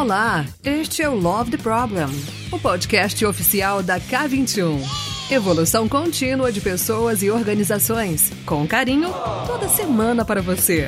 Olá, 0.00 0.46
este 0.64 1.02
é 1.02 1.10
o 1.10 1.14
Love 1.14 1.50
the 1.50 1.58
Problem, 1.58 2.06
o 2.50 2.58
podcast 2.58 3.22
oficial 3.26 3.82
da 3.82 4.00
K21. 4.00 4.80
Evolução 5.30 5.86
contínua 5.86 6.50
de 6.50 6.58
pessoas 6.58 7.22
e 7.22 7.30
organizações, 7.30 8.32
com 8.46 8.66
carinho, 8.66 9.12
toda 9.46 9.68
semana 9.68 10.24
para 10.24 10.40
você. 10.40 10.86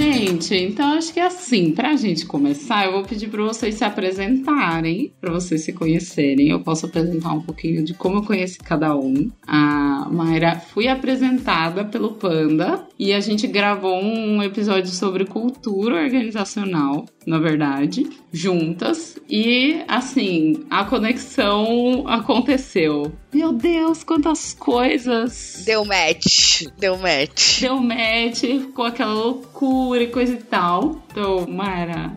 Gente, 0.00 0.56
então 0.56 0.94
acho 0.94 1.12
que 1.12 1.20
é 1.20 1.26
assim, 1.26 1.72
pra 1.72 1.94
gente 1.94 2.24
começar, 2.24 2.86
eu 2.86 2.92
vou 2.92 3.02
pedir 3.02 3.28
pra 3.28 3.42
vocês 3.42 3.74
se 3.74 3.84
apresentarem, 3.84 5.12
pra 5.20 5.30
vocês 5.30 5.62
se 5.62 5.74
conhecerem. 5.74 6.48
Eu 6.48 6.60
posso 6.60 6.86
apresentar 6.86 7.34
um 7.34 7.42
pouquinho 7.42 7.84
de 7.84 7.92
como 7.92 8.16
eu 8.16 8.22
conheci 8.22 8.58
cada 8.58 8.96
um. 8.96 9.30
A 9.46 10.08
Mayra 10.10 10.58
fui 10.58 10.88
apresentada 10.88 11.84
pelo 11.84 12.12
Panda 12.12 12.82
e 12.98 13.12
a 13.12 13.20
gente 13.20 13.46
gravou 13.46 14.02
um 14.02 14.42
episódio 14.42 14.90
sobre 14.90 15.26
cultura 15.26 16.02
organizacional, 16.02 17.04
na 17.30 17.38
verdade, 17.38 18.10
juntas. 18.32 19.16
E 19.28 19.82
assim, 19.86 20.64
a 20.68 20.84
conexão 20.84 22.04
aconteceu. 22.08 23.12
Meu 23.32 23.52
Deus, 23.52 24.02
quantas 24.02 24.52
coisas! 24.52 25.62
Deu 25.64 25.84
match, 25.84 26.64
deu 26.76 26.98
match. 26.98 27.60
Deu 27.60 27.80
match, 27.80 28.40
ficou 28.40 28.84
aquela 28.84 29.14
loucura 29.14 30.02
e 30.02 30.08
coisa 30.08 30.32
e 30.32 30.42
tal. 30.42 31.00
Então, 31.10 31.44
Mara, 31.48 32.16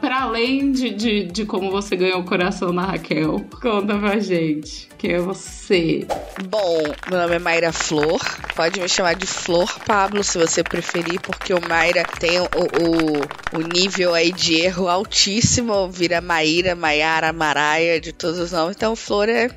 para 0.00 0.22
além 0.22 0.72
de, 0.72 0.90
de, 0.90 1.24
de, 1.24 1.44
como 1.44 1.70
você 1.70 1.94
ganhou 1.94 2.20
o 2.20 2.24
coração 2.24 2.74
da 2.74 2.82
Raquel, 2.82 3.44
conta 3.60 3.98
pra 3.98 4.18
gente. 4.18 4.88
Quem 4.96 5.12
é 5.12 5.18
você? 5.18 6.06
Bom, 6.48 6.82
meu 7.10 7.20
nome 7.20 7.34
é 7.34 7.38
Mayra 7.38 7.70
Flor. 7.70 8.18
Pode 8.56 8.80
me 8.80 8.88
chamar 8.88 9.14
de 9.14 9.26
Flor 9.26 9.70
Pablo, 9.80 10.24
se 10.24 10.38
você 10.38 10.62
preferir, 10.62 11.20
porque 11.20 11.52
o 11.52 11.60
Mayra 11.68 12.02
tem 12.18 12.40
o, 12.40 12.44
o, 12.44 13.58
o 13.58 13.60
nível 13.60 14.14
aí 14.14 14.32
de 14.32 14.54
erro 14.54 14.88
altíssimo. 14.88 15.90
Vira 15.90 16.22
Maíra, 16.22 16.74
Maiara, 16.74 17.30
Maraia, 17.30 18.00
de 18.00 18.14
todos 18.14 18.38
os 18.38 18.52
nomes. 18.52 18.74
Então, 18.74 18.96
Flor 18.96 19.28
é 19.28 19.50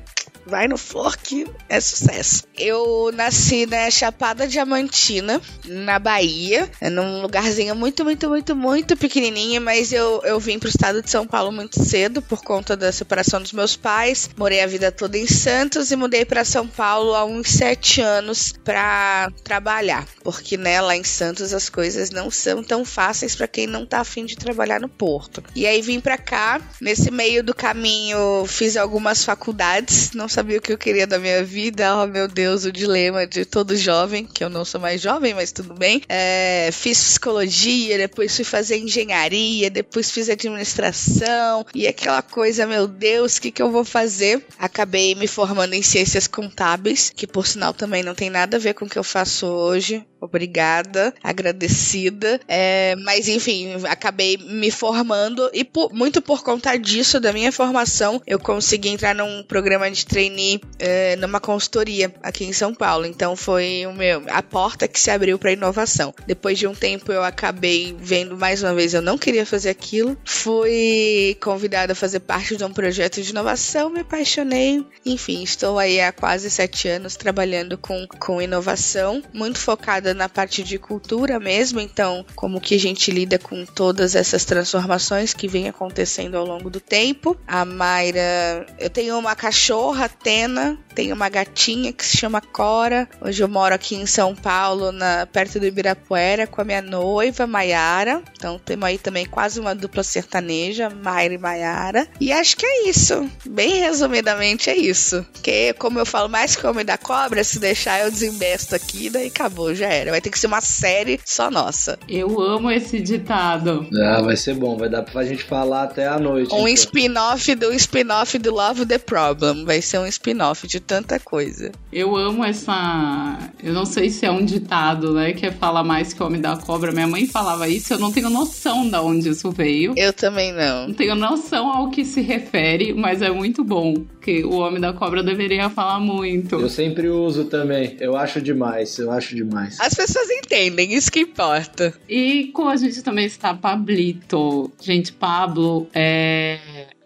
vai 0.48 0.66
no 0.66 0.78
que 1.22 1.46
é 1.68 1.80
sucesso. 1.80 2.44
Eu 2.56 3.10
nasci 3.14 3.66
na 3.66 3.90
Chapada 3.90 4.48
Diamantina, 4.48 5.40
na 5.64 5.98
Bahia, 5.98 6.68
num 6.90 7.22
lugarzinho 7.22 7.74
muito, 7.76 8.04
muito, 8.04 8.28
muito, 8.28 8.56
muito 8.56 8.96
pequenininho, 8.96 9.60
mas 9.60 9.92
eu, 9.92 10.22
eu 10.24 10.40
vim 10.40 10.58
pro 10.58 10.68
estado 10.68 11.02
de 11.02 11.10
São 11.10 11.26
Paulo 11.26 11.52
muito 11.52 11.82
cedo 11.84 12.22
por 12.22 12.42
conta 12.42 12.76
da 12.76 12.90
separação 12.90 13.40
dos 13.40 13.52
meus 13.52 13.76
pais. 13.76 14.30
Morei 14.36 14.62
a 14.62 14.66
vida 14.66 14.90
toda 14.90 15.18
em 15.18 15.26
Santos 15.26 15.90
e 15.90 15.96
mudei 15.96 16.24
para 16.24 16.44
São 16.44 16.66
Paulo 16.66 17.14
há 17.14 17.24
uns 17.24 17.50
sete 17.50 18.00
anos 18.00 18.54
para 18.64 19.30
trabalhar, 19.44 20.06
porque 20.24 20.56
né, 20.56 20.80
lá 20.80 20.96
em 20.96 21.04
Santos 21.04 21.52
as 21.52 21.68
coisas 21.68 22.10
não 22.10 22.30
são 22.30 22.62
tão 22.62 22.84
fáceis 22.84 23.36
para 23.36 23.46
quem 23.46 23.66
não 23.66 23.84
tá 23.84 24.00
afim 24.00 24.24
de 24.24 24.36
trabalhar 24.36 24.80
no 24.80 24.88
porto. 24.88 25.42
E 25.54 25.66
aí 25.66 25.82
vim 25.82 26.00
para 26.00 26.16
cá, 26.16 26.60
nesse 26.80 27.10
meio 27.10 27.44
do 27.44 27.54
caminho 27.54 28.46
fiz 28.46 28.76
algumas 28.76 29.24
faculdades, 29.24 30.12
não 30.12 30.28
sabia 30.38 30.58
o 30.58 30.62
que 30.62 30.72
eu 30.72 30.78
queria 30.78 31.04
da 31.04 31.18
minha 31.18 31.42
vida. 31.42 31.96
Oh, 31.96 32.06
meu 32.06 32.28
Deus, 32.28 32.64
o 32.64 32.70
dilema 32.70 33.26
de 33.26 33.44
todo 33.44 33.74
jovem, 33.74 34.24
que 34.24 34.44
eu 34.44 34.48
não 34.48 34.64
sou 34.64 34.80
mais 34.80 35.00
jovem, 35.00 35.34
mas 35.34 35.50
tudo 35.50 35.74
bem. 35.74 36.00
É, 36.08 36.70
fiz 36.72 37.02
psicologia, 37.02 37.98
depois 37.98 38.36
fui 38.36 38.44
fazer 38.44 38.76
engenharia, 38.76 39.68
depois 39.68 40.12
fiz 40.12 40.30
administração 40.30 41.66
e 41.74 41.88
aquela 41.88 42.22
coisa, 42.22 42.68
meu 42.68 42.86
Deus, 42.86 43.36
o 43.36 43.40
que, 43.40 43.50
que 43.50 43.60
eu 43.60 43.72
vou 43.72 43.84
fazer? 43.84 44.46
Acabei 44.56 45.16
me 45.16 45.26
formando 45.26 45.74
em 45.74 45.82
ciências 45.82 46.28
contábeis, 46.28 47.10
que 47.10 47.26
por 47.26 47.44
sinal 47.44 47.74
também 47.74 48.04
não 48.04 48.14
tem 48.14 48.30
nada 48.30 48.58
a 48.58 48.60
ver 48.60 48.74
com 48.74 48.84
o 48.84 48.88
que 48.88 48.98
eu 48.98 49.04
faço 49.04 49.44
hoje. 49.44 50.06
Obrigada, 50.20 51.14
agradecida. 51.22 52.40
É, 52.48 52.94
mas 52.96 53.28
enfim, 53.28 53.74
acabei 53.88 54.36
me 54.36 54.70
formando 54.70 55.48
e 55.52 55.64
por, 55.64 55.92
muito 55.92 56.20
por 56.20 56.42
conta 56.42 56.76
disso, 56.76 57.20
da 57.20 57.32
minha 57.32 57.52
formação, 57.52 58.20
eu 58.26 58.38
consegui 58.38 58.88
entrar 58.88 59.14
num 59.14 59.42
programa 59.42 59.90
de 59.90 60.04
trainee 60.04 60.60
é, 60.78 61.16
numa 61.16 61.40
consultoria 61.40 62.12
aqui 62.22 62.44
em 62.44 62.52
São 62.52 62.74
Paulo. 62.74 63.06
Então 63.06 63.36
foi 63.36 63.86
o 63.86 63.92
meu, 63.92 64.22
a 64.28 64.42
porta 64.42 64.88
que 64.88 64.98
se 64.98 65.10
abriu 65.10 65.38
para 65.38 65.52
inovação. 65.52 66.14
Depois 66.26 66.58
de 66.58 66.66
um 66.66 66.74
tempo 66.74 67.12
eu 67.12 67.22
acabei 67.22 67.94
vendo 67.98 68.36
mais 68.36 68.62
uma 68.62 68.74
vez, 68.74 68.94
eu 68.94 69.02
não 69.02 69.16
queria 69.16 69.46
fazer 69.46 69.70
aquilo. 69.70 70.16
Fui 70.24 71.36
convidada 71.40 71.92
a 71.92 71.96
fazer 71.96 72.20
parte 72.20 72.56
de 72.56 72.64
um 72.64 72.72
projeto 72.72 73.22
de 73.22 73.30
inovação, 73.30 73.90
me 73.90 74.00
apaixonei. 74.00 74.84
Enfim, 75.04 75.42
estou 75.42 75.78
aí 75.78 76.00
há 76.00 76.12
quase 76.12 76.50
sete 76.50 76.88
anos 76.88 77.16
trabalhando 77.16 77.78
com, 77.78 78.06
com 78.18 78.42
inovação, 78.42 79.22
muito 79.32 79.58
focada 79.58 80.07
na 80.14 80.28
parte 80.28 80.62
de 80.62 80.78
cultura 80.78 81.38
mesmo, 81.38 81.80
então 81.80 82.24
como 82.34 82.60
que 82.60 82.74
a 82.74 82.78
gente 82.78 83.10
lida 83.10 83.38
com 83.38 83.64
todas 83.64 84.14
essas 84.14 84.44
transformações 84.44 85.34
que 85.34 85.48
vem 85.48 85.68
acontecendo 85.68 86.36
ao 86.36 86.44
longo 86.44 86.70
do 86.70 86.80
tempo. 86.80 87.36
A 87.46 87.64
Mayra, 87.64 88.66
eu 88.78 88.90
tenho 88.90 89.18
uma 89.18 89.34
cachorra, 89.34 90.08
Tena, 90.08 90.78
tenho 90.94 91.14
uma 91.14 91.28
gatinha 91.28 91.92
que 91.92 92.04
se 92.04 92.16
chama 92.16 92.40
Cora. 92.40 93.08
Hoje 93.20 93.42
eu 93.42 93.48
moro 93.48 93.74
aqui 93.74 93.94
em 93.94 94.06
São 94.06 94.34
Paulo, 94.34 94.90
na, 94.90 95.26
perto 95.26 95.60
do 95.60 95.66
Ibirapuera, 95.66 96.46
com 96.46 96.60
a 96.60 96.64
minha 96.64 96.82
noiva, 96.82 97.46
Maiara. 97.46 98.22
Então 98.36 98.58
temos 98.58 98.84
aí 98.86 98.98
também 98.98 99.24
quase 99.24 99.60
uma 99.60 99.74
dupla 99.74 100.02
sertaneja, 100.02 100.90
Mayra 100.90 101.34
e 101.34 101.38
Maiara. 101.38 102.08
E 102.20 102.32
acho 102.32 102.56
que 102.56 102.66
é 102.66 102.88
isso. 102.88 103.30
Bem 103.46 103.78
resumidamente 103.80 104.70
é 104.70 104.76
isso. 104.76 105.24
Que 105.42 105.72
como 105.74 105.98
eu 105.98 106.06
falo 106.06 106.28
mais 106.28 106.56
que 106.56 106.66
homem 106.66 106.84
da 106.84 106.98
cobra, 106.98 107.44
se 107.44 107.58
deixar 107.58 108.00
eu 108.00 108.10
desembesto 108.10 108.74
aqui, 108.74 109.08
daí 109.08 109.28
acabou, 109.28 109.74
já 109.74 109.86
era. 109.98 110.10
Vai 110.10 110.20
ter 110.20 110.30
que 110.30 110.38
ser 110.38 110.46
uma 110.46 110.60
série 110.60 111.20
só 111.24 111.50
nossa. 111.50 111.98
Eu 112.08 112.40
amo 112.40 112.70
esse 112.70 113.00
ditado. 113.00 113.86
Ah, 114.02 114.22
vai 114.22 114.36
ser 114.36 114.54
bom, 114.54 114.76
vai 114.76 114.88
dar 114.88 115.02
pra 115.02 115.24
gente 115.24 115.42
falar 115.42 115.84
até 115.84 116.06
a 116.06 116.18
noite. 116.18 116.54
Um 116.54 116.68
então. 116.68 116.68
spin-off 116.68 117.54
do 117.54 117.72
spin-off 117.74 118.38
do 118.38 118.52
Love 118.52 118.86
the 118.86 118.98
Problem. 118.98 119.64
Vai 119.64 119.80
ser 119.80 119.98
um 119.98 120.06
spin-off 120.06 120.66
de 120.66 120.80
tanta 120.80 121.18
coisa. 121.18 121.72
Eu 121.92 122.16
amo 122.16 122.44
essa. 122.44 123.38
Eu 123.62 123.72
não 123.72 123.84
sei 123.84 124.10
se 124.10 124.24
é 124.24 124.30
um 124.30 124.44
ditado, 124.44 125.14
né? 125.14 125.32
Que 125.32 125.46
é 125.46 125.52
falar 125.52 125.84
mais 125.84 126.12
que 126.12 126.22
o 126.22 126.26
homem 126.26 126.40
da 126.40 126.56
cobra. 126.56 126.92
Minha 126.92 127.06
mãe 127.06 127.26
falava 127.26 127.68
isso, 127.68 127.92
eu 127.94 127.98
não 127.98 128.12
tenho 128.12 128.30
noção 128.30 128.88
de 128.88 128.96
onde 128.96 129.28
isso 129.30 129.50
veio. 129.50 129.94
Eu 129.96 130.12
também 130.12 130.52
não. 130.52 130.88
Não 130.88 130.94
tenho 130.94 131.14
noção 131.14 131.70
ao 131.70 131.90
que 131.90 132.04
se 132.04 132.20
refere, 132.20 132.92
mas 132.92 133.22
é 133.22 133.30
muito 133.30 133.64
bom. 133.64 133.94
Que 134.20 134.44
o 134.44 134.58
homem 134.58 134.80
da 134.80 134.92
cobra 134.92 135.22
deveria 135.22 135.70
falar 135.70 136.00
muito. 136.00 136.56
Eu 136.56 136.68
sempre 136.68 137.08
uso 137.08 137.44
também. 137.44 137.96
Eu 138.00 138.16
acho 138.16 138.40
demais, 138.40 138.98
eu 138.98 139.10
acho 139.10 139.34
demais. 139.34 139.78
As 139.88 139.94
pessoas 139.94 140.28
entendem, 140.28 140.92
isso 140.92 141.10
que 141.10 141.20
importa. 141.20 141.98
E 142.06 142.50
com 142.52 142.68
a 142.68 142.76
gente 142.76 143.02
também 143.02 143.24
está 143.24 143.54
Pablito. 143.54 144.70
Gente, 144.82 145.14
Pablo 145.14 145.88
é 145.94 146.58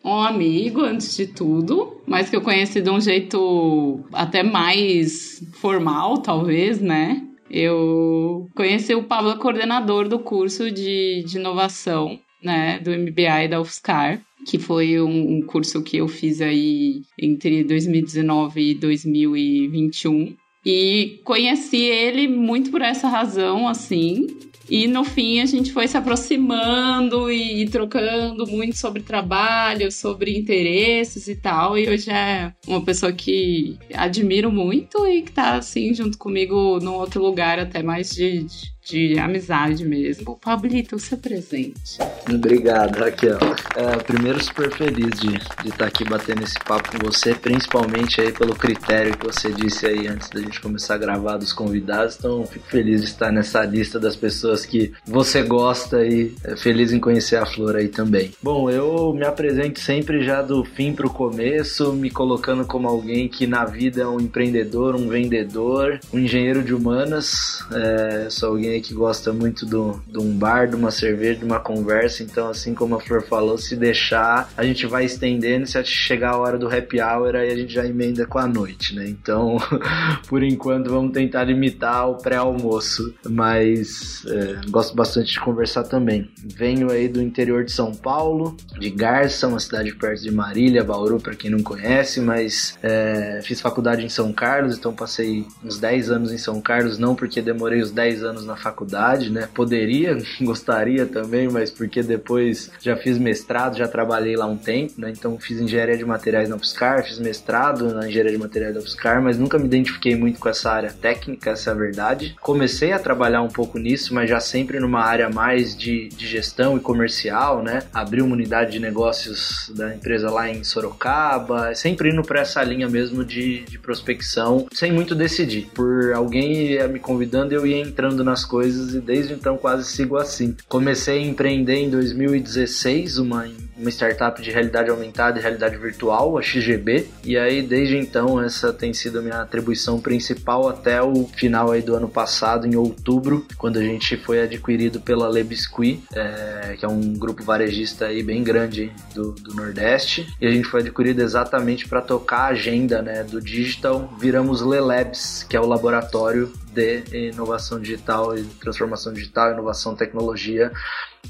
um 0.05 0.21
amigo 0.21 0.81
antes 0.81 1.17
de 1.17 1.29
tudo, 1.29 2.03
mas 2.09 2.29
que 2.29 2.35
eu 2.35 2.41
conheci 2.41 2.81
de 2.81 2.91
um 2.91 3.01
jeito 3.01 4.01
até 4.13 4.43
mais 4.43 5.41
formal, 5.61 6.19
talvez, 6.19 6.81
né? 6.81 7.23
Eu 7.49 8.49
conheci 8.53 8.97
o 8.97 9.05
Pablo, 9.05 9.39
coordenador 9.39 10.09
do 10.09 10.19
curso 10.19 10.69
de, 10.69 11.23
de 11.25 11.39
inovação, 11.39 12.19
né, 12.43 12.81
do 12.81 12.91
MBA 12.91 13.45
e 13.45 13.49
da 13.49 13.61
UFSCar, 13.61 14.21
que 14.45 14.59
foi 14.59 15.01
um, 15.01 15.37
um 15.37 15.43
curso 15.43 15.85
que 15.85 15.99
eu 15.99 16.09
fiz 16.09 16.41
aí 16.41 17.03
entre 17.17 17.63
2019 17.63 18.71
e 18.71 18.75
2021. 18.75 20.35
E 20.65 21.21
conheci 21.25 21.85
ele 21.85 22.29
muito 22.29 22.71
por 22.71 22.83
essa 22.83 23.09
razão, 23.09 23.67
assim. 23.67 24.27
E 24.71 24.87
no 24.87 25.05
fim 25.05 25.41
a 25.41 25.45
gente 25.45 25.73
foi 25.73 25.87
se 25.89 25.97
aproximando 25.97 27.31
e, 27.31 27.63
e, 27.63 27.69
trocando 27.69 28.47
muito 28.47 28.77
sobre 28.77 29.03
trabalho, 29.03 29.91
sobre 29.91 30.39
interesses 30.39 31.29
e 31.29 31.37
tal. 31.37 31.77
E 31.77 31.89
hoje 31.89 32.11
é 32.11 32.53
uma 32.67 32.83
pessoa 32.83 33.13
que 33.13 33.77
admiro 33.93 34.51
muito 34.51 35.07
e 35.07 35.23
que 35.23 35.33
tá 35.33 35.57
assim 35.57 35.93
junto 35.93 36.17
comigo 36.17 36.79
num 36.81 36.95
outro 36.95 37.23
lugar 37.23 37.59
até 37.59 37.83
mais 37.83 38.11
de, 38.11 38.45
de 38.45 38.72
de 38.85 39.19
amizade 39.19 39.85
mesmo. 39.85 40.39
Pablito, 40.43 40.99
seu 40.99 41.19
presente. 41.19 41.99
Obrigado, 42.29 42.99
Raquel. 42.99 43.39
É, 43.77 43.97
primeiro, 44.03 44.43
super 44.43 44.71
feliz 44.71 45.21
de 45.21 45.37
estar 45.37 45.77
tá 45.79 45.87
aqui 45.87 46.05
batendo 46.05 46.43
esse 46.43 46.59
papo 46.61 46.91
com 46.93 46.99
você, 47.07 47.35
principalmente 47.35 48.21
aí 48.21 48.33
pelo 48.33 48.55
critério 48.55 49.17
que 49.17 49.27
você 49.27 49.53
disse 49.53 49.87
aí 49.87 50.07
antes 50.07 50.29
da 50.31 50.41
gente 50.41 50.61
começar 50.61 50.95
a 50.95 50.99
gravar 50.99 51.37
dos 51.37 51.53
convidados. 51.53 52.17
Então, 52.19 52.45
fico 52.47 52.67
feliz 52.67 53.01
de 53.01 53.09
estar 53.09 53.31
nessa 53.31 53.65
lista 53.65 53.99
das 53.99 54.17
pessoas 54.17 54.67
que 54.67 54.93
você 55.07 55.43
gosta 55.43 56.05
e 56.05 56.35
é 56.45 56.57
feliz 56.57 56.93
em 56.93 57.01
conhecer 57.01 57.37
a 57.37 57.47
Flor 57.47 57.77
aí 57.77 57.89
também. 57.89 58.33
Bom, 58.43 58.69
eu 58.69 59.13
me 59.15 59.25
apresento 59.25 59.81
sempre 59.81 60.23
já 60.23 60.43
do 60.43 60.65
fim 60.65 60.93
para 60.93 61.07
o 61.07 61.11
começo, 61.11 61.93
me 61.93 62.11
colocando 62.11 62.67
como 62.67 62.89
alguém 62.89 63.29
que 63.29 63.47
na 63.47 63.65
vida 63.65 64.03
é 64.03 64.07
um 64.07 64.21
empreendedor, 64.21 64.95
um 64.97 65.09
vendedor, 65.09 66.01
um 66.13 66.19
engenheiro 66.19 66.63
de 66.63 66.75
humanas. 66.75 67.65
É, 67.73 68.29
sou 68.31 68.51
alguém 68.51 68.72
aí 68.73 68.81
que 68.81 68.95
gosta 68.95 69.33
muito 69.33 69.67
do, 69.67 70.03
de 70.07 70.19
um 70.19 70.37
bar, 70.37 70.69
de 70.69 70.77
uma 70.77 70.91
cerveja, 70.91 71.41
de 71.41 71.45
uma 71.45 71.61
conversa. 71.61 72.23
Então, 72.23 72.49
assim 72.49 72.75
como 72.75 72.95
a 72.95 73.01
Flor 73.01 73.23
falou, 73.23 73.59
se 73.59 73.77
deixar, 73.77 74.51
a 74.57 74.65
gente 74.65 74.87
vai 74.87 75.05
estendendo. 75.05 75.67
Se 75.67 75.83
chegar 75.85 76.31
a 76.31 76.39
hora 76.39 76.59
do 76.59 76.69
happy 76.69 77.01
hour, 77.01 77.35
aí 77.35 77.51
a 77.51 77.57
gente 77.57 77.73
já 77.73 77.87
emenda 77.87 78.27
com 78.27 78.39
a 78.39 78.47
noite, 78.47 78.95
né? 78.95 79.09
Então, 79.09 79.57
por 80.29 80.43
enquanto, 80.43 80.91
vamos 80.91 81.13
tentar 81.13 81.45
limitar 81.45 82.09
o 82.09 82.17
pré-almoço. 82.17 83.15
Mas 83.29 84.25
é, 84.27 84.71
gosto 84.71 84.95
bastante 84.95 85.33
de 85.33 85.41
conversar 85.41 85.85
também. 85.85 86.31
Venho 86.45 86.91
aí 86.91 87.09
do 87.09 87.23
interior 87.23 87.65
de 87.65 87.73
São 87.73 87.93
Paulo, 87.93 88.57
de 88.79 88.91
Garça, 88.91 89.49
uma 89.49 89.61
cidade 89.61 89.95
perto 89.95 90.23
de 90.23 90.31
Marília, 90.31 90.85
Bauru, 90.85 91.21
para 91.21 91.35
quem 91.35 91.51
não 91.51 91.63
conhece, 91.63 92.21
mas 92.21 92.79
é, 92.83 93.41
fiz 93.43 93.61
faculdade 93.61 94.05
em 94.05 94.09
São 94.09 94.33
Carlos, 94.33 94.77
então 94.77 94.93
passei 94.93 95.47
uns 95.65 95.79
10 95.79 96.11
anos 96.11 96.33
em 96.33 96.39
São 96.39 96.61
Carlos, 96.61 96.99
não 96.99 97.15
porque 97.15 97.41
demorei 97.41 97.81
os 97.81 97.91
10 97.91 98.23
anos 98.23 98.45
na 98.45 98.57
faculdade, 98.63 99.31
né? 99.31 99.49
Poderia, 99.53 100.17
gostaria 100.41 101.07
também, 101.07 101.49
mas 101.49 101.71
porque 101.71 102.03
depois 102.03 102.71
já 102.81 102.97
fiz 102.97 103.19
mestrado, 103.19 103.77
já 103.77 103.89
trabalhei 103.89 104.37
lá 104.37 104.47
um 104.47 104.57
tempo, 104.57 104.95
né? 104.99 105.11
Então 105.11 105.39
fiz 105.39 105.61
engenharia 105.61 105.97
de 105.97 106.05
materiais 106.05 106.49
na 106.49 106.57
UFSCar, 106.57 107.05
fiz 107.05 107.19
mestrado 107.19 107.93
na 107.93 108.09
engenharia 108.09 108.33
de 108.33 108.39
materiais 108.39 108.75
da 108.75 108.81
UFSCar, 108.81 109.23
mas 109.23 109.39
nunca 109.39 109.59
me 109.59 109.67
identifiquei 109.67 110.15
muito 110.15 110.39
com 110.39 110.49
essa 110.49 110.71
área 110.71 110.93
técnica, 110.93 111.51
essa 111.51 111.71
é 111.71 111.73
a 111.73 111.77
verdade. 111.77 112.37
Comecei 112.41 112.93
a 112.93 112.99
trabalhar 112.99 113.43
um 113.43 113.49
pouco 113.49 113.79
nisso, 113.79 114.15
mas 114.15 114.29
já 114.29 114.41
sempre 114.41 114.79
numa 114.79 115.01
área 115.01 115.29
mais 115.29 115.77
de, 115.77 116.09
de 116.09 116.27
gestão 116.27 116.77
e 116.77 116.81
comercial, 116.81 117.63
né? 117.63 117.83
Abri 117.93 118.23
uma 118.23 118.35
unidade 118.35 118.73
de 118.73 118.79
negócios 118.79 119.73
da 119.75 119.95
empresa 119.95 120.31
lá 120.31 120.49
em 120.49 120.63
Sorocaba, 120.63 121.75
sempre 121.75 122.11
indo 122.11 122.23
para 122.23 122.41
essa 122.41 122.63
linha 122.63 122.89
mesmo 122.89 123.25
de, 123.25 123.65
de 123.65 123.79
prospecção, 123.79 124.67
sem 124.73 124.93
muito 124.93 125.15
decidir. 125.15 125.69
Por 125.75 126.13
alguém 126.13 126.87
me 126.89 126.99
convidando, 126.99 127.55
eu 127.55 127.67
ia 127.67 127.79
entrando 127.79 128.23
nas 128.23 128.45
coisas 128.53 128.95
e 128.95 129.01
desde 129.01 129.33
então 129.33 129.57
quase 129.57 129.87
sigo 129.87 130.19
assim. 130.19 130.55
Comecei 130.69 131.19
a 131.19 131.27
empreender 131.27 131.77
em 131.77 131.89
2016, 131.89 133.17
uma 133.17 133.47
uma 133.83 133.91
startup 133.91 134.41
de 134.41 134.51
realidade 134.51 134.91
aumentada 134.91 135.39
e 135.39 135.43
realidade 135.43 135.77
virtual, 135.77 136.39
a 136.39 136.43
XGB, 136.43 137.09
e 137.25 137.37
aí 137.37 137.63
desde 137.63 137.97
então 137.97 138.41
essa 138.41 138.73
tem 138.73 138.93
sido 138.93 139.19
a 139.19 139.23
minha 139.23 139.41
atribuição 139.41 140.01
principal 140.01 140.69
até 140.69 141.03
o 141.03 141.27
final 141.27 141.73
aí 141.73 141.83
do 141.83 141.95
ano 141.97 142.09
passado, 142.09 142.67
em 142.67 142.77
outubro, 142.77 143.47
quando 143.59 143.79
a 143.79 143.83
gente 143.83 144.17
foi 144.17 144.41
adquirido 144.43 145.01
pela 145.01 145.29
Le 145.29 145.43
Biscuit, 145.43 146.03
é, 146.15 146.77
que 146.79 146.85
é 146.85 146.89
um 146.89 147.15
grupo 147.15 147.43
varejista 147.43 148.07
aí 148.07 148.23
bem 148.23 148.45
grande 148.45 148.93
do, 149.15 149.33
do 149.33 149.55
Nordeste, 149.55 150.29
e 150.41 150.47
a 150.47 150.51
gente 150.51 150.69
foi 150.69 150.81
adquirido 150.81 151.21
exatamente 151.21 151.89
para 151.89 152.01
tocar 152.01 152.43
a 152.43 152.49
agenda 152.49 153.03
né, 153.03 153.25
do 153.25 153.41
digital. 153.41 154.13
Viramos 154.21 154.61
Le 154.61 154.81
Labs, 154.81 155.45
que 155.49 155.57
é 155.57 155.61
o 155.61 155.67
laboratório 155.67 156.53
de 156.73 157.29
inovação 157.29 157.81
digital 157.81 158.37
e 158.37 158.45
transformação 158.45 159.13
digital, 159.13 159.53
inovação, 159.53 159.95
tecnologia 159.95 160.73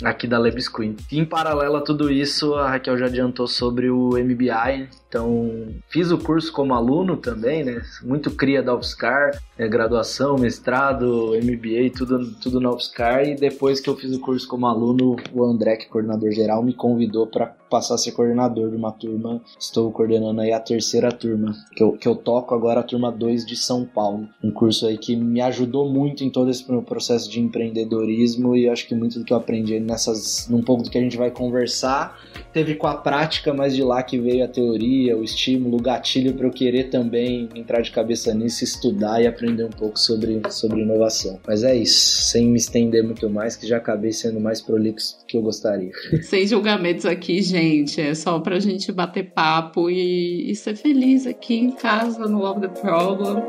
aqui 0.02 0.26
da 0.26 0.38
Lebes 0.38 0.68
Queen. 0.68 0.96
Em 1.10 1.24
paralelo 1.24 1.76
a 1.76 1.80
tudo 1.80 2.10
isso, 2.10 2.54
a 2.54 2.70
Raquel 2.70 2.96
já 2.96 3.06
adiantou 3.06 3.46
sobre 3.46 3.90
o 3.90 4.10
MBI, 4.10 4.88
então 5.08 5.68
fiz 5.88 6.10
o 6.10 6.18
curso 6.18 6.52
como 6.52 6.74
aluno 6.74 7.16
também, 7.16 7.64
né? 7.64 7.82
Muito 8.02 8.30
cria 8.30 8.62
da 8.62 8.74
UFSCar, 8.74 9.38
é, 9.58 9.68
graduação, 9.68 10.36
mestrado, 10.36 11.32
MBA, 11.42 11.90
tudo, 11.96 12.34
tudo 12.36 12.60
na 12.60 12.70
UFSCar, 12.70 13.24
e 13.24 13.34
depois 13.34 13.80
que 13.80 13.90
eu 13.90 13.96
fiz 13.96 14.14
o 14.14 14.20
curso 14.20 14.48
como 14.48 14.66
aluno, 14.66 15.16
o 15.32 15.44
André, 15.44 15.76
que 15.76 15.86
é 15.86 15.88
coordenador 15.88 16.30
geral, 16.32 16.62
me 16.62 16.72
convidou 16.72 17.26
para 17.26 17.54
passar 17.72 17.94
a 17.94 17.98
ser 17.98 18.12
coordenador 18.12 18.68
de 18.68 18.76
uma 18.76 18.92
turma. 18.92 19.40
Estou 19.58 19.90
coordenando 19.90 20.42
aí 20.42 20.52
a 20.52 20.60
terceira 20.60 21.10
turma, 21.10 21.54
que 21.74 21.82
eu, 21.82 21.92
que 21.92 22.06
eu 22.06 22.14
toco 22.14 22.54
agora 22.54 22.80
a 22.80 22.82
turma 22.82 23.10
2 23.10 23.46
de 23.46 23.56
São 23.56 23.86
Paulo. 23.86 24.28
Um 24.44 24.50
curso 24.50 24.86
aí 24.86 24.98
que 24.98 25.16
me 25.16 25.40
ajudou 25.40 25.88
muito 25.88 26.22
em 26.22 26.28
todo 26.28 26.50
esse 26.50 26.70
meu 26.70 26.82
processo 26.82 27.30
de 27.30 27.40
empreendedorismo 27.40 28.54
e 28.54 28.68
acho 28.68 28.86
que 28.86 28.94
muito 28.94 29.18
do 29.18 29.24
que 29.24 29.32
eu 29.32 29.38
aprendi 29.38 29.80
nessas, 29.82 30.49
num 30.49 30.62
pouco 30.62 30.82
do 30.82 30.90
que 30.90 30.99
a 30.99 31.00
gente 31.00 31.17
vai 31.17 31.31
conversar, 31.31 32.19
teve 32.52 32.75
com 32.75 32.87
a 32.87 32.94
prática, 32.94 33.52
mas 33.52 33.75
de 33.75 33.82
lá 33.82 34.02
que 34.02 34.19
veio 34.19 34.44
a 34.44 34.49
teoria, 34.49 35.17
o 35.17 35.25
estímulo, 35.25 35.79
o 35.79 35.82
gatilho 35.82 36.34
para 36.34 36.46
eu 36.46 36.50
querer 36.50 36.84
também 36.84 37.49
entrar 37.55 37.81
de 37.81 37.90
cabeça 37.90 38.32
nisso, 38.34 38.64
estudar 38.64 39.23
e 39.23 39.26
aprender 39.26 39.64
um 39.64 39.70
pouco 39.70 39.99
sobre, 39.99 40.40
sobre 40.50 40.82
inovação. 40.82 41.38
Mas 41.46 41.62
é 41.62 41.75
isso, 41.75 42.23
sem 42.23 42.46
me 42.46 42.56
estender 42.56 43.02
muito 43.02 43.29
mais, 43.29 43.56
que 43.56 43.67
já 43.67 43.76
acabei 43.76 44.12
sendo 44.12 44.40
mais 44.40 44.61
prolixo 44.61 45.19
do 45.19 45.26
que 45.26 45.37
eu 45.37 45.43
gostaria. 45.43 45.93
Sem 46.23 46.46
julgamentos 46.46 47.05
aqui, 47.05 47.43
gente, 47.43 48.00
é 48.00 48.14
só 48.14 48.38
pra 48.38 48.58
gente 48.58 48.93
bater 48.93 49.31
papo 49.32 49.90
e, 49.90 50.50
e 50.50 50.55
ser 50.55 50.76
feliz 50.76 51.26
aqui 51.26 51.55
em 51.55 51.70
casa 51.73 52.26
no 52.26 52.38
Love 52.38 52.61
the 52.61 52.69
Problem. 52.69 53.43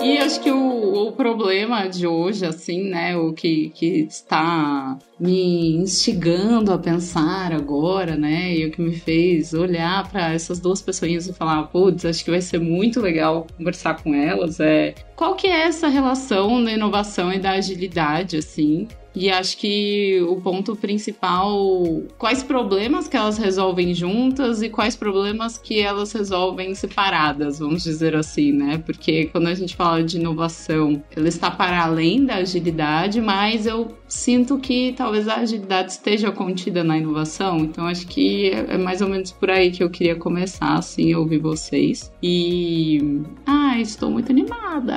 E 0.00 0.16
acho 0.18 0.40
que 0.40 0.50
o, 0.50 1.08
o, 1.08 1.12
problema 1.12 1.88
de 1.88 2.06
hoje, 2.06 2.46
assim, 2.46 2.84
né, 2.84 3.16
o 3.16 3.32
que, 3.32 3.70
que 3.70 4.06
está 4.08 4.96
me 5.18 5.74
instigando 5.76 6.72
a 6.72 6.78
pensar 6.78 7.52
agora, 7.52 8.16
né, 8.16 8.56
e 8.56 8.66
o 8.66 8.70
que 8.70 8.80
me 8.80 8.94
fez 8.94 9.52
olhar 9.52 10.08
para 10.08 10.32
essas 10.32 10.60
duas 10.60 10.80
pessoinhas 10.80 11.26
e 11.26 11.32
falar, 11.32 11.64
putz, 11.64 12.04
acho 12.04 12.24
que 12.24 12.30
vai 12.30 12.40
ser 12.40 12.60
muito 12.60 13.00
legal 13.00 13.46
conversar 13.56 14.00
com 14.00 14.14
elas, 14.14 14.60
é 14.60 14.94
qual 15.16 15.34
que 15.34 15.48
é 15.48 15.62
essa 15.62 15.88
relação 15.88 16.62
da 16.62 16.70
inovação 16.70 17.32
e 17.32 17.38
da 17.40 17.52
agilidade, 17.52 18.36
assim, 18.36 18.86
e 19.18 19.30
acho 19.30 19.56
que 19.58 20.20
o 20.28 20.36
ponto 20.40 20.76
principal, 20.76 22.02
quais 22.16 22.42
problemas 22.42 23.08
que 23.08 23.16
elas 23.16 23.36
resolvem 23.36 23.92
juntas 23.92 24.62
e 24.62 24.68
quais 24.68 24.94
problemas 24.94 25.58
que 25.58 25.80
elas 25.80 26.12
resolvem 26.12 26.72
separadas, 26.74 27.58
vamos 27.58 27.82
dizer 27.82 28.14
assim, 28.14 28.52
né? 28.52 28.78
Porque 28.78 29.26
quando 29.26 29.48
a 29.48 29.54
gente 29.54 29.74
fala 29.74 30.04
de 30.04 30.18
inovação, 30.18 31.02
ela 31.16 31.26
está 31.26 31.50
para 31.50 31.82
além 31.82 32.24
da 32.24 32.36
agilidade, 32.36 33.20
mas 33.20 33.66
eu 33.66 33.96
sinto 34.06 34.56
que 34.58 34.94
talvez 34.96 35.26
a 35.26 35.36
agilidade 35.36 35.92
esteja 35.92 36.30
contida 36.30 36.84
na 36.84 36.96
inovação. 36.96 37.58
Então 37.58 37.86
acho 37.86 38.06
que 38.06 38.50
é 38.50 38.78
mais 38.78 39.00
ou 39.00 39.08
menos 39.08 39.32
por 39.32 39.50
aí 39.50 39.72
que 39.72 39.82
eu 39.82 39.90
queria 39.90 40.14
começar, 40.14 40.74
assim, 40.74 41.12
ouvir 41.14 41.38
vocês. 41.38 42.12
E. 42.22 43.22
Ah, 43.44 43.80
estou 43.80 44.10
muito 44.10 44.30
animada 44.30 44.94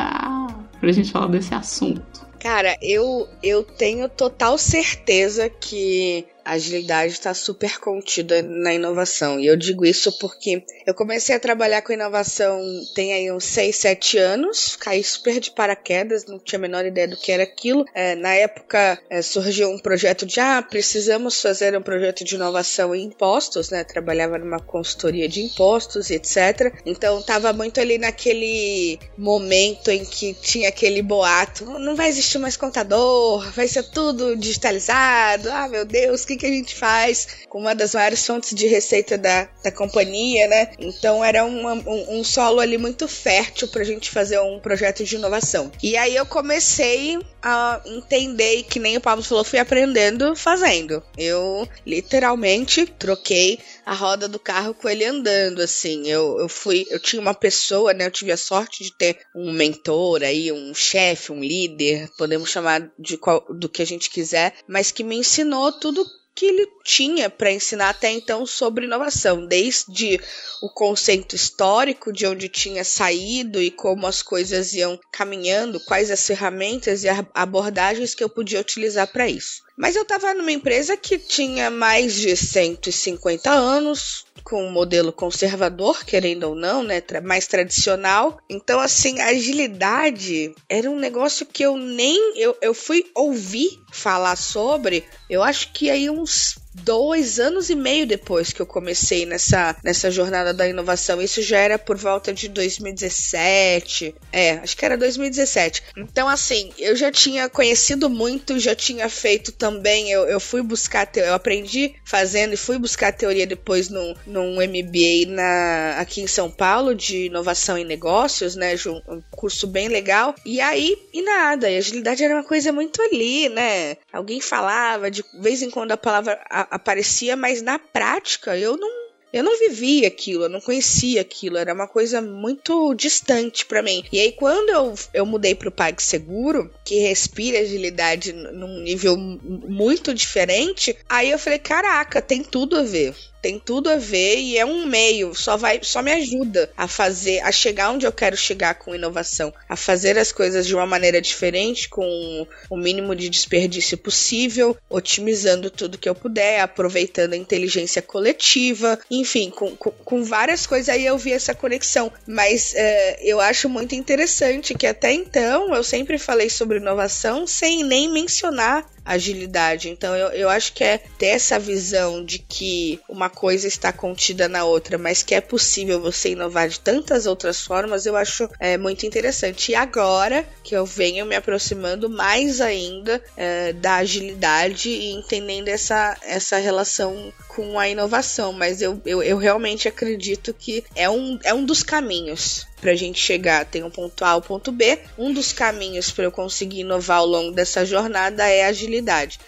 pra 0.80 0.92
gente 0.92 1.12
falar 1.12 1.28
desse 1.28 1.54
assunto. 1.56 2.31
Cara, 2.42 2.76
eu, 2.82 3.28
eu 3.44 3.64
tenho 3.64 4.10
total 4.10 4.58
certeza 4.58 5.48
que 5.48 6.26
a 6.44 6.54
agilidade 6.54 7.14
está 7.14 7.34
super 7.34 7.80
contida 7.80 8.42
na 8.42 8.74
inovação. 8.74 9.40
E 9.40 9.48
eu 9.48 9.56
digo 9.56 9.86
isso 9.86 10.18
porque 10.20 10.64
eu 10.86 10.94
comecei 10.94 11.36
a 11.36 11.40
trabalhar 11.40 11.82
com 11.82 11.94
inovação 11.94 12.62
tem 12.94 13.14
aí 13.14 13.32
uns 13.32 13.46
6, 13.46 13.76
7 13.76 14.18
anos, 14.18 14.76
caí 14.76 15.04
super 15.04 15.40
de 15.40 15.52
paraquedas, 15.52 16.26
não 16.26 16.40
tinha 16.40 16.60
a 16.60 16.62
menor 16.62 16.86
ideia 16.86 17.08
do 17.08 17.18
que 17.18 17.32
era 17.32 17.44
aquilo. 17.44 17.86
É, 17.94 18.16
na 18.16 18.34
época 18.34 19.00
é, 19.10 19.22
surgiu 19.22 19.70
um 19.70 19.80
projeto 19.80 20.26
de, 20.26 20.40
ah, 20.40 20.62
precisamos 20.62 21.42
fazer 21.42 21.78
um 21.78 21.82
projeto 21.82 22.24
de 22.24 22.36
inovação 22.36 22.94
em 22.96 23.06
impostos, 23.06 23.70
né? 23.70 23.84
Trabalhava 23.84 24.38
numa 24.38 24.60
consultoria 24.60 25.28
de 25.28 25.42
impostos 25.42 26.12
etc. 26.16 26.74
Então 26.86 27.22
tava 27.22 27.54
muito 27.54 27.80
ali 27.80 27.98
naquele 27.98 29.00
momento 29.18 29.90
em 29.90 30.04
que 30.06 30.34
tinha 30.34 30.70
aquele 30.70 31.02
boato, 31.02 31.66
não 31.80 31.96
vai 31.96 32.10
existir 32.10 32.38
mais 32.38 32.58
contador, 32.58 33.50
vai 33.52 33.68
ser 33.68 33.84
tudo 33.84 34.36
digitalizado, 34.36 35.50
ah, 35.52 35.68
meu 35.68 35.86
Deus, 35.86 36.26
que, 36.32 36.38
que 36.38 36.46
a 36.46 36.50
gente 36.50 36.76
faz 36.76 37.28
com 37.50 37.60
uma 37.60 37.76
das 37.76 37.94
maiores 37.94 38.26
fontes 38.26 38.56
de 38.56 38.68
receita 38.68 39.18
da, 39.18 39.48
da 39.64 39.72
companhia, 39.72 40.48
né? 40.48 40.72
Então 40.80 41.24
era 41.24 41.44
uma, 41.44 41.74
um, 41.74 42.20
um 42.20 42.24
solo 42.24 42.60
ali 42.60 42.78
muito 42.78 43.08
fértil 43.08 43.68
pra 43.68 43.84
gente 43.84 44.10
fazer 44.10 44.40
um 44.40 44.60
projeto 44.60 45.04
de 45.04 45.16
inovação. 45.16 45.72
E 45.82 45.98
aí 45.98 46.16
eu 46.16 46.26
comecei 46.26 47.20
a 47.42 47.82
entender, 47.86 48.64
que 48.64 48.80
nem 48.80 48.98
o 48.98 49.02
Pablo 49.02 49.24
falou, 49.24 49.44
fui 49.44 49.60
aprendendo 49.60 50.36
fazendo. 50.36 51.04
Eu 51.18 51.68
literalmente 51.86 52.86
troquei 52.86 53.60
a 53.86 53.94
roda 53.94 54.28
do 54.28 54.40
carro 54.40 54.74
com 54.74 54.88
ele 54.88 55.04
andando, 55.04 55.62
assim. 55.62 56.08
Eu, 56.08 56.40
eu 56.40 56.48
fui, 56.48 56.86
eu 56.90 57.00
tinha 57.00 57.22
uma 57.22 57.34
pessoa, 57.34 57.94
né? 57.94 58.06
Eu 58.06 58.12
tive 58.12 58.32
a 58.32 58.38
sorte 58.38 58.84
de 58.84 58.96
ter 58.96 59.18
um 59.36 59.52
mentor 59.52 60.22
aí, 60.24 60.52
um 60.52 60.74
chefe, 60.74 61.32
um 61.32 61.42
líder, 61.42 62.10
podemos 62.18 62.50
chamar 62.50 62.90
de 62.98 63.18
qual, 63.18 63.46
do 63.50 63.68
que 63.68 63.82
a 63.82 63.86
gente 63.86 64.10
quiser, 64.10 64.54
mas 64.68 64.92
que 64.92 65.04
me 65.04 65.18
ensinou 65.18 65.72
tudo 65.72 66.06
que 66.34 66.46
ele 66.46 66.68
tinha 66.84 67.30
para 67.30 67.52
ensinar 67.52 67.90
até 67.90 68.10
então 68.10 68.46
sobre 68.46 68.86
inovação, 68.86 69.46
desde 69.46 70.20
o 70.62 70.70
conceito 70.70 71.36
histórico 71.36 72.12
de 72.12 72.26
onde 72.26 72.48
tinha 72.48 72.84
saído 72.84 73.62
e 73.62 73.70
como 73.70 74.08
as 74.08 74.22
coisas 74.22 74.74
iam 74.74 75.00
caminhando, 75.12 75.80
quais 75.82 76.10
as 76.10 76.26
ferramentas 76.26 77.04
e 77.04 77.08
abordagens 77.34 78.16
que 78.16 78.24
eu 78.24 78.30
podia 78.30 78.62
utilizar 78.62 79.08
para 79.08 79.28
isso. 79.28 79.62
Mas 79.78 79.96
eu 79.96 80.04
estava 80.04 80.34
numa 80.34 80.52
empresa 80.52 80.96
que 80.96 81.18
tinha 81.18 81.70
mais 81.70 82.14
de 82.16 82.36
150 82.36 83.50
anos, 83.50 84.26
com 84.44 84.66
um 84.66 84.72
modelo 84.72 85.12
conservador, 85.12 86.04
querendo 86.06 86.44
ou 86.44 86.56
não, 86.56 86.84
né, 86.84 87.02
mais 87.24 87.48
tradicional. 87.48 88.40
Então, 88.50 88.80
assim, 88.80 89.20
a 89.20 89.28
agilidade 89.28 90.54
era 90.70 90.90
um 90.90 91.00
negócio 91.00 91.46
que 91.46 91.64
eu 91.64 91.78
nem 91.78 92.38
eu, 92.38 92.56
eu 92.62 92.74
fui 92.74 93.06
ouvir 93.16 93.70
falar 93.92 94.36
sobre, 94.36 95.04
eu 95.30 95.44
acho 95.44 95.72
que 95.74 95.90
aí 95.90 96.10
uns 96.10 96.56
dois 96.74 97.40
anos 97.40 97.70
e 97.70 97.76
meio 97.76 98.06
depois 98.06 98.52
que 98.54 98.62
eu 98.62 98.66
comecei 98.66 99.26
nessa, 99.26 99.76
nessa 99.84 100.10
jornada 100.10 100.54
da 100.54 100.68
inovação. 100.68 101.22
Isso 101.22 101.42
já 101.42 101.58
era 101.58 101.78
por 101.78 101.98
volta 101.98 102.34
de 102.34 102.48
2017. 102.48 104.16
É, 104.32 104.54
acho 104.54 104.76
que 104.78 104.86
era 104.86 104.98
2017. 104.98 105.84
Então, 105.98 106.28
assim, 106.28 106.72
eu 106.78 106.96
já 106.96 107.12
tinha 107.12 107.50
conhecido 107.50 108.10
muito, 108.10 108.60
já 108.60 108.76
tinha 108.76 109.10
feito 109.10 109.52
também. 109.52 110.12
Eu, 110.12 110.24
eu 110.24 110.40
fui 110.40 110.62
buscar, 110.62 111.10
eu 111.16 111.34
aprendi 111.34 111.96
fazendo 112.06 112.54
e 112.54 112.58
fui 112.58 112.78
buscar 112.78 113.12
teoria 113.12 113.46
depois 113.46 113.90
num, 113.90 114.16
num 114.26 114.56
MBA 114.56 115.28
na, 115.28 115.96
aqui 116.00 116.22
em 116.22 116.28
São 116.28 116.50
Paulo 116.50 116.96
de 116.96 117.26
inovação 117.26 117.78
em 117.78 117.86
negócios, 117.86 118.56
né? 118.56 118.76
Um 119.08 119.22
curso 119.32 119.68
bem 119.68 119.88
legal. 119.88 120.34
E 120.46 120.62
aí, 120.62 120.98
e 121.14 121.22
nada. 121.22 121.70
E 121.70 121.78
agilidade 121.78 122.24
era 122.24 122.36
uma 122.36 122.44
coisa 122.44 122.72
muito 122.72 123.02
ali, 123.02 123.50
né? 123.50 123.98
Alguém 124.12 124.40
falava, 124.42 125.12
de 125.12 125.24
vez 125.40 125.62
em 125.62 125.70
quando 125.70 125.92
a 125.92 125.98
palavra 125.98 126.40
aparecia, 126.70 127.36
mas 127.36 127.62
na 127.62 127.80
prática 127.80 128.58
eu 128.58 128.78
não 128.78 129.02
eu 129.34 129.44
não 129.44 129.58
vivia 129.58 130.10
aquilo, 130.10 130.44
eu 130.44 130.50
não 130.50 130.60
conhecia 130.60 131.22
aquilo, 131.22 131.58
era 131.58 131.74
uma 131.74 131.88
coisa 131.88 132.22
muito 132.22 132.94
distante 132.94 133.66
para 133.66 133.82
mim. 133.82 134.04
E 134.12 134.20
aí, 134.20 134.34
quando 134.34 134.70
eu, 134.70 134.94
eu 135.14 135.26
mudei 135.26 135.56
pro 135.56 135.72
PagSeguro, 135.72 136.70
que 136.84 137.00
respira 137.00 137.60
agilidade 137.60 138.34
num 138.34 138.82
nível 138.82 139.16
muito 139.16 140.14
diferente, 140.14 140.98
aí 141.08 141.32
eu 141.32 141.40
falei: 141.40 141.60
caraca, 141.60 142.22
tem 142.22 142.44
tudo 142.44 142.78
a 142.78 142.84
ver 142.84 143.16
tem 143.42 143.60
tudo 143.60 143.90
a 143.90 143.96
ver 143.96 144.38
e 144.38 144.58
é 144.58 144.66
um 144.66 144.86
meio, 144.86 145.34
só 145.34 145.58
vai, 145.58 145.80
só 145.82 146.02
me 146.02 146.12
ajuda 146.12 146.70
a 146.78 146.88
fazer, 146.88 147.40
a 147.40 147.52
chegar 147.52 147.92
onde 147.92 148.06
eu 148.06 148.12
quero 148.12 148.38
chegar 148.38 148.76
com 148.76 148.96
inovação, 148.96 149.54
a 149.68 149.76
fazer 149.76 150.18
as 150.18 150.32
coisas 150.32 150.68
de 150.68 150.76
uma 150.76 150.86
maneira 150.86 151.22
diferente, 151.22 151.90
com 151.90 152.48
o 152.70 152.78
mínimo 152.78 153.16
de 153.16 153.30
desperdício 153.30 153.98
possível, 153.98 154.78
otimizando 154.90 155.70
tudo 155.70 155.98
que 155.98 156.08
eu 156.08 156.16
puder, 156.16 156.62
aproveitando 156.62 157.34
a 157.34 157.38
inteligência 157.38 158.02
coletiva, 158.02 159.00
enfim, 159.10 159.50
com, 159.50 159.76
com, 159.76 159.92
com 159.92 160.24
várias 160.24 160.68
coisas 160.68 160.90
aí 160.90 161.06
eu 161.06 161.18
vi 161.18 161.34
essa 161.34 161.56
conexão. 161.56 162.12
Mas 162.28 162.74
é, 162.76 163.20
eu 163.24 163.40
acho 163.40 163.68
muito 163.68 163.96
interessante 163.96 164.74
que 164.74 164.86
até 164.88 165.12
então 165.12 165.74
eu 165.74 165.84
sempre 165.84 166.18
falei 166.18 166.50
sobre 166.50 166.78
inovação 166.78 167.48
sem 167.48 167.84
nem 167.84 168.12
mencionar 168.12 168.86
agilidade. 169.06 169.90
Então 169.90 170.16
eu, 170.16 170.28
eu 170.30 170.50
acho 170.50 170.74
que 170.74 170.84
é 170.84 170.98
ter 170.98 171.28
essa 171.28 171.60
visão 171.60 172.24
de 172.24 172.40
que 172.40 173.00
uma 173.10 173.30
coisa 173.30 173.68
está 173.68 173.92
contida 173.92 174.48
na 174.48 174.64
outra, 174.64 174.98
mas 174.98 175.24
que 175.24 175.36
é 175.36 175.42
possível 175.42 176.00
você 176.00 176.30
inovar 176.30 176.70
de 176.70 176.80
tantas 176.80 177.26
outras 177.26 177.62
formas, 177.62 178.06
eu 178.06 178.16
acho 178.16 178.50
é, 178.60 178.78
muito 178.78 179.06
interessante. 179.06 179.72
E 179.72 179.76
agora 179.76 180.46
que 180.64 180.76
eu 180.76 180.86
venho 180.86 181.26
me 181.26 181.36
aproximando 181.36 182.10
mais 182.10 182.62
ainda 182.62 183.22
é, 183.36 183.74
da 183.74 183.96
agilidade 183.96 184.90
e 184.90 185.12
entendendo 185.12 185.68
essa, 185.68 186.18
essa 186.22 186.58
relação 186.58 187.34
com 187.48 187.80
a 187.80 187.90
inovação, 187.90 188.54
mas 188.54 188.82
eu, 188.82 189.02
eu, 189.06 189.22
eu 189.22 189.38
realmente 189.38 189.88
acredito 189.88 190.54
que 190.54 190.84
é 190.96 191.10
um, 191.10 191.40
é 191.44 191.54
um 191.54 191.66
dos 191.66 191.84
caminhos 191.84 192.66
para 192.80 192.92
a 192.92 192.96
gente 192.96 193.20
chegar. 193.20 193.66
Tem 193.66 193.84
um 193.84 193.92
ponto 193.92 194.26
A 194.26 194.30
ao 194.30 194.42
ponto 194.42 194.72
B. 194.72 194.98
Um 195.18 195.32
dos 195.32 195.54
caminhos 195.54 196.10
para 196.10 196.24
eu 196.24 196.32
conseguir 196.32 196.80
inovar 196.80 197.20
ao 197.20 197.28
longo 197.28 197.52
dessa 197.52 197.86
jornada 197.86 198.48
é 198.48 198.66
a 198.66 198.70
agilidade. 198.70 198.91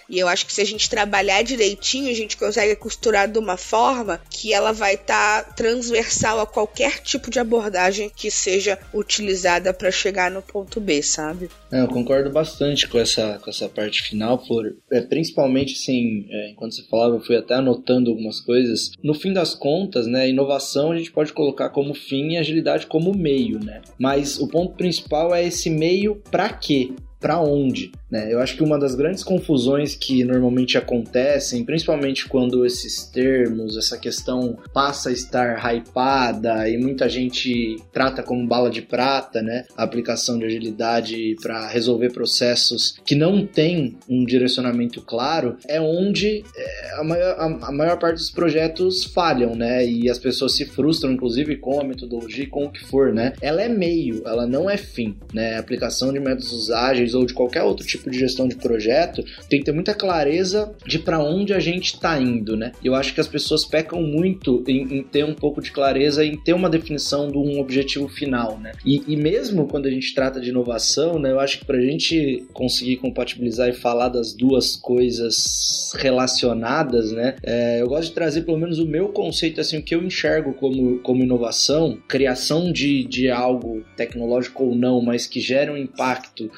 E 0.10 0.20
eu 0.20 0.28
acho 0.28 0.46
que 0.46 0.54
se 0.54 0.62
a 0.62 0.66
gente 0.66 0.90
trabalhar 0.90 1.42
direitinho, 1.44 2.10
a 2.10 2.16
gente 2.16 2.38
consegue 2.38 2.76
costurar 2.76 3.30
de 3.30 3.38
uma 3.40 3.58
forma 3.58 4.22
que 4.30 4.54
ela 4.54 4.72
vai 4.72 4.96
estar 4.96 5.44
tá 5.44 5.54
transversal 5.54 6.40
a 6.40 6.48
qualquer 6.48 7.00
tipo 7.00 7.30
de 7.30 7.40
abordagem 7.40 8.12
que 8.16 8.30
seja 8.30 8.78
utilizada 8.94 9.74
para 9.74 9.92
chegar 9.92 10.32
no 10.32 10.42
ponto 10.42 10.80
B, 10.80 11.02
sabe? 11.02 11.50
É, 11.72 11.82
eu 11.82 11.88
concordo 11.88 12.30
bastante 12.30 12.88
com 12.88 13.00
essa, 13.00 13.40
com 13.44 13.50
essa 13.50 13.68
parte 13.68 14.04
final, 14.04 14.46
Flor. 14.46 14.76
É, 14.92 15.02
principalmente, 15.02 15.74
assim, 15.74 16.26
é, 16.30 16.52
enquanto 16.52 16.76
você 16.76 16.84
falava, 16.84 17.16
eu 17.16 17.22
fui 17.22 17.36
até 17.36 17.56
anotando 17.56 18.10
algumas 18.10 18.40
coisas. 18.40 18.92
No 19.04 19.14
fim 19.14 19.34
das 19.34 19.56
contas, 19.56 20.08
né, 20.08 20.30
inovação 20.30 20.92
a 20.92 20.98
gente 20.98 21.12
pode 21.12 21.34
colocar 21.34 21.70
como 21.70 21.94
fim 21.94 22.34
e 22.34 22.38
agilidade 22.38 22.88
como 22.88 23.14
meio, 23.14 23.60
né? 23.60 23.82
Mas 23.98 24.40
o 24.40 24.48
ponto 24.48 24.76
principal 24.76 25.34
é 25.34 25.46
esse 25.46 25.70
meio 25.70 26.22
para 26.30 26.50
quê? 26.50 26.92
Para 27.24 27.40
onde? 27.40 27.90
Né? 28.12 28.32
Eu 28.32 28.40
acho 28.42 28.58
que 28.58 28.62
uma 28.62 28.78
das 28.78 28.96
grandes 28.96 29.24
confusões 29.24 29.96
que 29.96 30.26
normalmente 30.26 30.78
acontecem, 30.78 31.64
principalmente 31.64 32.28
quando 32.28 32.66
esses 32.66 33.06
termos, 33.06 33.78
essa 33.78 33.98
questão 33.98 34.58
passa 34.74 35.08
a 35.08 35.14
estar 35.14 35.74
hypada 35.74 36.68
e 36.68 36.78
muita 36.78 37.08
gente 37.08 37.78
trata 37.94 38.22
como 38.22 38.46
bala 38.46 38.70
de 38.70 38.82
prata, 38.82 39.42
né? 39.42 39.64
A 39.78 39.84
aplicação 39.84 40.38
de 40.38 40.46
agilidade 40.46 41.38
para 41.42 41.66
resolver 41.70 42.12
processos 42.12 43.00
que 43.06 43.16
não 43.16 43.48
tem 43.48 43.98
um 44.10 44.26
direcionamento 44.26 45.02
claro, 45.02 45.58
é 45.68 45.80
onde 45.80 46.44
é, 46.56 47.00
a, 47.00 47.04
maior, 47.06 47.36
a, 47.40 47.72
maior 47.72 47.98
parte 47.98 48.18
dos 48.18 48.32
projetos 48.32 49.06
falham, 49.06 49.56
né? 49.56 49.86
E 49.88 50.10
as 50.10 50.20
pessoas 50.20 50.56
se 50.58 50.66
frustram, 50.66 51.14
inclusive, 51.14 51.56
com 51.56 51.80
a 51.80 51.84
metodologia, 51.86 52.50
com 52.50 52.66
o 52.66 52.72
que 52.72 52.84
for, 52.84 53.14
né? 53.14 53.34
Ela 53.42 53.62
é 53.62 53.70
meio, 53.70 54.22
ela 54.26 54.46
não 54.46 54.70
é 54.70 54.76
fim, 54.76 55.18
né? 55.34 55.56
A 55.56 55.60
aplicação 55.60 56.12
de 56.12 56.20
métodos 56.20 56.70
ágeis 56.70 57.13
ou 57.14 57.26
de 57.26 57.34
qualquer 57.34 57.64
outro 57.64 57.86
tipo 57.86 58.10
de 58.10 58.18
gestão 58.18 58.48
de 58.48 58.56
projeto, 58.56 59.24
tem 59.50 59.60
que 59.60 59.66
ter 59.66 59.72
muita 59.72 59.94
clareza 59.94 60.74
de 60.86 61.00
para 61.00 61.20
onde 61.20 61.54
a 61.54 61.60
gente 61.60 61.94
está 61.96 62.20
indo, 62.20 62.56
né? 62.56 62.72
Eu 62.84 62.96
acho 62.96 63.14
que 63.14 63.22
as 63.22 63.28
pessoas 63.28 63.66
pecam 63.66 64.02
muito 64.02 64.64
em, 64.68 64.98
em, 64.98 65.04
ter 65.04 65.26
um 65.26 65.34
pouco 65.34 65.62
de 65.62 65.72
clareza, 65.72 66.26
em 66.26 66.38
ter 66.38 66.54
uma 66.54 66.70
definição 66.70 67.30
de 67.30 67.38
um 67.38 67.60
objetivo 67.60 68.08
final, 68.08 68.60
né? 68.60 68.74
E, 68.86 69.04
e 69.08 69.16
mesmo 69.16 69.68
quando 69.68 69.86
a 69.86 69.92
gente 69.92 70.14
trata 70.14 70.40
de 70.40 70.50
inovação, 70.50 71.20
né? 71.20 71.32
Eu 71.32 71.40
acho 71.40 71.60
que 71.60 71.66
para 71.66 71.78
a 71.78 71.82
gente 71.82 72.46
conseguir 72.54 72.98
compatibilizar 72.98 73.70
e 73.70 73.74
falar 73.74 74.10
das 74.10 74.34
duas 74.34 74.76
coisas 74.76 75.94
relacionadas, 75.96 77.12
né? 77.12 77.36
É, 77.44 77.82
eu 77.82 77.88
gosto 77.88 78.10
de 78.10 78.16
trazer 78.16 78.42
pelo 78.42 78.58
menos 78.58 78.80
o 78.80 78.86
meu 78.86 79.10
conceito, 79.10 79.62
assim, 79.62 79.78
o 79.78 79.84
que 79.84 79.96
eu 79.96 80.04
enxergo 80.04 80.54
como, 80.54 81.00
como 81.00 81.24
inovação, 81.24 81.98
criação 82.08 82.72
de, 82.72 83.04
de 83.04 83.30
algo 83.30 83.84
tecnológico 83.96 84.64
ou 84.64 84.76
não, 84.76 85.02
mas 85.02 85.28
que 85.28 85.40
gera 85.40 85.72
um 85.72 85.78
impacto 85.78 86.50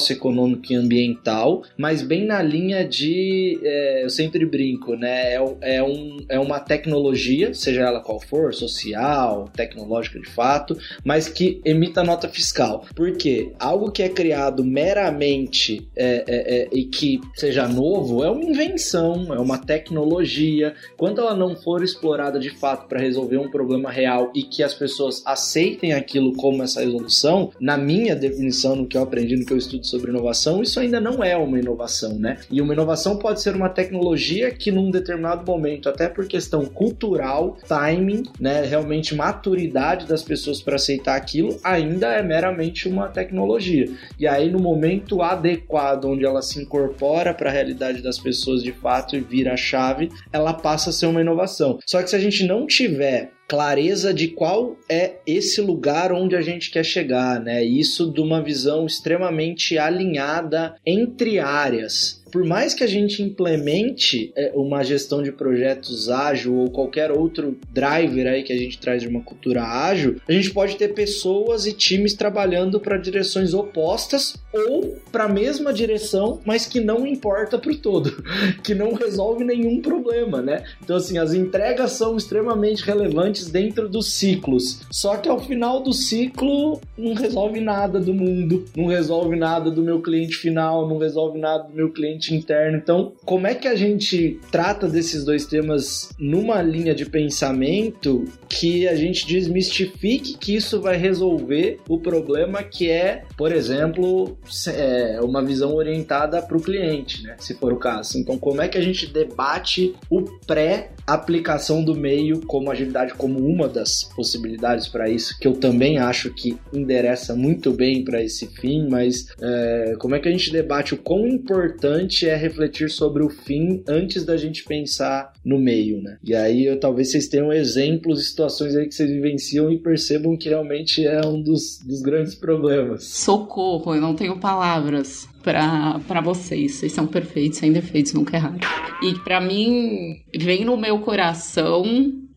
socioeconômico 0.00 0.72
e 0.72 0.76
ambiental, 0.76 1.62
mas 1.76 2.02
bem 2.02 2.24
na 2.24 2.42
linha 2.42 2.84
de, 2.84 3.60
é, 3.62 4.04
eu 4.04 4.10
sempre 4.10 4.44
brinco, 4.44 4.96
né? 4.96 5.34
É, 5.34 5.76
é, 5.76 5.82
um, 5.82 6.18
é 6.28 6.38
uma 6.38 6.58
tecnologia, 6.58 7.54
seja 7.54 7.82
ela 7.82 8.00
qual 8.00 8.20
for, 8.20 8.52
social, 8.52 9.48
tecnológica 9.54 10.18
de 10.18 10.28
fato, 10.28 10.76
mas 11.04 11.28
que 11.28 11.60
emita 11.64 12.02
nota 12.02 12.28
fiscal. 12.28 12.84
Porque 12.94 13.52
algo 13.58 13.90
que 13.90 14.02
é 14.02 14.08
criado 14.08 14.64
meramente 14.64 15.88
é, 15.96 16.24
é, 16.26 16.56
é, 16.56 16.68
e 16.72 16.84
que 16.84 17.20
seja 17.34 17.68
novo 17.68 18.24
é 18.24 18.30
uma 18.30 18.44
invenção, 18.44 19.32
é 19.32 19.38
uma 19.38 19.58
tecnologia. 19.58 20.74
Quando 20.96 21.20
ela 21.20 21.34
não 21.34 21.54
for 21.56 21.82
explorada 21.82 22.38
de 22.38 22.50
fato 22.50 22.88
para 22.88 23.00
resolver 23.00 23.38
um 23.38 23.50
problema 23.50 23.90
real 23.90 24.32
e 24.34 24.42
que 24.42 24.62
as 24.62 24.74
pessoas 24.74 25.22
aceitem 25.26 25.92
aquilo 25.92 26.32
como 26.34 26.62
essa 26.62 26.80
resolução, 26.80 27.52
na 27.60 27.76
minha 27.76 28.16
definição, 28.16 28.76
no 28.76 28.86
que 28.86 28.96
eu 28.96 29.02
aprendi, 29.02 29.36
no 29.36 29.44
que 29.44 29.52
eu 29.52 29.58
estudo 29.58 29.79
sobre 29.82 30.10
inovação, 30.10 30.62
isso 30.62 30.80
ainda 30.80 31.00
não 31.00 31.22
é 31.22 31.36
uma 31.36 31.58
inovação, 31.58 32.18
né? 32.18 32.38
E 32.50 32.60
uma 32.60 32.72
inovação 32.72 33.16
pode 33.16 33.40
ser 33.40 33.54
uma 33.54 33.68
tecnologia 33.68 34.50
que 34.50 34.70
num 34.70 34.90
determinado 34.90 35.44
momento, 35.44 35.88
até 35.88 36.08
por 36.08 36.26
questão 36.26 36.64
cultural, 36.66 37.56
timing, 37.66 38.24
né, 38.38 38.62
realmente 38.62 39.14
maturidade 39.14 40.06
das 40.06 40.22
pessoas 40.22 40.62
para 40.62 40.76
aceitar 40.76 41.16
aquilo, 41.16 41.58
ainda 41.62 42.08
é 42.08 42.22
meramente 42.22 42.88
uma 42.88 43.08
tecnologia. 43.08 43.88
E 44.18 44.26
aí 44.26 44.50
no 44.50 44.58
momento 44.58 45.22
adequado 45.22 46.06
onde 46.06 46.24
ela 46.24 46.42
se 46.42 46.60
incorpora 46.60 47.34
para 47.34 47.50
a 47.50 47.52
realidade 47.52 48.02
das 48.02 48.18
pessoas 48.18 48.62
de 48.62 48.72
fato 48.72 49.16
e 49.16 49.20
vira 49.20 49.52
a 49.52 49.56
chave, 49.56 50.10
ela 50.32 50.52
passa 50.52 50.90
a 50.90 50.92
ser 50.92 51.06
uma 51.06 51.20
inovação. 51.20 51.78
Só 51.86 52.02
que 52.02 52.10
se 52.10 52.16
a 52.16 52.20
gente 52.20 52.46
não 52.46 52.66
tiver 52.66 53.32
clareza 53.50 54.14
de 54.14 54.28
qual 54.28 54.76
é 54.88 55.16
esse 55.26 55.60
lugar 55.60 56.12
onde 56.12 56.36
a 56.36 56.40
gente 56.40 56.70
quer 56.70 56.84
chegar, 56.84 57.40
né? 57.40 57.64
Isso 57.64 58.08
de 58.12 58.20
uma 58.20 58.40
visão 58.40 58.86
extremamente 58.86 59.76
alinhada 59.76 60.76
entre 60.86 61.40
áreas 61.40 62.19
por 62.30 62.44
mais 62.44 62.74
que 62.74 62.84
a 62.84 62.86
gente 62.86 63.22
implemente 63.22 64.32
é, 64.36 64.52
uma 64.54 64.82
gestão 64.82 65.22
de 65.22 65.32
projetos 65.32 66.08
ágil 66.08 66.54
ou 66.54 66.70
qualquer 66.70 67.10
outro 67.10 67.56
driver 67.72 68.26
aí 68.26 68.42
que 68.42 68.52
a 68.52 68.56
gente 68.56 68.78
traz 68.78 69.02
de 69.02 69.08
uma 69.08 69.20
cultura 69.20 69.62
ágil, 69.62 70.16
a 70.28 70.32
gente 70.32 70.50
pode 70.50 70.76
ter 70.76 70.88
pessoas 70.94 71.66
e 71.66 71.72
times 71.72 72.14
trabalhando 72.14 72.80
para 72.80 72.96
direções 72.96 73.54
opostas 73.54 74.34
ou 74.52 74.96
para 75.12 75.24
a 75.24 75.28
mesma 75.28 75.72
direção, 75.72 76.40
mas 76.44 76.66
que 76.66 76.80
não 76.80 77.06
importa 77.06 77.58
para 77.58 77.70
o 77.70 77.76
todo, 77.76 78.22
que 78.62 78.74
não 78.74 78.94
resolve 78.94 79.44
nenhum 79.44 79.80
problema, 79.80 80.42
né? 80.42 80.64
Então 80.82 80.96
assim, 80.96 81.18
as 81.18 81.32
entregas 81.32 81.92
são 81.92 82.16
extremamente 82.16 82.84
relevantes 82.84 83.50
dentro 83.50 83.88
dos 83.88 84.12
ciclos. 84.12 84.80
Só 84.90 85.16
que 85.16 85.28
ao 85.28 85.40
final 85.40 85.82
do 85.82 85.92
ciclo 85.92 86.80
não 86.96 87.14
resolve 87.14 87.60
nada 87.60 87.98
do 87.98 88.12
mundo, 88.12 88.64
não 88.76 88.86
resolve 88.86 89.36
nada 89.36 89.70
do 89.70 89.82
meu 89.82 90.00
cliente 90.00 90.36
final, 90.36 90.88
não 90.88 90.98
resolve 90.98 91.38
nada 91.38 91.64
do 91.64 91.74
meu 91.74 91.90
cliente 91.90 92.19
cliente 92.20 92.34
interno. 92.34 92.76
Então, 92.76 93.12
como 93.24 93.46
é 93.46 93.54
que 93.54 93.66
a 93.66 93.74
gente 93.74 94.38
trata 94.52 94.86
desses 94.86 95.24
dois 95.24 95.46
temas 95.46 96.10
numa 96.18 96.60
linha 96.60 96.94
de 96.94 97.06
pensamento 97.06 98.24
que 98.48 98.86
a 98.86 98.94
gente 98.94 99.26
desmistifique 99.26 100.36
que 100.36 100.54
isso 100.54 100.80
vai 100.80 100.96
resolver 100.96 101.78
o 101.88 101.98
problema 101.98 102.62
que 102.62 102.90
é, 102.90 103.24
por 103.36 103.52
exemplo, 103.52 104.36
é, 104.68 105.18
uma 105.22 105.42
visão 105.42 105.74
orientada 105.74 106.42
para 106.42 106.56
o 106.56 106.60
cliente, 106.60 107.22
né? 107.22 107.36
Se 107.38 107.54
for 107.54 107.72
o 107.72 107.76
caso. 107.76 108.18
Então, 108.18 108.36
como 108.38 108.60
é 108.60 108.68
que 108.68 108.76
a 108.76 108.82
gente 108.82 109.06
debate 109.06 109.94
o 110.10 110.22
pré-aplicação 110.46 111.82
do 111.82 111.94
meio 111.94 112.40
como 112.46 112.70
agilidade 112.70 113.14
como 113.14 113.38
uma 113.38 113.68
das 113.68 114.04
possibilidades 114.14 114.88
para 114.88 115.08
isso, 115.08 115.38
que 115.38 115.46
eu 115.46 115.54
também 115.54 115.98
acho 115.98 116.32
que 116.34 116.58
endereça 116.72 117.34
muito 117.34 117.72
bem 117.72 118.04
para 118.04 118.22
esse 118.22 118.46
fim, 118.48 118.88
mas 118.88 119.26
é, 119.40 119.94
como 119.98 120.14
é 120.14 120.18
que 120.18 120.28
a 120.28 120.32
gente 120.32 120.52
debate 120.52 120.94
o 120.94 120.98
quão 120.98 121.26
importante 121.26 122.09
é 122.26 122.36
refletir 122.36 122.90
sobre 122.90 123.22
o 123.22 123.28
fim 123.28 123.82
antes 123.88 124.24
da 124.24 124.36
gente 124.36 124.64
pensar 124.64 125.32
no 125.44 125.58
meio, 125.58 126.02
né? 126.02 126.18
E 126.22 126.34
aí 126.34 126.66
eu, 126.66 126.78
talvez 126.78 127.10
vocês 127.10 127.28
tenham 127.28 127.52
exemplos, 127.52 128.28
situações 128.28 128.76
aí 128.76 128.86
que 128.86 128.94
vocês 128.94 129.10
vivenciam 129.10 129.70
e 129.72 129.78
percebam 129.78 130.36
que 130.36 130.48
realmente 130.48 131.06
é 131.06 131.24
um 131.26 131.40
dos, 131.40 131.78
dos 131.86 132.02
grandes 132.02 132.34
problemas. 132.34 133.04
Socorro, 133.04 133.94
eu 133.94 134.00
não 134.00 134.14
tenho 134.14 134.38
palavras 134.38 135.28
para 135.42 136.20
vocês. 136.22 136.74
Vocês 136.74 136.92
são 136.92 137.06
perfeitos, 137.06 137.58
sem 137.58 137.72
defeitos, 137.72 138.12
nunca 138.12 138.36
erraram. 138.36 138.58
E 139.02 139.14
para 139.20 139.40
mim, 139.40 140.20
vem 140.36 140.64
no 140.64 140.76
meu 140.76 140.98
coração 141.00 141.84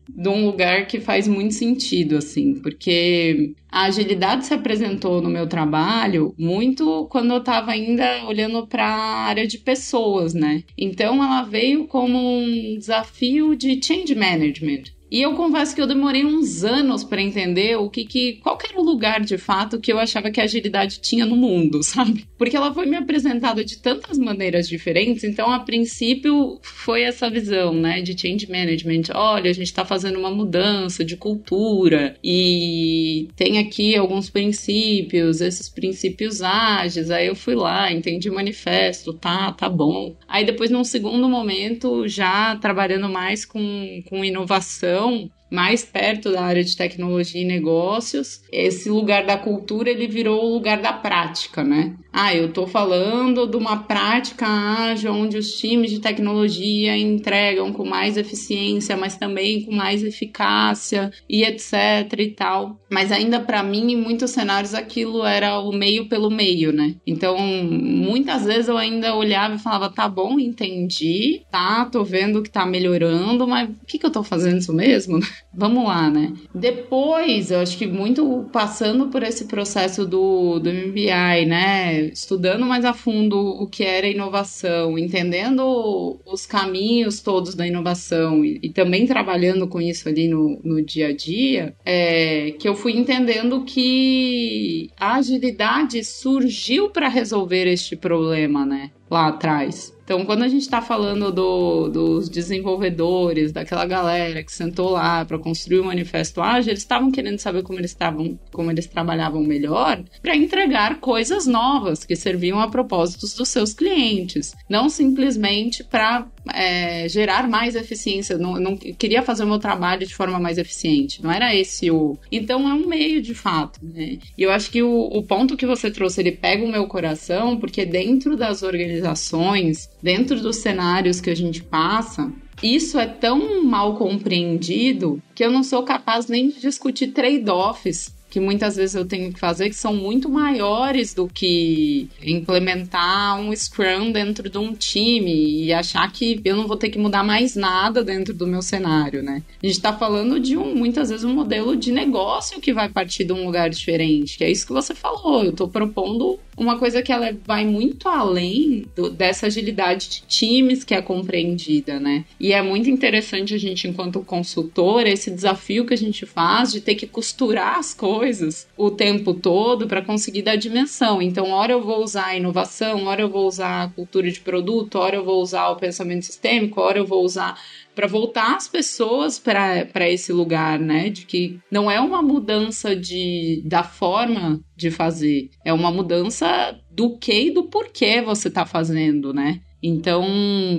de 0.08 0.28
um 0.28 0.46
lugar 0.46 0.86
que 0.86 1.00
faz 1.00 1.26
muito 1.26 1.54
sentido, 1.54 2.16
assim, 2.16 2.54
porque 2.54 3.54
a 3.70 3.84
agilidade 3.84 4.46
se 4.46 4.54
apresentou 4.54 5.20
no 5.20 5.28
meu 5.28 5.46
trabalho 5.46 6.34
muito 6.38 7.06
quando 7.10 7.32
eu 7.32 7.38
estava 7.38 7.72
ainda 7.72 8.24
olhando 8.26 8.66
para 8.66 8.86
a 8.86 9.24
área 9.26 9.46
de 9.46 9.58
pessoas, 9.58 10.32
né? 10.32 10.62
Então 10.78 11.22
ela 11.22 11.42
veio 11.42 11.86
como 11.86 12.18
um 12.18 12.76
desafio 12.78 13.56
de 13.56 13.80
change 13.82 14.14
management. 14.14 14.93
E 15.10 15.22
eu 15.22 15.34
confesso 15.34 15.74
que 15.74 15.80
eu 15.80 15.86
demorei 15.86 16.24
uns 16.24 16.64
anos 16.64 17.04
para 17.04 17.22
entender 17.22 17.76
o 17.76 17.88
que, 17.88 18.04
que 18.04 18.32
qual 18.42 18.58
era 18.68 18.80
o 18.80 18.84
lugar 18.84 19.20
de 19.20 19.38
fato 19.38 19.78
que 19.78 19.92
eu 19.92 19.98
achava 19.98 20.30
que 20.30 20.40
a 20.40 20.44
agilidade 20.44 21.00
tinha 21.00 21.26
no 21.26 21.36
mundo, 21.36 21.82
sabe? 21.84 22.26
Porque 22.36 22.56
ela 22.56 22.72
foi 22.72 22.86
me 22.86 22.96
apresentada 22.96 23.64
de 23.64 23.78
tantas 23.78 24.18
maneiras 24.18 24.68
diferentes, 24.68 25.24
então 25.24 25.50
a 25.50 25.60
princípio 25.60 26.58
foi 26.62 27.02
essa 27.02 27.30
visão, 27.30 27.74
né, 27.74 28.00
de 28.02 28.18
change 28.18 28.50
management. 28.50 29.14
Olha, 29.14 29.50
a 29.50 29.54
gente 29.54 29.66
está 29.66 29.84
fazendo 29.84 30.18
uma 30.18 30.30
mudança 30.30 31.04
de 31.04 31.16
cultura 31.16 32.16
e 32.22 33.28
tem 33.36 33.58
aqui 33.58 33.96
alguns 33.96 34.30
princípios, 34.30 35.40
esses 35.40 35.68
princípios 35.68 36.42
ágeis. 36.42 37.10
Aí 37.10 37.26
eu 37.26 37.36
fui 37.36 37.54
lá, 37.54 37.92
entendi 37.92 38.28
o 38.30 38.34
manifesto, 38.34 39.12
tá, 39.12 39.52
tá 39.52 39.68
bom. 39.68 40.16
Aí 40.26 40.44
depois 40.44 40.70
num 40.70 40.84
segundo 40.84 41.28
momento, 41.28 42.08
já 42.08 42.56
trabalhando 42.56 43.08
mais 43.08 43.44
com, 43.44 44.02
com 44.08 44.24
inovação 44.24 44.93
então, 44.94 45.28
mais 45.50 45.84
perto 45.84 46.32
da 46.32 46.42
área 46.42 46.64
de 46.64 46.76
tecnologia 46.76 47.40
e 47.40 47.44
negócios, 47.44 48.42
esse 48.50 48.88
lugar 48.88 49.24
da 49.24 49.36
cultura 49.36 49.90
ele 49.90 50.06
virou 50.06 50.44
o 50.44 50.54
lugar 50.54 50.80
da 50.80 50.92
prática, 50.92 51.62
né? 51.62 51.94
Ah, 52.12 52.34
eu 52.34 52.46
estou 52.46 52.66
falando 52.66 53.46
de 53.46 53.56
uma 53.56 53.84
prática 53.84 54.46
ágil 54.46 55.12
onde 55.12 55.36
os 55.36 55.56
times 55.56 55.90
de 55.90 56.00
tecnologia 56.00 56.96
entregam 56.96 57.72
com 57.72 57.84
mais 57.84 58.16
eficiência, 58.16 58.96
mas 58.96 59.16
também 59.16 59.62
com 59.64 59.74
mais 59.74 60.02
eficácia 60.02 61.10
e 61.28 61.42
etc 61.42 61.74
e 62.18 62.28
tal. 62.28 62.78
Mas 62.88 63.10
ainda 63.10 63.40
para 63.40 63.62
mim, 63.62 63.92
em 63.92 63.96
muitos 63.96 64.30
cenários, 64.30 64.74
aquilo 64.74 65.24
era 65.24 65.58
o 65.58 65.72
meio 65.72 66.08
pelo 66.08 66.30
meio, 66.30 66.72
né? 66.72 66.94
Então, 67.04 67.36
muitas 67.38 68.44
vezes 68.44 68.68
eu 68.68 68.78
ainda 68.78 69.14
olhava 69.16 69.56
e 69.56 69.58
falava, 69.58 69.90
tá 69.90 70.08
bom, 70.08 70.38
entendi, 70.38 71.42
tá, 71.50 71.84
tô 71.86 72.04
vendo 72.04 72.42
que 72.42 72.50
tá 72.50 72.64
melhorando, 72.64 73.46
mas 73.46 73.68
o 73.68 73.86
que, 73.86 73.98
que 73.98 74.06
eu 74.06 74.12
tô 74.12 74.22
fazendo 74.22 74.58
isso 74.58 74.72
mesmo? 74.72 75.18
Vamos 75.52 75.84
lá, 75.84 76.10
né? 76.10 76.32
Depois, 76.54 77.50
eu 77.50 77.60
acho 77.60 77.78
que 77.78 77.86
muito 77.86 78.48
passando 78.52 79.06
por 79.08 79.22
esse 79.22 79.44
processo 79.46 80.04
do, 80.04 80.58
do 80.58 80.70
MBI, 80.70 81.46
né? 81.46 82.00
estudando 82.06 82.66
mais 82.66 82.84
a 82.84 82.92
fundo 82.92 83.38
o 83.38 83.66
que 83.66 83.84
era 83.84 84.06
inovação, 84.06 84.98
entendendo 84.98 86.20
os 86.26 86.46
caminhos 86.46 87.20
todos 87.20 87.54
da 87.54 87.66
inovação 87.66 88.44
e, 88.44 88.58
e 88.62 88.68
também 88.70 89.06
trabalhando 89.06 89.68
com 89.68 89.80
isso 89.80 90.08
ali 90.08 90.28
no, 90.28 90.58
no 90.64 90.82
dia 90.82 91.08
a 91.08 91.16
dia, 91.16 91.74
é, 91.84 92.52
que 92.58 92.68
eu 92.68 92.74
fui 92.74 92.96
entendendo 92.96 93.64
que 93.64 94.90
a 94.98 95.14
agilidade 95.16 96.02
surgiu 96.04 96.90
para 96.90 97.08
resolver 97.08 97.66
este 97.66 97.96
problema, 97.96 98.66
né? 98.66 98.90
Lá 99.10 99.28
atrás. 99.28 99.93
Então, 100.04 100.24
quando 100.26 100.42
a 100.42 100.48
gente 100.48 100.62
está 100.62 100.82
falando 100.82 101.32
do, 101.32 101.88
dos 101.88 102.28
desenvolvedores, 102.28 103.52
daquela 103.52 103.86
galera 103.86 104.42
que 104.42 104.52
sentou 104.52 104.90
lá 104.90 105.24
para 105.24 105.38
construir 105.38 105.80
o 105.80 105.84
manifesto 105.84 106.42
ágil, 106.42 106.72
eles 106.72 106.82
estavam 106.82 107.10
querendo 107.10 107.38
saber 107.38 107.62
como 107.62 107.78
eles 107.78 107.92
estavam, 107.92 108.38
como 108.52 108.70
eles 108.70 108.86
trabalhavam 108.86 109.42
melhor, 109.42 110.02
para 110.20 110.36
entregar 110.36 111.00
coisas 111.00 111.46
novas 111.46 112.04
que 112.04 112.14
serviam 112.14 112.60
a 112.60 112.68
propósitos 112.68 113.34
dos 113.34 113.48
seus 113.48 113.72
clientes, 113.72 114.54
não 114.68 114.90
simplesmente 114.90 115.82
para 115.82 116.26
é, 116.52 117.08
gerar 117.08 117.48
mais 117.48 117.74
eficiência. 117.74 118.36
Não, 118.36 118.54
não 118.54 118.76
queria 118.76 119.22
fazer 119.22 119.44
o 119.44 119.46
meu 119.46 119.58
trabalho 119.58 120.06
de 120.06 120.14
forma 120.14 120.38
mais 120.38 120.58
eficiente. 120.58 121.22
Não 121.22 121.30
era 121.30 121.54
esse 121.54 121.90
o. 121.90 122.18
Então 122.30 122.68
é 122.68 122.74
um 122.74 122.86
meio 122.86 123.22
de 123.22 123.34
fato. 123.34 123.80
Né? 123.82 124.18
E 124.36 124.42
eu 124.42 124.50
acho 124.50 124.70
que 124.70 124.82
o, 124.82 124.90
o 124.90 125.22
ponto 125.22 125.56
que 125.56 125.66
você 125.66 125.90
trouxe 125.90 126.20
ele 126.20 126.32
pega 126.32 126.64
o 126.64 126.70
meu 126.70 126.86
coração, 126.86 127.58
porque 127.58 127.86
dentro 127.86 128.36
das 128.36 128.62
organizações 128.62 129.88
dentro 130.04 130.38
dos 130.38 130.56
cenários 130.56 131.18
que 131.18 131.30
a 131.30 131.34
gente 131.34 131.62
passa, 131.62 132.30
isso 132.62 132.98
é 132.98 133.06
tão 133.06 133.64
mal 133.64 133.96
compreendido 133.96 135.20
que 135.34 135.42
eu 135.42 135.50
não 135.50 135.64
sou 135.64 135.82
capaz 135.82 136.26
nem 136.26 136.50
de 136.50 136.60
discutir 136.60 137.08
trade-offs 137.08 138.14
que 138.34 138.40
muitas 138.40 138.74
vezes 138.74 138.96
eu 138.96 139.06
tenho 139.06 139.32
que 139.32 139.38
fazer 139.38 139.68
que 139.68 139.76
são 139.76 139.94
muito 139.94 140.28
maiores 140.28 141.14
do 141.14 141.28
que 141.28 142.08
implementar 142.20 143.38
um 143.38 143.54
Scrum 143.54 144.10
dentro 144.10 144.50
de 144.50 144.58
um 144.58 144.74
time 144.74 145.62
e 145.62 145.72
achar 145.72 146.10
que 146.10 146.40
eu 146.44 146.56
não 146.56 146.66
vou 146.66 146.76
ter 146.76 146.90
que 146.90 146.98
mudar 146.98 147.22
mais 147.22 147.54
nada 147.54 148.02
dentro 148.02 148.34
do 148.34 148.44
meu 148.44 148.60
cenário, 148.60 149.22
né? 149.22 149.40
A 149.62 149.66
gente 149.66 149.76
está 149.76 149.92
falando 149.92 150.40
de 150.40 150.56
um, 150.56 150.74
muitas 150.74 151.10
vezes, 151.10 151.24
um 151.24 151.32
modelo 151.32 151.76
de 151.76 151.92
negócio 151.92 152.60
que 152.60 152.72
vai 152.72 152.88
partir 152.88 153.22
de 153.22 153.32
um 153.32 153.46
lugar 153.46 153.70
diferente, 153.70 154.36
que 154.36 154.42
é 154.42 154.50
isso 154.50 154.66
que 154.66 154.72
você 154.72 154.96
falou. 154.96 155.44
Eu 155.44 155.50
estou 155.50 155.68
propondo 155.68 156.40
uma 156.56 156.78
coisa 156.78 157.02
que 157.02 157.12
ela 157.12 157.36
vai 157.44 157.64
muito 157.64 158.08
além 158.08 158.86
do, 158.94 159.10
dessa 159.10 159.46
agilidade 159.46 160.08
de 160.08 160.22
times 160.22 160.84
que 160.84 160.94
é 160.94 161.02
compreendida, 161.02 161.98
né? 161.98 162.24
E 162.38 162.52
é 162.52 162.62
muito 162.62 162.88
interessante 162.88 163.54
a 163.54 163.58
gente, 163.58 163.88
enquanto 163.88 164.20
consultor, 164.20 165.06
esse 165.06 165.30
desafio 165.30 165.84
que 165.84 165.94
a 165.94 165.98
gente 165.98 166.24
faz 166.26 166.72
de 166.72 166.80
ter 166.80 166.94
que 166.94 167.06
costurar 167.06 167.78
as 167.78 167.92
coisas 167.94 168.66
o 168.76 168.90
tempo 168.90 169.34
todo 169.34 169.86
para 169.86 170.02
conseguir 170.02 170.42
dar 170.42 170.56
dimensão. 170.56 171.20
Então, 171.20 171.50
hora 171.50 171.72
eu 171.72 171.82
vou 171.82 172.02
usar 172.02 172.26
a 172.26 172.36
inovação, 172.36 173.06
hora 173.06 173.22
eu 173.22 173.28
vou 173.28 173.46
usar 173.46 173.84
a 173.84 173.88
cultura 173.88 174.30
de 174.30 174.40
produto, 174.40 174.96
hora 174.96 175.16
eu 175.16 175.24
vou 175.24 175.42
usar 175.42 175.68
o 175.70 175.76
pensamento 175.76 176.24
sistêmico, 176.24 176.80
hora 176.80 176.98
eu 176.98 177.06
vou 177.06 177.24
usar 177.24 177.58
para 177.94 178.06
voltar 178.06 178.56
as 178.56 178.68
pessoas 178.68 179.38
para 179.38 180.10
esse 180.10 180.32
lugar, 180.32 180.78
né? 180.78 181.08
De 181.10 181.24
que 181.26 181.58
não 181.70 181.90
é 181.90 182.00
uma 182.00 182.22
mudança 182.22 182.94
de, 182.94 183.62
da 183.64 183.82
forma 183.82 184.60
de 184.76 184.90
fazer, 184.90 185.50
é 185.64 185.72
uma 185.72 185.90
mudança 185.90 186.78
do 186.90 187.18
que 187.18 187.48
e 187.48 187.50
do 187.50 187.64
porquê 187.64 188.20
você 188.20 188.48
está 188.48 188.66
fazendo, 188.66 189.32
né? 189.32 189.60
Então, 189.82 190.24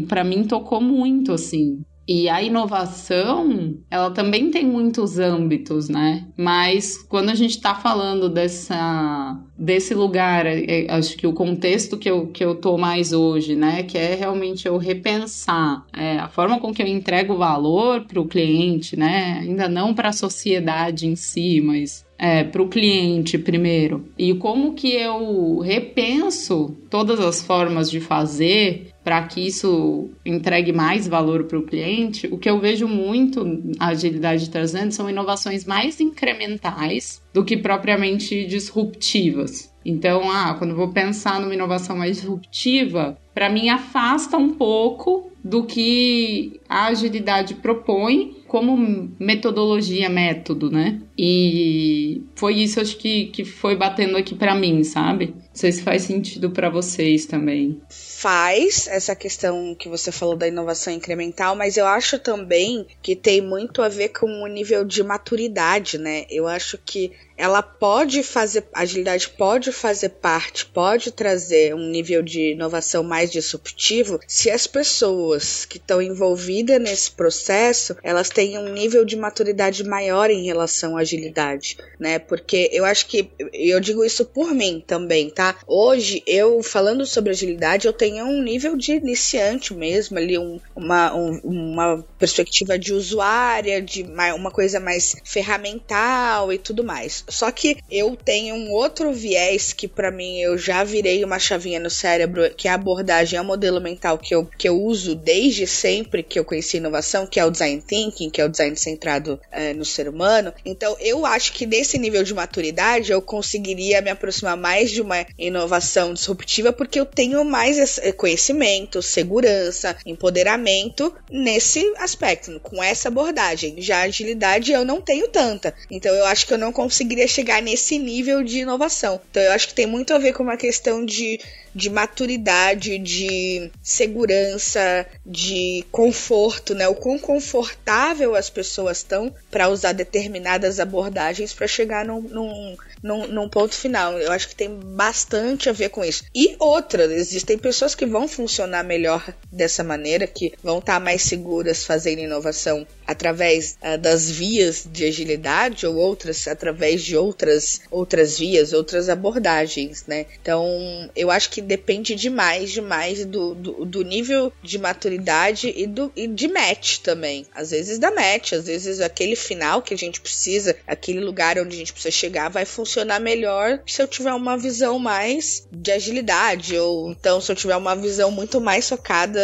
para 0.08 0.24
mim 0.24 0.44
tocou 0.46 0.82
muito 0.82 1.32
assim. 1.32 1.84
E 2.08 2.30
a 2.30 2.42
inovação, 2.42 3.80
ela 3.90 4.12
também 4.12 4.52
tem 4.52 4.64
muitos 4.64 5.18
âmbitos, 5.18 5.90
né? 5.90 6.28
Mas 6.38 6.98
quando 6.98 7.32
a 7.32 7.36
gente 7.36 7.56
está 7.56 7.74
falando 7.74 8.30
dessa, 8.30 9.40
desse 9.58 9.96
lugar, 9.96 10.46
é, 10.46 10.86
é, 10.86 10.92
acho 10.92 11.18
que 11.18 11.26
o 11.26 11.34
contexto 11.34 11.98
que 11.98 12.10
eu, 12.10 12.28
que 12.28 12.46
eu 12.46 12.54
tô 12.56 12.78
mais 12.78 13.12
hoje, 13.12 13.56
né? 13.56 13.82
Que 13.82 13.98
é 13.98 14.14
realmente 14.14 14.68
eu 14.68 14.78
repensar 14.78 15.84
é, 15.92 16.20
a 16.20 16.28
forma 16.28 16.60
com 16.60 16.72
que 16.72 16.84
eu 16.84 16.88
entrego 16.88 17.38
valor 17.38 18.06
para 18.06 18.22
o 18.22 18.28
cliente, 18.28 18.96
né? 18.96 19.40
Ainda 19.42 19.68
não 19.68 19.94
para 19.94 20.10
a 20.10 20.14
sociedade 20.14 21.08
em 21.08 21.16
si, 21.16 21.60
mas 21.60 22.05
é, 22.18 22.44
para 22.44 22.62
o 22.62 22.68
cliente 22.68 23.38
primeiro. 23.38 24.06
E 24.18 24.34
como 24.36 24.74
que 24.74 24.92
eu 24.92 25.60
repenso 25.60 26.76
todas 26.90 27.20
as 27.20 27.42
formas 27.42 27.90
de 27.90 28.00
fazer 28.00 28.88
para 29.04 29.22
que 29.22 29.40
isso 29.40 30.10
entregue 30.26 30.74
mais 30.74 31.08
valor 31.08 31.44
para 31.44 31.60
o 31.60 31.64
cliente, 31.64 32.28
o 32.32 32.40
que 32.40 32.50
eu 32.50 32.60
vejo 32.60 32.88
muito 32.88 33.64
a 33.80 33.90
agilidade 33.90 34.50
trazendo 34.50 34.92
são 34.92 35.08
inovações 35.08 35.64
mais 35.64 36.00
incrementais 36.00 37.22
do 37.32 37.46
que 37.46 37.56
propriamente 37.56 38.48
disruptivas. 38.48 39.72
Então, 39.86 40.30
ah, 40.32 40.56
quando 40.58 40.76
vou 40.76 40.90
pensar 40.90 41.40
numa 41.40 41.54
inovação 41.54 41.96
mais 41.96 42.18
disruptiva, 42.18 43.18
para 43.36 43.50
mim 43.50 43.70
afasta 43.70 44.36
um 44.36 44.50
pouco 44.50 45.32
do 45.44 45.64
que 45.64 46.60
a 46.68 46.88
agilidade 46.88 47.54
propõe 47.54 48.36
como 48.48 49.12
metodologia, 49.20 50.10
método, 50.10 50.72
né? 50.72 51.00
E 51.16 52.24
foi 52.36 52.56
isso 52.56 52.82
acho 52.82 52.98
que, 52.98 53.26
que 53.26 53.46
foi 53.46 53.76
batendo 53.76 54.18
aqui 54.18 54.34
para 54.34 54.56
mim, 54.56 54.84
sabe? 54.84 55.36
Não 55.56 55.62
sei 55.62 55.72
se 55.72 55.84
faz 55.84 56.04
sentido 56.04 56.52
para 56.52 56.70
vocês 56.70 57.26
também 57.26 57.82
faz 58.26 58.88
essa 58.88 59.16
questão 59.16 59.76
que 59.76 59.88
você 59.88 60.12
falou 60.12 60.36
da 60.36 60.48
inovação 60.48 60.92
incremental, 60.92 61.56
mas 61.56 61.78
eu 61.78 61.86
acho 61.86 62.18
também 62.18 62.88
que 63.00 63.16
tem 63.16 63.40
muito 63.40 63.84
a 63.84 63.88
ver 63.88 64.10
com 64.10 64.42
o 64.42 64.48
nível 64.48 64.84
de 64.84 65.04
maturidade, 65.04 66.00
né? 66.00 66.26
Eu 66.28 66.48
acho 66.48 66.80
que 66.84 67.12
ela 67.38 67.62
pode 67.62 68.24
fazer, 68.24 68.66
a 68.74 68.82
agilidade 68.82 69.30
pode 69.30 69.72
fazer 69.72 70.10
parte, 70.10 70.66
pode 70.66 71.12
trazer 71.12 71.76
um 71.76 71.90
nível 71.90 72.24
de 72.24 72.54
inovação 72.54 73.04
mais 73.04 73.30
disruptivo 73.30 74.22
se 74.26 74.50
as 74.50 74.66
pessoas 74.66 75.66
que 75.66 75.78
estão 75.78 76.02
envolvidas 76.02 76.82
nesse 76.82 77.12
processo, 77.12 77.96
elas 78.02 78.30
têm 78.30 78.58
um 78.58 78.72
nível 78.72 79.04
de 79.04 79.18
maturidade 79.18 79.84
maior 79.84 80.32
em 80.32 80.46
relação 80.46 80.96
à 80.96 81.02
agilidade, 81.02 81.78
né? 82.00 82.18
Porque 82.18 82.70
eu 82.72 82.86
acho 82.86 83.06
que, 83.06 83.30
eu 83.54 83.80
digo 83.82 84.04
isso 84.04 84.26
por 84.26 84.54
mim 84.54 84.82
também, 84.88 85.30
tá? 85.30 85.45
Hoje, 85.68 86.24
eu 86.26 86.64
falando 86.64 87.06
sobre 87.06 87.32
agilidade, 87.32 87.88
eu 87.88 87.94
tenho 87.94 88.26
um 88.26 88.42
nível 88.42 88.78
de 88.78 88.94
iniciante 88.94 89.74
mesmo, 89.74 90.18
ali 90.18 90.38
um, 90.38 90.60
uma, 90.76 91.14
um, 91.14 91.40
uma 91.44 92.06
perspectiva 92.18 92.78
de 92.78 92.94
usuária, 92.94 93.82
de 93.82 94.04
uma 94.04 94.52
coisa 94.52 94.80
mais 94.80 95.16
ferramental 95.24 96.52
e 96.52 96.58
tudo 96.58 96.84
mais. 96.84 97.24
Só 97.28 97.52
que 97.52 97.78
eu 97.92 98.16
tenho 98.16 98.56
um 98.56 98.72
outro 98.72 99.12
viés 99.14 99.74
que 99.74 99.88
para 99.88 100.12
mim 100.12 100.40
eu 100.40 100.58
já 100.58 100.84
virei 100.84 101.24
uma 101.24 101.40
chavinha 101.40 101.80
no 101.80 101.90
cérebro, 101.90 102.50
que 102.56 102.68
é 102.68 102.72
a 102.72 102.76
abordagem, 102.76 103.38
é 103.38 103.42
o 103.42 103.46
modelo 103.46 103.82
mental 103.82 104.18
que 104.18 104.34
eu, 104.34 104.46
que 104.58 104.68
eu 104.68 104.82
uso 104.82 105.16
desde 105.16 105.68
sempre 105.68 106.24
que 106.24 106.40
eu 106.40 106.46
conheci 106.46 106.78
inovação, 106.78 107.28
que 107.28 107.40
é 107.40 107.46
o 107.46 107.52
design 107.52 107.82
thinking, 107.82 108.30
que 108.30 108.42
é 108.42 108.46
o 108.46 108.50
design 108.50 108.76
centrado 108.76 109.40
é, 109.52 109.74
no 109.74 109.86
ser 109.86 110.08
humano. 110.08 110.54
Então 110.66 110.96
eu 111.00 111.26
acho 111.26 111.54
que 111.54 111.66
nesse 111.66 111.98
nível 111.98 112.24
de 112.24 112.34
maturidade 112.34 113.12
eu 113.12 113.22
conseguiria 113.22 114.02
me 114.02 114.10
aproximar 114.10 114.58
mais 114.58 114.92
de 114.92 115.02
uma 115.02 115.26
inovação 115.38 116.14
disruptiva 116.14 116.72
porque 116.72 117.00
eu 117.00 117.06
tenho 117.06 117.44
mais 117.44 118.00
conhecimento, 118.18 119.02
segurança, 119.02 119.96
empoderamento 120.06 121.14
nesse 121.30 121.82
aspecto, 121.98 122.60
com 122.62 122.84
essa 122.84 123.10
abordagem. 123.10 123.82
Já 123.82 124.02
agilidade 124.02 124.72
eu 124.72 124.86
não 124.86 125.02
tenho 125.02 125.28
tanta. 125.28 125.74
Então 125.90 126.14
eu 126.14 126.26
acho 126.26 126.48
que 126.48 126.54
eu 126.54 126.58
não 126.58 126.72
conseguiria 126.72 127.28
chegar 127.28 127.62
nesse 127.62 127.98
nível 127.98 128.44
de 128.44 128.60
inovação. 128.60 129.22
Então 129.30 129.44
eu 129.44 129.52
acho 129.52 129.68
que 129.68 129.74
tem 129.74 129.86
muito 129.86 130.14
a 130.14 130.18
ver 130.18 130.34
com 130.34 130.44
uma 130.44 130.58
questão 130.58 131.06
de 131.06 131.40
de 131.76 131.90
maturidade, 131.90 132.98
de 132.98 133.70
segurança, 133.84 135.06
de 135.26 135.84
conforto, 135.92 136.74
né? 136.74 136.88
O 136.88 136.96
quão 136.96 137.20
confortável 137.20 138.34
as 138.34 138.50
pessoas 138.50 139.00
estão 139.00 139.34
para 139.52 139.68
usar 139.68 139.92
determinadas 139.92 140.80
abordagens 140.80 141.52
para 141.52 141.68
chegar 141.68 142.06
num, 142.06 142.22
num, 142.22 142.78
num, 143.04 143.28
num, 143.28 143.50
ponto 143.50 143.76
final. 143.76 144.18
Eu 144.18 144.32
acho 144.32 144.48
que 144.48 144.56
tem 144.56 144.70
bastante 144.70 145.68
a 145.68 145.74
ver 145.74 145.90
com 145.90 146.04
isso. 146.04 146.24
E 146.34 146.56
outra, 146.60 147.04
existem 147.14 147.58
pessoas 147.58 147.94
que 147.94 148.06
vão 148.06 148.26
funcionar 148.26 148.84
melhor 148.84 149.34
dessa 149.52 149.84
maneira, 149.84 150.26
que 150.26 150.54
vão 150.64 150.80
estar 150.80 150.94
tá 150.94 151.00
mais 151.00 151.24
seguras 151.24 151.84
fazendo 151.84 152.20
inovação 152.20 152.88
através 153.06 153.78
uh, 153.82 153.98
das 153.98 154.32
vias 154.32 154.88
de 154.90 155.06
agilidade 155.06 155.86
ou 155.86 155.96
outras 155.96 156.48
através 156.48 157.04
de 157.04 157.18
outras 157.18 157.82
outras 157.92 158.40
vias, 158.40 158.74
outras 158.74 159.10
abordagens, 159.10 160.06
né? 160.08 160.26
Então, 160.42 161.10
eu 161.16 161.30
acho 161.30 161.50
que 161.50 161.65
depende 161.66 162.16
demais, 162.16 162.72
demais 162.72 163.26
do, 163.26 163.56
do, 163.56 163.86
do, 163.86 164.04
nível 164.04 164.52
de 164.62 164.78
maturidade 164.78 165.74
e, 165.76 165.86
do, 165.88 166.12
e 166.16 166.28
de 166.28 166.48
match 166.48 167.00
também. 167.00 167.46
Às 167.54 167.72
vezes 167.72 168.00
da 168.00 168.12
match, 168.12 168.54
às 168.54 168.66
vezes 168.66 169.02
aquele 169.02 169.36
final 169.36 169.82
que 169.82 169.94
a 169.94 169.98
gente 169.98 170.22
precisa, 170.22 170.76
aquele 170.88 171.20
lugar 171.20 171.58
onde 171.60 171.76
a 171.76 171.80
gente 171.80 171.94
precisa 171.94 172.12
chegar, 172.12 172.50
vai 172.50 172.66
funcionar 172.66 173.20
melhor 173.20 173.82
se 173.86 174.02
eu 174.02 174.08
tiver 174.08 174.34
uma 174.34 174.58
visão 174.58 175.00
mais 175.00 175.68
de 175.72 175.92
agilidade, 175.92 176.78
ou 176.78 177.12
então 177.12 177.42
se 177.42 177.52
eu 177.52 177.56
tiver 177.56 177.76
uma 177.76 177.96
visão 177.96 178.32
muito 178.32 178.62
mais 178.62 178.88
focada, 178.88 179.40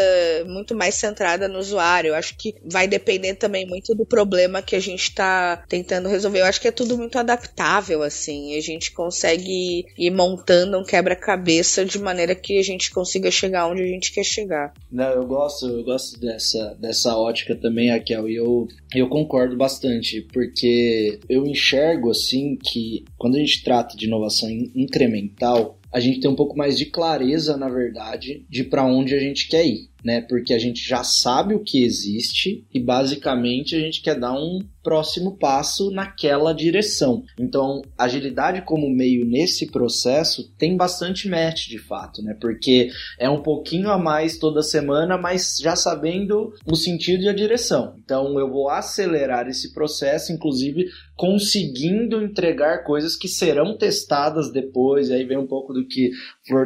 muito 0.45 0.75
mais 0.75 0.95
centrada 0.95 1.47
no 1.47 1.59
usuário. 1.59 2.09
Eu 2.09 2.15
acho 2.15 2.35
que 2.37 2.55
vai 2.65 2.87
depender 2.87 3.35
também 3.35 3.65
muito 3.67 3.95
do 3.95 4.05
problema 4.05 4.61
que 4.61 4.75
a 4.75 4.79
gente 4.79 5.03
está 5.03 5.63
tentando 5.67 6.07
resolver. 6.07 6.41
Eu 6.41 6.45
acho 6.45 6.61
que 6.61 6.67
é 6.67 6.71
tudo 6.71 6.97
muito 6.97 7.17
adaptável, 7.17 8.03
assim. 8.03 8.57
A 8.57 8.61
gente 8.61 8.91
consegue 8.91 9.85
ir 9.97 10.11
montando 10.11 10.77
um 10.77 10.83
quebra-cabeça 10.83 11.85
de 11.85 11.97
maneira 11.99 12.10
maneira 12.11 12.35
que 12.35 12.57
a 12.59 12.63
gente 12.63 12.91
consiga 12.91 13.31
chegar 13.31 13.67
onde 13.67 13.81
a 13.81 13.87
gente 13.87 14.11
quer 14.11 14.23
chegar. 14.23 14.73
Não, 14.91 15.09
eu 15.09 15.25
gosto, 15.25 15.65
eu 15.67 15.83
gosto 15.83 16.19
dessa, 16.19 16.77
dessa 16.79 17.15
ótica 17.17 17.55
também, 17.55 17.89
Raquel, 17.89 18.29
e 18.29 18.35
eu, 18.35 18.67
eu 18.93 19.07
concordo 19.07 19.55
bastante, 19.55 20.21
porque 20.33 21.19
eu 21.27 21.45
enxergo 21.45 22.11
assim 22.11 22.57
que 22.61 23.05
quando 23.17 23.35
a 23.35 23.39
gente 23.39 23.63
trata 23.63 23.95
de 23.95 24.05
inovação 24.05 24.49
incremental, 24.75 25.79
a 25.91 25.99
gente 25.99 26.21
tem 26.21 26.29
um 26.29 26.35
pouco 26.35 26.57
mais 26.57 26.77
de 26.77 26.85
clareza, 26.85 27.57
na 27.57 27.67
verdade, 27.67 28.45
de 28.49 28.63
para 28.63 28.85
onde 28.85 29.13
a 29.13 29.19
gente 29.19 29.47
quer 29.47 29.65
ir 29.65 29.90
né? 30.03 30.21
Porque 30.21 30.53
a 30.53 30.59
gente 30.59 30.87
já 30.87 31.03
sabe 31.03 31.53
o 31.53 31.63
que 31.63 31.83
existe 31.83 32.65
e 32.73 32.79
basicamente 32.79 33.75
a 33.75 33.79
gente 33.79 34.01
quer 34.01 34.19
dar 34.19 34.33
um 34.33 34.59
próximo 34.83 35.37
passo 35.37 35.91
naquela 35.91 36.53
direção. 36.53 37.23
Então, 37.39 37.81
agilidade 37.97 38.63
como 38.63 38.89
meio 38.89 39.25
nesse 39.25 39.67
processo 39.67 40.51
tem 40.57 40.75
bastante 40.75 41.29
match 41.29 41.67
de 41.67 41.77
fato, 41.77 42.21
né? 42.23 42.35
Porque 42.39 42.89
é 43.19 43.29
um 43.29 43.41
pouquinho 43.41 43.89
a 43.89 43.97
mais 43.97 44.37
toda 44.37 44.61
semana, 44.61 45.17
mas 45.17 45.57
já 45.61 45.75
sabendo 45.75 46.53
o 46.65 46.75
sentido 46.75 47.23
e 47.23 47.29
a 47.29 47.33
direção. 47.33 47.95
Então, 48.03 48.39
eu 48.39 48.49
vou 48.49 48.69
acelerar 48.69 49.47
esse 49.47 49.73
processo, 49.73 50.31
inclusive 50.31 50.87
conseguindo 51.15 52.21
entregar 52.21 52.83
coisas 52.83 53.15
que 53.15 53.27
serão 53.27 53.77
testadas 53.77 54.51
depois. 54.51 55.09
E 55.09 55.13
aí 55.13 55.23
vem 55.23 55.37
um 55.37 55.47
pouco 55.47 55.73
do 55.73 55.85
que 55.87 56.09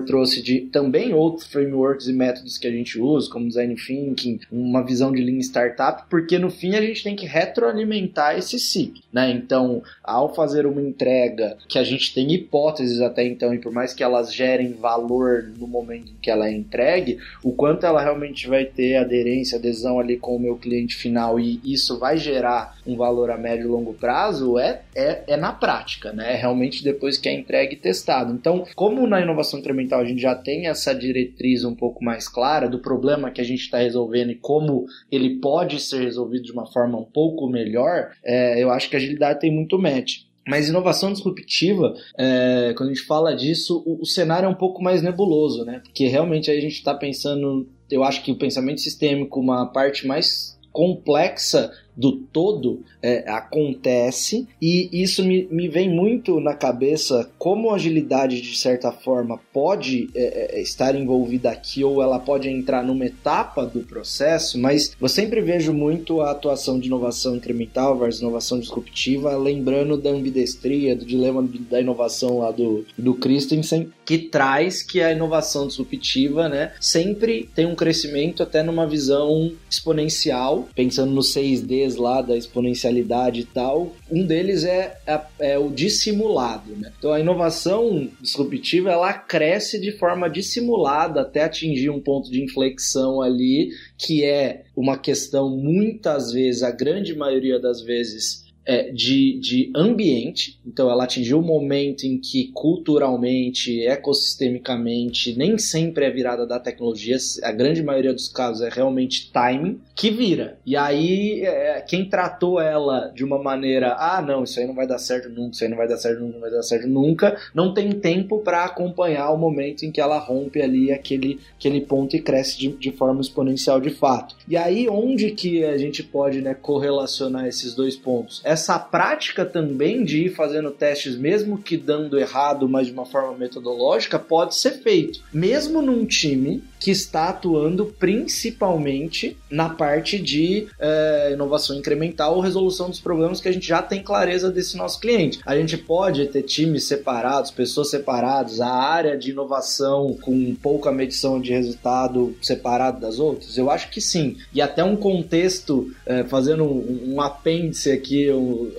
Trouxe 0.05 0.41
de 0.41 0.61
também 0.61 1.13
outros 1.13 1.47
frameworks 1.47 2.07
e 2.07 2.13
métodos 2.13 2.57
que 2.57 2.67
a 2.67 2.71
gente 2.71 2.99
usa, 2.99 3.29
como 3.29 3.47
design 3.47 3.75
thinking, 3.75 4.39
uma 4.51 4.83
visão 4.83 5.11
de 5.11 5.21
lean 5.21 5.39
startup, 5.39 6.03
porque 6.09 6.37
no 6.39 6.49
fim 6.49 6.75
a 6.75 6.81
gente 6.81 7.03
tem 7.03 7.15
que 7.15 7.25
retroalimentar 7.25 8.37
esse 8.37 8.59
ciclo, 8.59 9.01
né? 9.11 9.31
Então, 9.31 9.81
ao 10.03 10.33
fazer 10.33 10.65
uma 10.65 10.81
entrega 10.81 11.57
que 11.67 11.77
a 11.77 11.83
gente 11.83 12.13
tem 12.13 12.33
hipóteses 12.33 13.01
até 13.01 13.25
então, 13.25 13.53
e 13.53 13.59
por 13.59 13.71
mais 13.71 13.93
que 13.93 14.03
elas 14.03 14.33
gerem 14.33 14.73
valor 14.73 15.51
no 15.57 15.67
momento 15.67 16.11
em 16.11 16.21
que 16.21 16.29
ela 16.29 16.47
é 16.47 16.53
entregue, 16.53 17.19
o 17.43 17.51
quanto 17.51 17.85
ela 17.85 18.01
realmente 18.01 18.47
vai 18.47 18.65
ter 18.65 18.95
aderência, 18.95 19.57
adesão 19.57 19.99
ali 19.99 20.17
com 20.17 20.35
o 20.35 20.39
meu 20.39 20.55
cliente 20.55 20.95
final 20.95 21.39
e 21.39 21.59
isso 21.63 21.97
vai 21.99 22.17
gerar 22.17 22.77
um 22.85 22.95
valor 22.95 23.31
a 23.31 23.37
médio 23.37 23.65
e 23.65 23.67
longo 23.67 23.93
prazo 23.93 24.57
é, 24.57 24.81
é, 24.93 25.23
é 25.27 25.37
na 25.37 25.51
prática, 25.51 26.11
né? 26.11 26.33
É 26.33 26.35
realmente 26.35 26.83
depois 26.83 27.17
que 27.17 27.29
é 27.29 27.33
entregue 27.33 27.75
e 27.75 27.79
testado. 27.79 28.33
Então, 28.33 28.65
como 28.75 29.05
na 29.07 29.21
inovação 29.21 29.61
incremental 29.75 29.99
a 29.99 30.05
gente 30.05 30.21
já 30.21 30.33
tem 30.33 30.67
essa 30.67 30.93
diretriz 30.93 31.63
um 31.63 31.75
pouco 31.75 32.03
mais 32.03 32.27
clara 32.27 32.69
do 32.69 32.79
problema 32.79 33.29
que 33.29 33.41
a 33.41 33.43
gente 33.43 33.61
está 33.61 33.79
resolvendo 33.79 34.31
e 34.31 34.35
como 34.35 34.85
ele 35.11 35.39
pode 35.39 35.79
ser 35.79 36.01
resolvido 36.01 36.45
de 36.45 36.51
uma 36.51 36.65
forma 36.65 36.97
um 36.97 37.03
pouco 37.03 37.47
melhor, 37.47 38.11
é, 38.23 38.61
eu 38.63 38.71
acho 38.71 38.89
que 38.89 38.95
a 38.95 38.99
agilidade 38.99 39.39
tem 39.39 39.51
muito 39.51 39.77
match. 39.77 40.23
Mas 40.47 40.69
inovação 40.69 41.11
disruptiva, 41.11 41.95
é, 42.17 42.73
quando 42.77 42.89
a 42.89 42.93
gente 42.93 43.05
fala 43.05 43.35
disso, 43.35 43.83
o, 43.85 44.01
o, 44.01 44.05
cenário 44.05 44.45
é 44.45 44.49
um 44.49 44.55
pouco 44.55 44.81
mais 44.81 45.01
nebuloso, 45.01 45.65
né? 45.65 45.81
Porque 45.83 46.07
realmente 46.07 46.51
aí 46.51 46.57
a 46.59 46.61
gente 46.61 46.75
está 46.75 46.93
pensando, 46.93 47.67
eu 47.89 48.03
acho 48.03 48.23
que 48.23 48.31
o 48.31 48.37
pensamento 48.37 48.79
sistêmico, 48.79 49.39
uma 49.39 49.65
parte 49.65 50.05
mais 50.05 50.55
complexa 50.71 51.71
do 51.95 52.13
todo 52.13 52.81
é, 53.01 53.29
acontece. 53.29 54.47
E 54.61 54.89
isso 54.91 55.23
me, 55.23 55.47
me 55.51 55.67
vem 55.67 55.89
muito 55.89 56.39
na 56.39 56.53
cabeça 56.53 57.29
como 57.37 57.69
a 57.69 57.75
agilidade 57.75 58.41
de 58.41 58.57
certa 58.57 58.91
forma 58.91 59.39
pode 59.53 60.09
é, 60.15 60.57
é, 60.57 60.61
estar 60.61 60.95
envolvida 60.95 61.49
aqui 61.49 61.83
ou 61.83 62.01
ela 62.01 62.19
pode 62.19 62.49
entrar 62.49 62.83
numa 62.83 63.05
etapa 63.05 63.65
do 63.65 63.81
processo, 63.81 64.57
mas 64.57 64.95
eu 64.99 65.07
sempre 65.07 65.41
vejo 65.41 65.73
muito 65.73 66.21
a 66.21 66.31
atuação 66.31 66.79
de 66.79 66.87
inovação 66.87 67.35
incremental 67.35 67.97
versus 67.97 68.21
inovação 68.21 68.59
disruptiva, 68.59 69.35
lembrando 69.37 69.97
da 69.97 70.09
ambidestria, 70.09 70.95
do 70.95 71.05
dilema 71.05 71.47
da 71.69 71.79
inovação 71.79 72.39
lá 72.39 72.51
do, 72.51 72.85
do 72.97 73.13
Christensen, 73.13 73.91
que 74.05 74.17
traz 74.17 74.81
que 74.81 75.01
a 75.01 75.11
inovação 75.11 75.67
disruptiva 75.67 76.49
né, 76.49 76.73
sempre 76.79 77.49
tem 77.55 77.65
um 77.65 77.75
crescimento 77.75 78.43
até 78.43 78.63
numa 78.63 78.87
visão 78.87 79.51
exponencial, 79.69 80.67
pensando 80.75 81.11
no 81.11 81.21
6D 81.21 81.84
lá 81.93 82.23
da 82.23 82.35
exponencialidade 82.35 83.41
e 83.41 83.45
tal, 83.45 83.93
um 84.09 84.25
deles 84.25 84.63
é, 84.63 84.97
é, 85.05 85.21
é 85.39 85.59
o 85.59 85.69
dissimulado. 85.69 86.75
Né? 86.75 86.91
Então 86.97 87.13
a 87.13 87.19
inovação 87.19 88.09
disruptiva 88.19 88.91
ela 88.91 89.13
cresce 89.13 89.79
de 89.79 89.91
forma 89.91 90.27
dissimulada 90.27 91.21
até 91.21 91.43
atingir 91.43 91.91
um 91.91 91.99
ponto 91.99 92.31
de 92.31 92.41
inflexão 92.41 93.21
ali, 93.21 93.69
que 93.97 94.23
é 94.23 94.63
uma 94.75 94.97
questão 94.97 95.49
muitas 95.49 96.31
vezes, 96.31 96.63
a 96.63 96.71
grande 96.71 97.15
maioria 97.15 97.59
das 97.59 97.81
vezes, 97.81 98.44
é, 98.65 98.91
de, 98.91 99.39
de 99.39 99.71
ambiente, 99.75 100.59
então 100.65 100.89
ela 100.89 101.03
atingiu 101.03 101.37
o 101.37 101.41
um 101.41 101.45
momento 101.45 102.03
em 102.03 102.17
que 102.17 102.51
culturalmente, 102.53 103.85
ecossistemicamente, 103.85 105.37
nem 105.37 105.57
sempre 105.57 106.05
é 106.05 106.09
virada 106.09 106.45
da 106.45 106.59
tecnologia, 106.59 107.17
a 107.43 107.51
grande 107.51 107.83
maioria 107.83 108.13
dos 108.13 108.27
casos 108.27 108.61
é 108.61 108.69
realmente 108.69 109.31
timing, 109.31 109.79
que 109.95 110.09
vira. 110.09 110.57
E 110.65 110.75
aí, 110.75 111.41
é, 111.41 111.81
quem 111.81 112.09
tratou 112.09 112.59
ela 112.59 113.11
de 113.13 113.23
uma 113.23 113.41
maneira, 113.41 113.95
ah, 113.97 114.21
não, 114.21 114.43
isso 114.43 114.59
aí 114.59 114.65
não 114.65 114.73
vai 114.73 114.87
dar 114.87 114.97
certo 114.97 115.29
nunca, 115.29 115.51
isso 115.51 115.63
aí 115.63 115.69
não 115.69 115.77
vai 115.77 115.87
dar 115.87 115.97
certo 115.97 116.19
nunca, 116.19 116.33
não 116.33 116.41
vai 116.41 116.51
dar 116.51 116.63
certo 116.63 116.87
nunca, 116.87 117.37
não 117.53 117.73
tem 117.73 117.91
tempo 117.91 118.39
para 118.39 118.65
acompanhar 118.65 119.31
o 119.31 119.37
momento 119.37 119.85
em 119.85 119.91
que 119.91 120.01
ela 120.01 120.17
rompe 120.17 120.61
ali 120.61 120.91
aquele, 120.91 121.39
aquele 121.57 121.81
ponto 121.81 122.15
e 122.15 122.21
cresce 122.21 122.57
de, 122.57 122.69
de 122.69 122.91
forma 122.91 123.21
exponencial 123.21 123.79
de 123.79 123.91
fato. 123.91 124.35
E 124.47 124.57
aí, 124.57 124.89
onde 124.89 125.31
que 125.31 125.63
a 125.63 125.77
gente 125.77 126.03
pode 126.03 126.41
né, 126.41 126.53
correlacionar 126.53 127.47
esses 127.47 127.73
dois 127.75 127.95
pontos? 127.95 128.41
Essa 128.55 128.79
prática 128.79 129.43
também 129.43 130.05
de 130.05 130.27
ir 130.27 130.29
fazendo 130.29 130.71
testes, 130.71 131.17
mesmo 131.17 131.57
que 131.57 131.75
dando 131.75 132.17
errado, 132.17 132.69
mas 132.69 132.87
de 132.87 132.93
uma 132.93 133.05
forma 133.05 133.37
metodológica, 133.37 134.17
pode 134.17 134.55
ser 134.55 134.81
feito. 134.81 135.19
Mesmo 135.33 135.81
num 135.81 136.05
time 136.05 136.63
que 136.79 136.91
está 136.91 137.29
atuando 137.29 137.85
principalmente 137.85 139.37
na 139.49 139.69
parte 139.69 140.19
de 140.19 140.67
é, 140.79 141.31
inovação 141.33 141.77
incremental 141.77 142.35
ou 142.35 142.41
resolução 142.41 142.89
dos 142.89 142.99
problemas 142.99 143.39
que 143.41 143.47
a 143.47 143.51
gente 143.51 143.67
já 143.67 143.81
tem 143.81 144.03
clareza 144.03 144.51
desse 144.51 144.77
nosso 144.77 144.99
cliente. 144.99 145.39
A 145.45 145.55
gente 145.55 145.77
pode 145.77 146.25
ter 146.27 146.43
times 146.43 146.85
separados, 146.85 147.51
pessoas 147.51 147.89
separadas, 147.89 148.59
a 148.61 148.69
área 148.69 149.17
de 149.17 149.31
inovação 149.31 150.17
com 150.21 150.55
pouca 150.55 150.91
medição 150.91 151.39
de 151.39 151.51
resultado 151.51 152.35
separado 152.41 152.99
das 152.99 153.19
outras? 153.19 153.57
Eu 153.57 153.69
acho 153.69 153.89
que 153.89 154.01
sim. 154.01 154.37
E 154.53 154.61
até 154.61 154.83
um 154.83 154.95
contexto, 154.95 155.91
é, 156.05 156.23
fazendo 156.23 156.63
um, 156.63 157.15
um, 157.15 157.21
apêndice 157.21 157.91
aqui, 157.91 158.27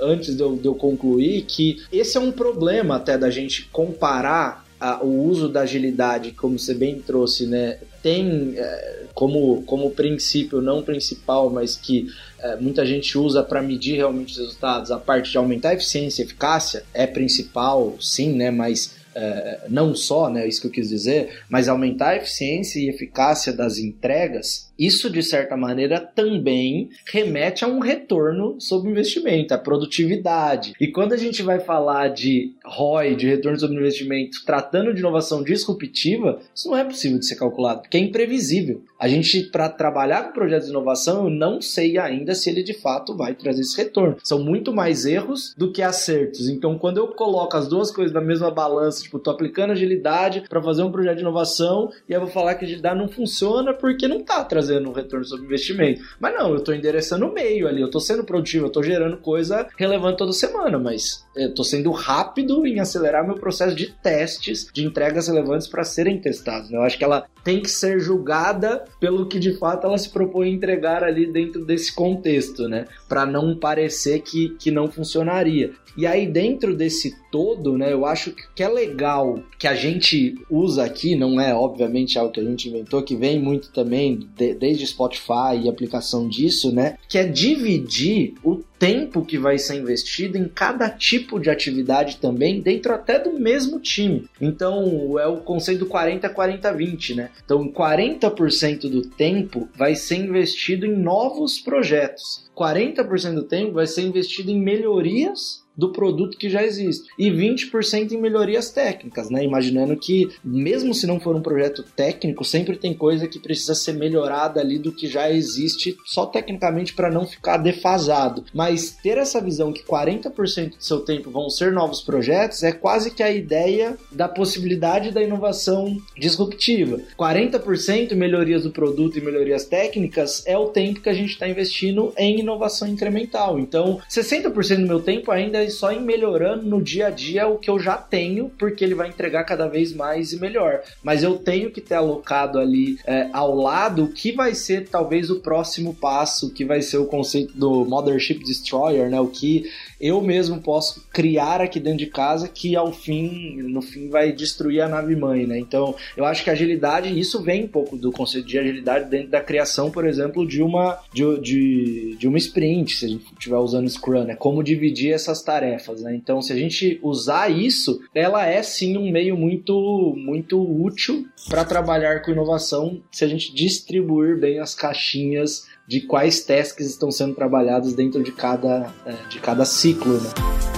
antes 0.01 0.37
de 0.37 0.43
eu, 0.43 0.57
de 0.57 0.67
eu 0.67 0.75
concluir, 0.75 1.43
que 1.43 1.83
esse 1.93 2.17
é 2.17 2.21
um 2.21 2.33
problema 2.33 2.97
até 2.97 3.17
da 3.17 3.31
gente 3.31 3.69
comparar 3.73 4.66
a, 4.81 5.03
o 5.03 5.25
uso 5.25 5.49
da 5.49 5.62
agilidade, 5.62 6.33
como 6.33 6.59
você 6.59 6.75
bem 6.75 7.01
trouxe, 7.01 7.47
né, 7.47 7.79
tem 8.03 8.55
é, 8.57 9.05
como, 9.15 9.62
como 9.62 9.91
princípio, 9.91 10.61
não 10.61 10.83
principal, 10.83 11.51
mas 11.51 11.77
que 11.77 12.09
é, 12.39 12.57
muita 12.57 12.85
gente 12.85 13.17
usa 13.17 13.43
para 13.43 13.62
medir 13.62 13.97
realmente 13.97 14.33
os 14.33 14.39
resultados, 14.39 14.91
a 14.91 14.99
parte 14.99 15.31
de 15.31 15.39
aumentar 15.39 15.71
a 15.71 15.75
eficiência 15.75 16.23
e 16.23 16.27
eficácia 16.27 16.85
é 16.93 17.07
principal, 17.07 17.97
sim, 18.01 18.33
né, 18.33 18.51
mas 18.51 18.95
é, 19.15 19.61
não 19.69 19.95
só, 19.95 20.29
né, 20.29 20.47
isso 20.47 20.61
que 20.61 20.67
eu 20.67 20.73
quis 20.73 20.89
dizer, 20.89 21.41
mas 21.49 21.69
aumentar 21.69 22.11
a 22.11 22.17
eficiência 22.17 22.79
e 22.79 22.89
eficácia 22.89 23.53
das 23.53 23.79
entregas 23.79 24.66
isso, 24.79 25.09
de 25.09 25.23
certa 25.23 25.57
maneira, 25.57 26.01
também 26.01 26.91
remete 27.07 27.65
a 27.65 27.69
um 27.69 27.79
retorno 27.79 28.57
sobre 28.61 28.91
investimento, 28.91 29.55
a 29.55 29.59
produtividade. 29.59 30.75
E 30.81 30.89
quando 30.89 31.12
a 31.12 31.17
gente 31.17 31.43
vai 31.43 31.61
falar 31.61 32.09
de 32.09 32.53
ROI, 32.65 33.15
de 33.15 33.27
retorno 33.27 33.59
sobre 33.59 33.77
investimento, 33.77 34.45
tratando 34.45 34.93
de 34.93 35.01
inovação 35.01 35.43
disruptiva, 35.43 36.41
isso 36.55 36.69
não 36.69 36.77
é 36.77 36.85
possível 36.85 37.19
de 37.19 37.27
ser 37.27 37.37
calculado, 37.37 37.83
porque 37.83 37.97
é 37.97 38.01
imprevisível. 38.01 38.83
A 38.99 39.09
gente, 39.09 39.45
para 39.51 39.69
trabalhar 39.69 40.25
com 40.25 40.33
projetos 40.33 40.67
de 40.67 40.73
inovação, 40.73 41.25
eu 41.25 41.31
não 41.31 41.61
sei 41.61 41.99
ainda 41.99 42.35
se 42.35 42.51
ele 42.51 42.62
de 42.62 42.75
fato 42.75 43.17
vai 43.17 43.35
trazer 43.35 43.62
esse 43.62 43.77
retorno. 43.77 44.17
São 44.23 44.43
muito 44.43 44.73
mais 44.73 45.05
erros 45.05 45.55
do 45.57 45.73
que 45.73 45.83
acertos. 45.83 46.49
Então, 46.49 46.79
quando 46.79 46.99
eu 46.99 47.09
coloco 47.09 47.57
as 47.57 47.69
duas 47.69 47.91
coisas 47.91 48.12
na 48.12 48.21
mesma 48.21 48.51
balança, 48.51 49.03
tipo, 49.03 49.19
tô 49.19 49.31
aplicando 49.31 49.73
agilidade 49.73 50.45
para 50.49 50.62
fazer 50.62 50.83
um 50.83 50.91
projeto 50.91 51.17
de 51.17 51.23
inovação 51.23 51.91
e 52.09 52.12
eu 52.12 52.21
vou 52.21 52.31
falar 52.31 52.55
que 52.55 52.65
agilidade 52.65 52.99
não 52.99 53.09
funciona 53.09 53.75
porque 53.75 54.09
não 54.09 54.23
tá 54.23 54.45
trazendo 54.45 54.66
trazendo 54.67 54.91
um 54.91 54.93
retorno 54.93 55.25
sobre 55.25 55.47
investimento. 55.47 56.03
Mas 56.21 56.35
não, 56.35 56.51
eu 56.51 56.57
estou 56.57 56.75
endereçando 56.75 57.27
o 57.27 57.33
meio 57.33 57.69
ali, 57.69 57.81
eu 57.81 57.87
estou 57.87 58.01
sendo 58.01 58.25
produtivo, 58.25 58.65
eu 58.65 58.69
estou 58.69 58.83
gerando 58.83 59.17
coisa 59.19 59.67
relevante 59.79 60.19
toda 60.19 60.33
semana, 60.33 60.79
mas 60.79 61.25
eu 61.37 61.51
estou 61.51 61.65
sendo 61.65 61.91
rápido 61.91 62.67
em 62.67 62.81
acelerar 62.81 63.25
meu 63.25 63.37
processo 63.37 63.75
de 63.75 63.93
testes 64.03 64.69
de 64.73 64.85
entregas 64.85 65.29
relevantes 65.29 65.69
para 65.69 65.85
serem 65.85 66.21
testados. 66.21 66.71
Né? 66.71 66.79
Eu 66.79 66.83
acho 66.83 66.99
que 66.99 67.05
ela 67.05 67.27
tem 67.45 67.61
que 67.61 67.71
ser 67.71 68.01
julgada 68.01 68.85
pelo 68.99 69.27
que 69.27 69.39
de 69.39 69.57
fato 69.57 69.87
ela 69.87 69.99
se 69.99 70.11
propõe 70.11 70.49
a 70.49 70.53
entregar 70.53 71.05
ali 71.05 71.31
dentro 71.31 71.65
desse 71.65 71.95
contexto, 71.95 72.69
né? 72.69 72.87
Para 73.09 73.25
não 73.25 73.57
parecer 73.57 74.21
que, 74.21 74.49
que 74.59 74.71
não 74.73 74.91
funcionaria. 74.91 75.73
E 75.97 76.07
aí, 76.07 76.27
dentro 76.27 76.77
desse 76.77 77.17
todo, 77.33 77.79
né, 77.79 77.91
eu 77.93 78.05
acho 78.05 78.35
que 78.55 78.63
é 78.63 78.69
legal 78.69 79.43
que 79.59 79.67
a 79.67 79.75
gente 79.75 80.35
usa 80.51 80.85
aqui, 80.85 81.17
não 81.17 81.41
é 81.41 81.55
obviamente 81.55 82.19
algo 82.19 82.33
que 82.33 82.41
a 82.41 82.45
gente 82.45 82.69
inventou, 82.69 83.03
que 83.03 83.17
vem 83.17 83.41
muito 83.41 83.73
também 83.73 84.29
de, 84.37 84.55
desde 84.57 84.87
Spotify 84.87 85.57
e 85.62 85.69
aplicação 85.69 86.29
disso, 86.29 86.73
né, 86.73 86.99
que 87.09 87.19
é 87.19 87.25
dividir 87.25 88.35
o 88.42 88.62
tempo 88.79 89.25
que 89.25 89.38
vai 89.38 89.59
ser 89.59 89.77
investido 89.77 90.37
em 90.37 90.49
cada 90.49 90.90
tipo 90.90 91.40
de 91.40 91.51
atividade 91.51 92.19
também, 92.19 92.61
dentro 92.61 92.92
até 92.92 93.19
do 93.19 93.33
mesmo 93.33 93.81
time. 93.81 94.29
Então, 94.40 95.19
é 95.19 95.27
o 95.27 95.38
conceito 95.38 95.81
do 95.81 95.87
40-40-20, 95.87 97.14
né? 97.14 97.31
Então, 97.45 97.71
40% 97.73 98.90
do 98.90 99.03
tempo 99.03 99.69
vai 99.77 99.95
ser 99.95 100.16
investido 100.16 100.85
em 100.85 100.97
novos 100.97 101.59
projetos. 101.59 102.47
40% 102.57 103.35
do 103.35 103.45
tempo 103.45 103.73
vai 103.73 103.87
ser 103.87 104.03
investido 104.03 104.51
em 104.51 104.61
melhorias 104.61 105.66
do 105.77 105.93
produto 105.93 106.37
que 106.37 106.49
já 106.49 106.62
existe 106.62 107.09
e 107.19 107.31
20% 107.31 108.12
em 108.12 108.21
melhorias 108.21 108.71
técnicas, 108.71 109.31
né? 109.31 109.45
Imaginando 109.45 109.97
que 109.97 110.31
mesmo 110.45 110.95
se 110.95 111.07
não 111.07 111.21
for 111.21 111.37
um 111.37 111.43
projeto 111.43 111.83
técnico, 111.83 112.45
sempre 112.45 112.77
tem 112.77 112.95
coisa 112.95 113.29
que 113.29 113.39
precisa 113.39 113.75
ser 113.75 113.93
melhorada 113.93 114.61
ali 114.61 114.79
do 114.79 114.93
que 114.93 115.07
já 115.07 115.31
existe, 115.31 115.97
só 116.05 116.27
tecnicamente 116.27 116.95
para 116.95 117.11
não 117.11 117.27
ficar 117.27 117.59
defasado. 117.59 118.45
Mas 118.55 118.91
ter 119.03 119.19
essa 119.19 119.41
visão 119.41 119.73
que 119.73 119.83
40% 119.83 120.77
do 120.77 120.85
seu 120.85 121.01
tempo 121.01 121.31
vão 121.31 121.51
ser 121.51 121.73
novos 121.73 122.01
projetos 122.01 122.62
é 122.62 122.73
quase 122.73 123.11
que 123.11 123.23
a 123.23 123.31
ideia 123.31 123.97
da 124.11 124.29
possibilidade 124.29 125.11
da 125.11 125.23
inovação 125.23 125.97
disruptiva. 126.17 127.01
40% 127.19 128.15
melhorias 128.15 128.62
do 128.62 128.71
produto 128.71 129.19
e 129.19 129.21
melhorias 129.21 129.65
técnicas 129.65 130.43
é 130.47 130.57
o 130.57 130.69
tempo 130.69 131.01
que 131.01 131.09
a 131.09 131.15
gente 131.15 131.31
está 131.31 131.49
investindo 131.49 132.12
em 132.17 132.41
inovação 132.41 132.89
incremental. 132.89 133.59
Então, 133.59 134.01
60% 134.09 134.81
do 134.81 134.87
meu 134.87 135.01
tempo 135.01 135.31
ainda 135.31 135.66
só 135.71 135.93
em 135.93 136.01
melhorando 136.01 136.65
no 136.65 136.83
dia 136.83 137.09
a 137.09 137.11
dia 137.11 137.47
o 137.47 137.59
que 137.59 137.71
eu 137.71 137.79
já 137.79 137.97
tenho, 137.97 138.51
porque 138.59 138.85
ele 138.85 138.95
vai 138.95 139.09
entregar 139.09 139.45
cada 139.45 139.67
vez 139.67 139.93
mais 139.93 140.33
e 140.33 140.41
melhor. 140.41 140.81
Mas 141.03 141.23
eu 141.23 141.39
tenho 141.39 141.71
que 141.71 141.81
ter 141.81 141.95
alocado 141.95 142.59
ali 142.59 142.99
é, 143.07 143.29
ao 143.33 143.55
lado 143.55 144.05
o 144.05 144.13
que 144.13 144.33
vai 144.33 144.55
ser 144.55 144.89
talvez 144.89 145.31
o 145.31 145.41
próximo 145.41 145.95
passo, 145.95 146.53
que 146.53 146.65
vai 146.65 146.83
ser 146.83 146.99
o 146.99 147.07
conceito 147.07 147.57
do 147.57 147.85
Mothership 147.85 148.39
Destroyer, 148.45 149.11
né? 149.11 149.21
O 149.21 149.29
que 149.29 149.71
eu 150.01 150.21
mesmo 150.21 150.61
posso 150.61 151.07
criar 151.11 151.61
aqui 151.61 151.81
dentro 151.81 151.99
de 151.99 152.07
casa 152.07 152.49
que 152.49 152.77
ao 152.77 152.93
fim, 152.93 153.63
no 153.63 153.81
fim, 153.81 154.09
vai 154.09 154.33
destruir 154.33 154.83
a 154.83 154.89
nave 154.89 155.17
mãe, 155.17 155.47
né? 155.47 155.59
Então, 155.59 155.95
eu 156.17 156.25
acho 156.25 156.45
que 156.45 156.51
agilidade, 156.51 157.19
isso 157.19 157.43
vem 157.43 157.65
um 157.65 157.69
pouco 157.69 157.97
do 157.97 158.13
conceito 158.13 158.47
de 158.47 158.59
agilidade 158.59 159.09
dentro 159.09 159.29
da 159.29 159.41
criação, 159.41 159.91
por 159.91 160.07
exemplo, 160.07 160.47
de 160.47 160.63
uma 160.63 160.99
de, 161.13 161.41
de, 161.41 162.17
de 162.19 162.29
uma 162.29 162.39
sprint, 162.39 162.97
se 162.97 163.07
a 163.07 163.09
gente 163.09 163.25
estiver 163.33 163.57
usando 163.57 163.89
Scrum, 163.89 164.25
né? 164.25 164.35
Como 164.35 164.63
dividir 164.63 165.13
essas 165.13 165.43
tarefas, 165.43 165.56
né? 166.03 166.14
Então, 166.14 166.42
se 166.42 166.53
a 166.53 166.57
gente 166.57 166.99
usar 167.03 167.51
isso, 167.51 168.01
ela 168.14 168.47
é 168.47 168.62
sim 168.62 168.97
um 168.97 169.11
meio 169.11 169.37
muito 169.37 170.14
muito 170.16 170.61
útil 170.61 171.27
para 171.49 171.64
trabalhar 171.64 172.23
com 172.23 172.31
inovação 172.31 173.01
se 173.11 173.25
a 173.25 173.29
gente 173.29 173.55
distribuir 173.55 174.38
bem 174.38 174.59
as 174.59 174.75
caixinhas 174.75 175.66
de 175.87 176.01
quais 176.01 176.45
tasks 176.45 176.87
estão 176.87 177.11
sendo 177.11 177.35
trabalhados 177.35 177.95
dentro 177.95 178.23
de 178.23 178.33
cada, 178.33 178.92
é, 179.07 179.12
de 179.29 179.38
cada 179.38 179.64
ciclo. 179.64 180.14
Né? 180.14 180.76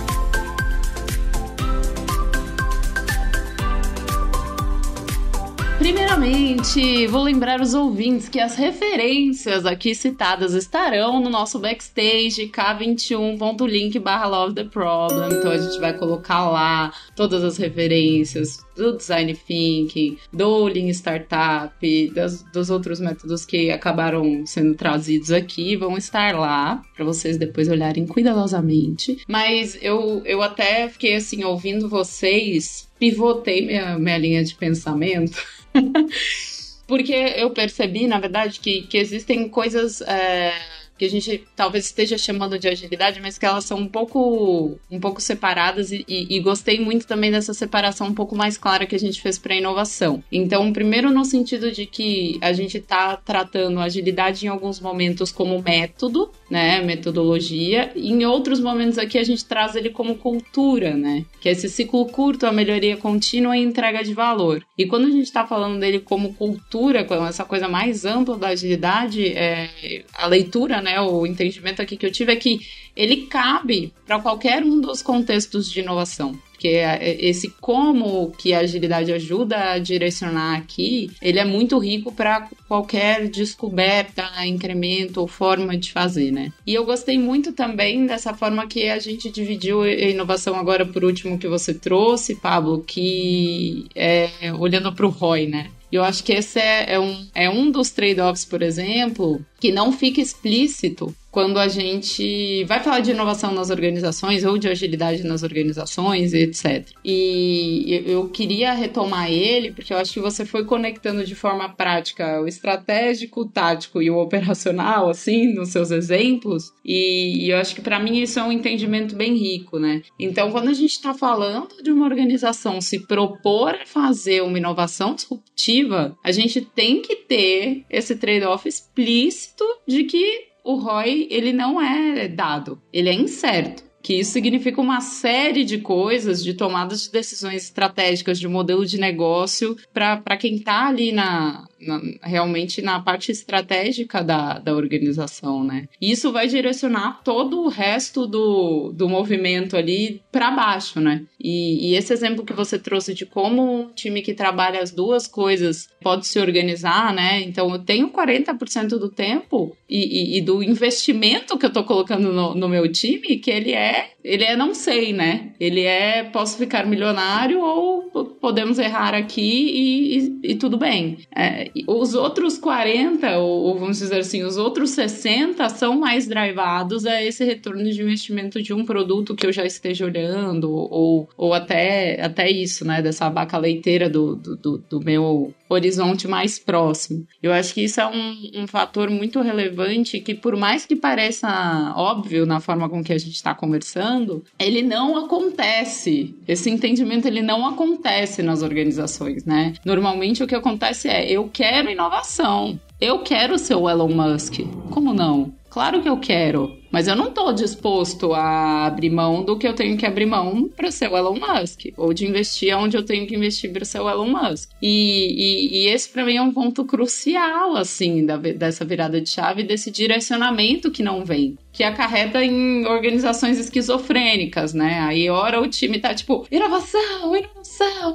Vou 7.11 7.23
lembrar 7.23 7.61
os 7.61 7.75
ouvintes 7.75 8.29
que 8.29 8.39
as 8.39 8.55
referências 8.55 9.65
aqui 9.65 9.95
citadas 9.95 10.53
estarão 10.53 11.21
no 11.21 11.31
nosso 11.31 11.59
backstage 11.59 12.49
k21.link 12.49 13.99
barra 13.99 14.27
love 14.27 14.55
the 14.55 14.65
problem. 14.65 15.29
Então 15.33 15.51
a 15.51 15.59
gente 15.59 15.81
vai 15.81 15.97
colocar 15.97 16.49
lá 16.51 16.93
todas 17.17 17.43
as 17.43 17.57
referências 17.57 18.65
do 18.77 18.97
design 18.97 19.35
thinking, 19.35 20.19
do 20.33 20.67
Lean 20.67 20.89
Startup, 20.91 22.11
das, 22.15 22.43
dos 22.53 22.71
outros 22.71 23.01
métodos 23.01 23.45
que 23.45 23.71
acabaram 23.71 24.47
sendo 24.47 24.75
trazidos 24.75 25.33
aqui, 25.33 25.75
vão 25.77 25.97
estar 25.97 26.39
lá 26.39 26.83
para 26.95 27.05
vocês 27.05 27.37
depois 27.37 27.69
olharem 27.69 28.07
cuidadosamente. 28.07 29.19
Mas 29.27 29.77
eu, 29.83 30.23
eu 30.25 30.43
até 30.43 30.89
fiquei 30.89 31.17
assim, 31.17 31.43
ouvindo 31.43 31.89
vocês, 31.89 32.89
pivotei 32.99 33.67
minha, 33.67 33.99
minha 33.99 34.19
linha 34.19 34.45
de 34.45 34.55
pensamento. 34.55 35.43
Porque 36.87 37.13
eu 37.13 37.51
percebi, 37.53 38.07
na 38.07 38.19
verdade, 38.19 38.61
que, 38.61 38.83
que 38.83 38.97
existem 38.99 39.49
coisas. 39.49 40.01
É 40.03 40.78
que 40.99 41.05
a 41.05 41.11
gente 41.11 41.45
talvez 41.55 41.87
esteja 41.87 42.19
chamando 42.19 42.59
de 42.59 42.69
agilidade, 42.69 43.21
mas 43.21 43.39
que 43.39 43.47
elas 43.47 43.65
são 43.65 43.79
um 43.79 43.89
pouco, 43.89 44.79
um 44.91 44.99
pouco 44.99 45.21
separadas 45.21 45.93
e, 45.93 46.05
e, 46.09 46.37
e 46.37 46.41
gostei 46.41 46.81
muito 46.81 47.07
também 47.07 47.31
dessa 47.31 47.55
separação 47.55 48.09
um 48.09 48.15
pouco 48.15 48.35
mais 48.35 48.59
clara 48.59 48.87
que 48.87 48.97
a 48.97 48.99
gente 48.99 49.23
fez 49.23 49.39
para 49.39 49.55
inovação. 49.55 50.23
Então, 50.31 50.73
primeiro 50.73 51.11
no 51.11 51.25
sentido 51.25 51.71
de 51.71 51.87
que 51.87 52.39
a 52.41 52.53
gente 52.53 52.79
está 52.79 53.17
tratando 53.17 53.79
a 53.79 53.85
agilidade 53.85 54.45
em 54.45 54.49
alguns 54.49 54.81
momentos 54.81 55.31
como 55.31 55.63
método, 55.63 56.31
né, 56.51 56.81
metodologia, 56.81 57.93
e 57.95 58.11
em 58.11 58.25
outros 58.25 58.59
momentos 58.59 58.99
aqui 58.99 59.19
a 59.19 59.25
gente 59.25 59.45
traz 59.45 59.77
ele 59.77 59.91
como 59.91 60.17
cultura, 60.17 60.95
né, 60.97 61.25
que 61.41 61.49
é 61.49 61.53
esse 61.53 61.69
ciclo 61.69 62.07
curto, 62.07 62.47
a 62.47 62.53
melhoria 62.53 62.97
contínua 62.97 63.57
e 63.57 63.63
entrega 63.63 64.03
de 64.03 64.15
valor. 64.15 64.65
E 64.77 64.87
quando 64.87 65.07
a 65.07 65.11
gente 65.11 65.25
está 65.25 65.47
falando 65.47 65.79
dele 65.79 66.01
como 66.01 66.35
cultura, 66.35 67.05
com 67.05 67.27
essa 67.27 67.45
coisa 67.45 67.69
mais 67.69 68.05
ampla 68.05 68.37
da 68.37 68.49
agilidade, 68.49 69.27
é, 69.29 70.05
a 70.15 70.27
leitura, 70.27 70.81
né, 70.81 70.88
o 71.01 71.27
entendimento 71.27 71.83
aqui 71.83 71.97
que 71.97 72.07
eu 72.07 72.13
tive 72.13 72.33
é 72.33 72.37
que 72.37 72.61
ele 72.97 73.27
cabe 73.27 73.93
para 74.07 74.19
qualquer 74.19 74.63
um 74.63 74.81
dos 74.81 75.03
contextos 75.03 75.71
de 75.71 75.81
inovação. 75.81 76.39
Porque 76.51 76.69
é, 76.69 77.17
esse 77.25 77.51
como 77.61 78.33
que 78.33 78.53
a 78.53 78.59
agilidade 78.59 79.13
ajuda 79.13 79.71
a 79.71 79.79
direcionar 79.79 80.57
aqui, 80.57 81.09
ele 81.23 81.39
é 81.39 81.45
muito 81.45 81.79
rico 81.79 82.13
para 82.13 82.49
qualquer 82.67 83.29
descoberta, 83.29 84.29
incremento 84.45 85.21
ou 85.21 85.29
forma 85.29 85.77
de 85.77 85.93
fazer, 85.93 86.33
né? 86.33 86.53
E 86.67 86.75
eu 86.75 86.85
gostei 86.85 87.17
muito 87.17 87.53
também 87.53 88.05
dessa 88.07 88.35
forma 88.35 88.67
que 88.67 88.89
a 88.89 88.99
gente 88.99 89.31
dividiu 89.31 89.83
a 89.83 89.89
inovação 89.89 90.57
agora 90.57 90.85
por 90.85 91.05
último 91.05 91.39
que 91.39 91.47
você 91.47 91.73
trouxe, 91.73 92.35
Pablo, 92.35 92.83
que 92.85 93.87
é 93.95 94.29
olhando 94.59 94.93
para 94.93 95.07
o 95.07 95.11
ROI, 95.11 95.47
né? 95.47 95.71
Eu 95.91 96.05
acho 96.05 96.23
que 96.23 96.33
esse 96.33 96.59
é, 96.59 96.93
é, 96.95 97.01
um, 97.01 97.27
é 97.35 97.49
um 97.49 97.71
dos 97.71 97.91
trade-offs, 97.91 98.45
por 98.45 98.63
exemplo, 98.63 99.45
que 99.61 99.73
não 99.73 99.93
fica 99.93 100.21
explícito 100.21 101.15
quando 101.31 101.59
a 101.59 101.69
gente 101.69 102.65
vai 102.65 102.81
falar 102.83 103.01
de 103.01 103.11
inovação 103.11 103.53
nas 103.53 103.71
organizações 103.71 104.45
ou 104.45 104.57
de 104.57 104.69
agilidade 104.69 105.23
nas 105.23 105.43
organizações, 105.43 106.33
etc. 106.33 106.89
E 107.05 108.03
eu 108.07 108.29
queria 108.29 108.73
retomar 108.73 109.31
ele, 109.31 109.71
porque 109.73 109.93
eu 109.93 109.99
acho 109.99 110.15
que 110.15 110.21
você 110.21 110.45
foi 110.45 110.65
conectando 110.65 111.25
de 111.25 111.35
forma 111.35 111.69
prática 111.69 112.41
o 112.41 112.49
estratégico, 112.49 113.43
o 113.43 113.49
tático 113.49 114.01
e 114.01 114.11
o 114.11 114.19
operacional, 114.19 115.11
assim, 115.11 115.53
nos 115.53 115.69
seus 115.69 115.91
exemplos. 115.91 116.73
E, 116.85 117.49
eu 117.49 117.59
acho 117.59 117.75
que 117.75 117.83
para 117.83 118.01
mim 118.01 118.21
isso 118.21 118.39
é 118.39 118.43
um 118.43 118.51
entendimento 118.51 119.15
bem 119.15 119.37
rico, 119.37 119.79
né? 119.79 120.03
Então, 120.19 120.51
quando 120.51 120.69
a 120.69 120.75
gente 120.75 120.93
está 120.93 121.13
falando 121.13 121.83
de 121.83 121.91
uma 121.93 122.07
organização 122.07 122.81
se 122.81 123.01
propor 123.07 123.75
a 123.75 123.87
fazer 123.87 124.43
uma 124.43 124.59
inovação 124.59 125.15
disruptiva, 125.15 126.17
a 126.25 126.33
gente 126.33 126.63
tem 126.63 127.03
que 127.03 127.17
ter 127.17 127.85
esse 127.91 128.17
trade-off 128.17 128.67
explícito 128.67 129.48
de 129.87 130.05
que 130.05 130.49
o 130.65 130.75
ROI 130.75 131.29
ele 131.31 131.53
não 131.53 131.81
é 131.81 132.29
dado, 132.29 132.81
ele 132.93 133.09
é 133.09 133.15
incerto. 133.15 133.89
Que 134.01 134.15
isso 134.15 134.33
significa 134.33 134.81
uma 134.81 135.01
série 135.01 135.65
de 135.65 135.79
coisas, 135.79 136.43
de 136.43 136.55
tomadas 136.55 137.03
de 137.03 137.11
decisões 137.11 137.65
estratégicas, 137.65 138.39
de 138.39 138.47
modelo 138.47 138.87
de 138.87 138.99
negócio, 138.99 139.77
para 139.93 140.37
quem 140.37 140.57
está 140.57 140.87
ali 140.87 141.11
na, 141.11 141.67
na, 141.81 142.01
realmente 142.23 142.83
na 142.83 143.01
parte 143.01 143.31
estratégica 143.31 144.23
da, 144.23 144.59
da 144.59 144.75
organização, 144.75 145.63
né? 145.63 145.89
Isso 146.01 146.33
vai 146.33 146.49
direcionar 146.49 147.21
todo 147.23 147.63
o 147.63 147.69
resto 147.69 148.27
do, 148.27 148.93
do 148.93 149.09
movimento 149.09 149.77
ali 149.77 150.23
para 150.33 150.51
baixo, 150.51 151.01
né? 151.01 151.25
E, 151.41 151.91
e, 151.91 151.97
esse 151.97 152.13
exemplo 152.13 152.45
que 152.45 152.53
você 152.53 152.79
trouxe 152.79 153.15
de 153.15 153.25
como 153.25 153.63
um 153.63 153.89
time 153.91 154.23
que 154.23 154.35
trabalha 154.35 154.83
as 154.83 154.91
duas 154.91 155.27
coisas 155.27 155.89
pode 156.01 156.27
se 156.27 156.39
organizar, 156.39 157.15
né? 157.15 157.41
Então 157.43 157.71
eu 157.71 157.79
tenho 157.79 158.11
40% 158.11 158.89
do 158.91 159.09
tempo 159.09 159.77
e, 159.89 160.37
e, 160.37 160.39
e, 160.39 160.41
do 160.41 160.63
investimento 160.63 161.57
que 161.57 161.67
eu 161.67 161.73
tô 161.73 161.85
colocando 161.85 162.33
no, 162.33 162.55
no 162.55 162.69
meu 162.69 162.91
time, 162.91 163.37
que 163.39 163.51
ele 163.51 163.73
é, 163.73 164.11
ele 164.25 164.45
é 164.45 164.57
não 164.57 164.75
sei, 164.75 165.13
né? 165.13 165.53
Ele 165.61 165.83
é 165.83 166.25
posso 166.25 166.59
ficar 166.59 166.87
milionário 166.87 167.61
ou 167.61 168.28
podemos 168.49 168.79
errar 168.79 169.13
aqui 169.13 170.41
e, 170.43 170.55
tudo 170.55 170.79
bem. 170.79 171.19
É, 171.37 171.71
os 171.87 172.15
outros 172.15 172.57
40, 172.57 173.37
ou, 173.37 173.79
vamos 173.79 173.99
dizer 173.99 174.21
assim, 174.21 174.43
os 174.43 174.57
outros 174.57 174.91
60 174.93 175.69
são 175.69 175.99
mais 175.99 176.27
drivados 176.27 177.05
a 177.05 177.23
esse 177.23 177.45
retorno 177.45 177.85
de 177.85 178.01
investimento 178.01 178.63
de 178.63 178.73
um 178.73 178.87
produto 178.87 179.37
que 179.37 179.45
eu 179.45 179.53
já 179.53 179.67
esteja 179.67 180.07
olhando, 180.07 180.73
ou, 180.73 181.29
ou 181.37 181.53
até, 181.53 182.19
até 182.23 182.51
isso, 182.51 182.87
né? 182.87 183.03
Dessa 183.03 183.29
vaca 183.29 183.59
leiteira 183.59 184.09
do, 184.09 184.37
do, 184.37 184.79
do 184.79 185.01
meu 185.01 185.53
horizonte 185.69 186.27
mais 186.27 186.59
próximo. 186.59 187.27
Eu 187.43 187.53
acho 187.53 187.75
que 187.75 187.85
isso 187.85 188.01
é 188.01 188.07
um, 188.07 188.63
um 188.63 188.67
fator 188.67 189.11
muito 189.11 189.41
relevante 189.41 190.21
que, 190.21 190.35
por 190.35 190.57
mais 190.57 190.87
que 190.87 190.97
pareça 190.97 191.93
óbvio 191.97 192.47
na 192.47 192.61
forma 192.61 192.89
com 192.89 193.05
que 193.05 193.13
a 193.13 193.19
gente 193.19 193.35
está 193.35 193.55
conversando, 193.55 194.43
ele 194.59 194.83
não 194.83 195.17
acontece. 195.17 196.35
Esse 196.47 196.71
entendimento 196.71 197.27
ele 197.27 197.43
não 197.43 197.67
acontece 197.67 198.38
nas 198.43 198.63
organizações, 198.63 199.45
né? 199.45 199.75
Normalmente 199.85 200.43
o 200.43 200.47
que 200.47 200.55
acontece 200.55 201.09
é 201.09 201.31
eu 201.31 201.49
quero 201.53 201.91
inovação. 201.91 202.79
Eu 203.01 203.21
quero 203.21 203.59
ser 203.59 203.77
o 203.77 203.89
Elon 203.89 204.09
Musk. 204.09 204.61
Como 204.91 205.15
não? 205.15 205.53
Claro 205.71 206.03
que 206.03 206.09
eu 206.09 206.17
quero. 206.17 206.77
Mas 206.91 207.07
eu 207.07 207.15
não 207.15 207.29
estou 207.29 207.53
disposto 207.53 208.33
a 208.33 208.87
abrir 208.87 209.11
mão 209.11 209.45
do 209.45 209.59
que 209.59 209.69
eu 209.69 209.75
tenho 209.75 209.97
que 209.97 210.07
abrir 210.07 210.27
mão 210.27 210.69
para 210.75 210.91
ser 210.91 211.11
o 211.11 211.17
Elon 211.17 211.39
Musk, 211.39 211.93
ou 211.97 212.15
de 212.15 212.27
investir 212.27 212.77
onde 212.77 212.97
eu 212.97 213.05
tenho 213.05 213.27
que 213.27 213.37
investir 213.37 213.71
para 213.71 213.85
ser 213.85 214.01
o 214.01 214.09
Elon 214.09 214.29
Musk. 214.31 214.71
E, 214.81 214.89
e, 214.89 215.83
e 215.83 215.89
esse 215.89 216.09
para 216.09 216.25
mim 216.25 216.37
é 216.37 216.43
um 216.43 216.53
ponto 216.53 216.85
crucial, 216.85 217.77
assim, 217.77 218.25
da, 218.25 218.37
dessa 218.39 218.85
virada 218.85 219.21
de 219.21 219.29
chave, 219.29 219.63
desse 219.63 219.91
direcionamento 219.91 220.91
que 220.91 221.03
não 221.03 221.25
vem 221.25 221.57
que 221.79 221.85
acarreta 221.85 222.45
em 222.45 222.85
organizações 222.87 223.57
esquizofrênicas, 223.57 224.75
né? 224.75 224.99
Aí, 224.99 225.31
ora 225.31 225.61
o 225.61 225.69
time 225.69 226.01
tá 226.01 226.13
tipo, 226.13 226.45
inovação, 226.51 227.37
inovação, 227.37 227.58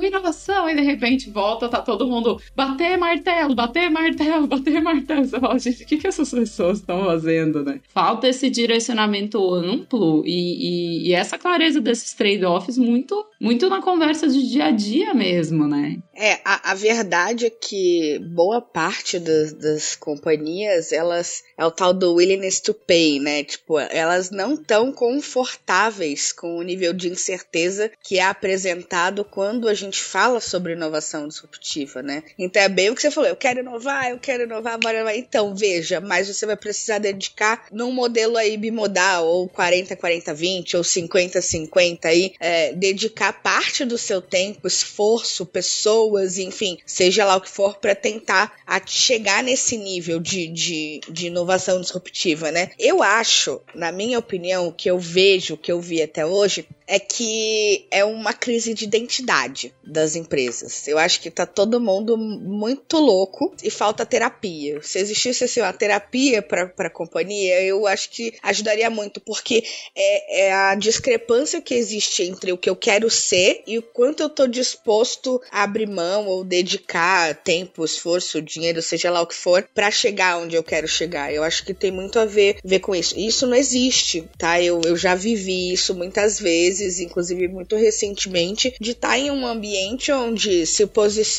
inovação, 0.02 0.69
e 0.69 0.76
de 0.76 0.82
repente 0.82 1.30
volta, 1.30 1.69
tá 1.69 1.82
todo 1.82 2.08
mundo 2.08 2.39
bater 2.56 2.97
martelo, 2.97 3.56
bater 3.56 3.89
martelo, 3.89 4.47
bater 4.47 4.82
martelo. 4.82 5.26
Você 5.26 5.39
fala, 5.39 5.60
gente, 5.60 5.84
o 5.84 5.86
que, 5.88 5.97
que 5.97 6.08
essas 6.08 6.32
pessoas 6.32 6.80
estão 6.80 7.06
fazendo, 7.06 7.63
né? 7.63 7.80
Falta 7.89 8.28
esse 8.28 8.49
direcionamento 8.49 9.54
amplo 9.54 10.23
e, 10.26 11.06
e, 11.06 11.10
e 11.10 11.13
essa 11.13 11.38
clareza 11.38 11.80
desses 11.80 12.13
trade-offs 12.13 12.78
muito, 12.78 13.26
muito 13.43 13.67
na 13.69 13.82
conversa 13.82 14.25
de 14.25 14.49
dia 14.49 14.67
a 14.67 14.71
dia 14.71 15.13
mesmo, 15.13 15.67
né? 15.67 15.97
É, 16.15 16.39
a, 16.45 16.71
a 16.71 16.73
verdade 16.73 17.47
é 17.47 17.49
que 17.49 18.17
boa 18.19 18.62
parte 18.62 19.19
das, 19.19 19.51
das 19.51 19.95
companhias, 19.97 20.93
elas 20.93 21.43
é 21.58 21.65
o 21.65 21.71
tal 21.71 21.93
do 21.93 22.13
willingness 22.13 22.62
to 22.62 22.73
pay, 22.73 23.19
né? 23.19 23.43
Tipo, 23.43 23.79
elas 23.79 24.32
não 24.32 24.53
estão 24.53 24.93
confortáveis 24.93 26.32
com 26.32 26.58
o 26.58 26.62
nível 26.62 26.93
de 26.93 27.10
incerteza 27.10 27.91
que 28.01 28.17
é 28.17 28.23
apresentado 28.23 29.25
quando 29.25 29.67
a 29.67 29.73
gente 29.73 30.01
fala 30.01 30.39
sobre 30.39 30.71
inovação 30.71 31.27
disruptiva, 31.27 32.01
né? 32.01 32.23
Então 32.39 32.62
é 32.62 32.69
bem 32.69 32.91
o 32.91 32.95
que 32.95 33.01
você 33.01 33.12
falou, 33.12 33.29
eu 33.29 33.36
quero 33.36 33.60
inovar, 33.60 34.10
eu 34.10 34.19
quero 34.19 34.43
inovar, 34.43 34.79
bora 34.79 34.95
inovar. 34.95 35.17
Então, 35.17 35.53
veja, 35.53 35.99
mas 35.99 36.29
você 36.29 36.45
vai 36.45 36.56
precisar 36.56 36.99
dedicar 36.99 37.65
num 37.73 37.91
modelo 37.91 38.38
aí 38.38 38.56
bimodal, 38.56 39.27
ou 39.27 39.49
40-40-20, 39.49 40.75
ou 40.75 40.82
50-50 40.82 42.06
aí, 42.06 42.34
é, 42.39 42.71
dedicar 42.71 43.33
parte 43.34 43.84
do 43.84 43.98
seu 43.98 44.22
tempo, 44.22 44.67
esforço, 44.67 45.46
pessoas, 45.46 46.38
enfim, 46.38 46.78
seja 46.86 47.26
lá 47.26 47.36
o 47.36 47.41
que 47.41 47.50
for, 47.50 47.78
para 47.78 47.96
tentar 47.96 48.54
chegar 48.86 49.43
nesse 49.43 49.78
nível 49.78 50.19
de, 50.19 50.48
de, 50.48 51.02
de 51.10 51.28
inovação 51.28 51.82
disruptiva, 51.82 52.52
né? 52.52 52.72
Eu 52.80 53.02
acho, 53.02 53.62
na 53.74 53.91
minha 53.91 54.19
opinião, 54.19 54.67
o 54.67 54.74
que 54.74 54.89
eu 54.89 55.00
vejo, 55.00 55.56
o 55.56 55.58
que 55.58 55.72
eu 55.72 55.82
vi 55.82 56.02
até 56.02 56.26
hoje, 56.26 56.67
é 56.88 57.00
que 57.00 57.86
é 57.89 58.04
uma 58.04 58.34
crise 58.34 58.74
de 58.74 58.84
identidade 58.84 59.74
das 59.84 60.15
empresas. 60.15 60.88
Eu 60.88 60.98
acho 60.98 61.22
que 61.22 61.32
tá 61.32 61.46
todo 61.46 61.80
mundo 61.80 62.17
muito 62.17 62.98
louco 63.00 63.54
e 63.63 63.69
falta 63.69 64.06
terapia. 64.06 64.82
Se 64.82 65.00
existisse 65.00 65.43
assim, 65.43 65.62
uma 65.62 65.74
terapia 65.74 66.41
para 66.41 66.72
a 66.78 66.89
companhia, 66.89 67.62
eu 67.63 67.88
acho 67.88 68.10
que 68.10 68.34
ajudaria 68.43 68.89
muito, 68.89 69.22
porque 69.22 69.63
é, 69.96 70.46
é, 70.46 70.54
a 70.54 70.76
discrepância 70.76 71.62
que 71.62 71.74
existe 71.74 72.24
entre 72.24 72.52
o 72.52 72.58
que 72.58 72.69
eu 72.69 72.76
quero 72.76 73.10
ser 73.24 73.64
e 73.68 73.78
o 73.78 73.82
quanto 73.82 74.24
eu 74.24 74.30
tô 74.30 74.48
disposto 74.48 75.42
a 75.52 75.64
abrir 75.64 75.88
mão 75.88 76.28
ou 76.28 76.44
dedicar 76.44 77.36
tempo, 77.36 77.86
esforço, 77.86 78.42
dinheiro, 78.42 78.82
seja 78.82 79.12
lá 79.12 79.22
o 79.22 79.28
que 79.28 79.36
for, 79.36 79.68
para 79.74 79.92
chegar 79.92 80.38
onde 80.38 80.56
eu 80.56 80.64
quero 80.64 80.88
chegar. 80.88 81.34
Eu 81.34 81.44
acho 81.44 81.66
que 81.66 81.74
tem 81.74 81.92
muito 81.92 82.20
a 82.20 82.26
ver, 82.26 82.58
ver 82.64 82.80
com 82.80 82.96
isso. 82.96 83.18
Isso 83.18 83.48
não 83.48 83.56
existe, 83.56 84.28
tá? 84.38 84.62
Eu, 84.62 84.82
eu 84.86 84.96
já 84.96 85.16
vivi 85.16 85.74
isso 85.74 85.94
muitas 85.96 86.40
vezes 86.40 87.00
inclusive 87.00 87.48
muito 87.48 87.76
recentemente, 87.76 88.76
de 88.80 88.92
estar 88.92 89.10
tá 89.10 89.20
em 89.20 89.32
um 89.32 89.46
ambiente 89.46 90.12
onde 90.12 90.66
se 90.66 90.84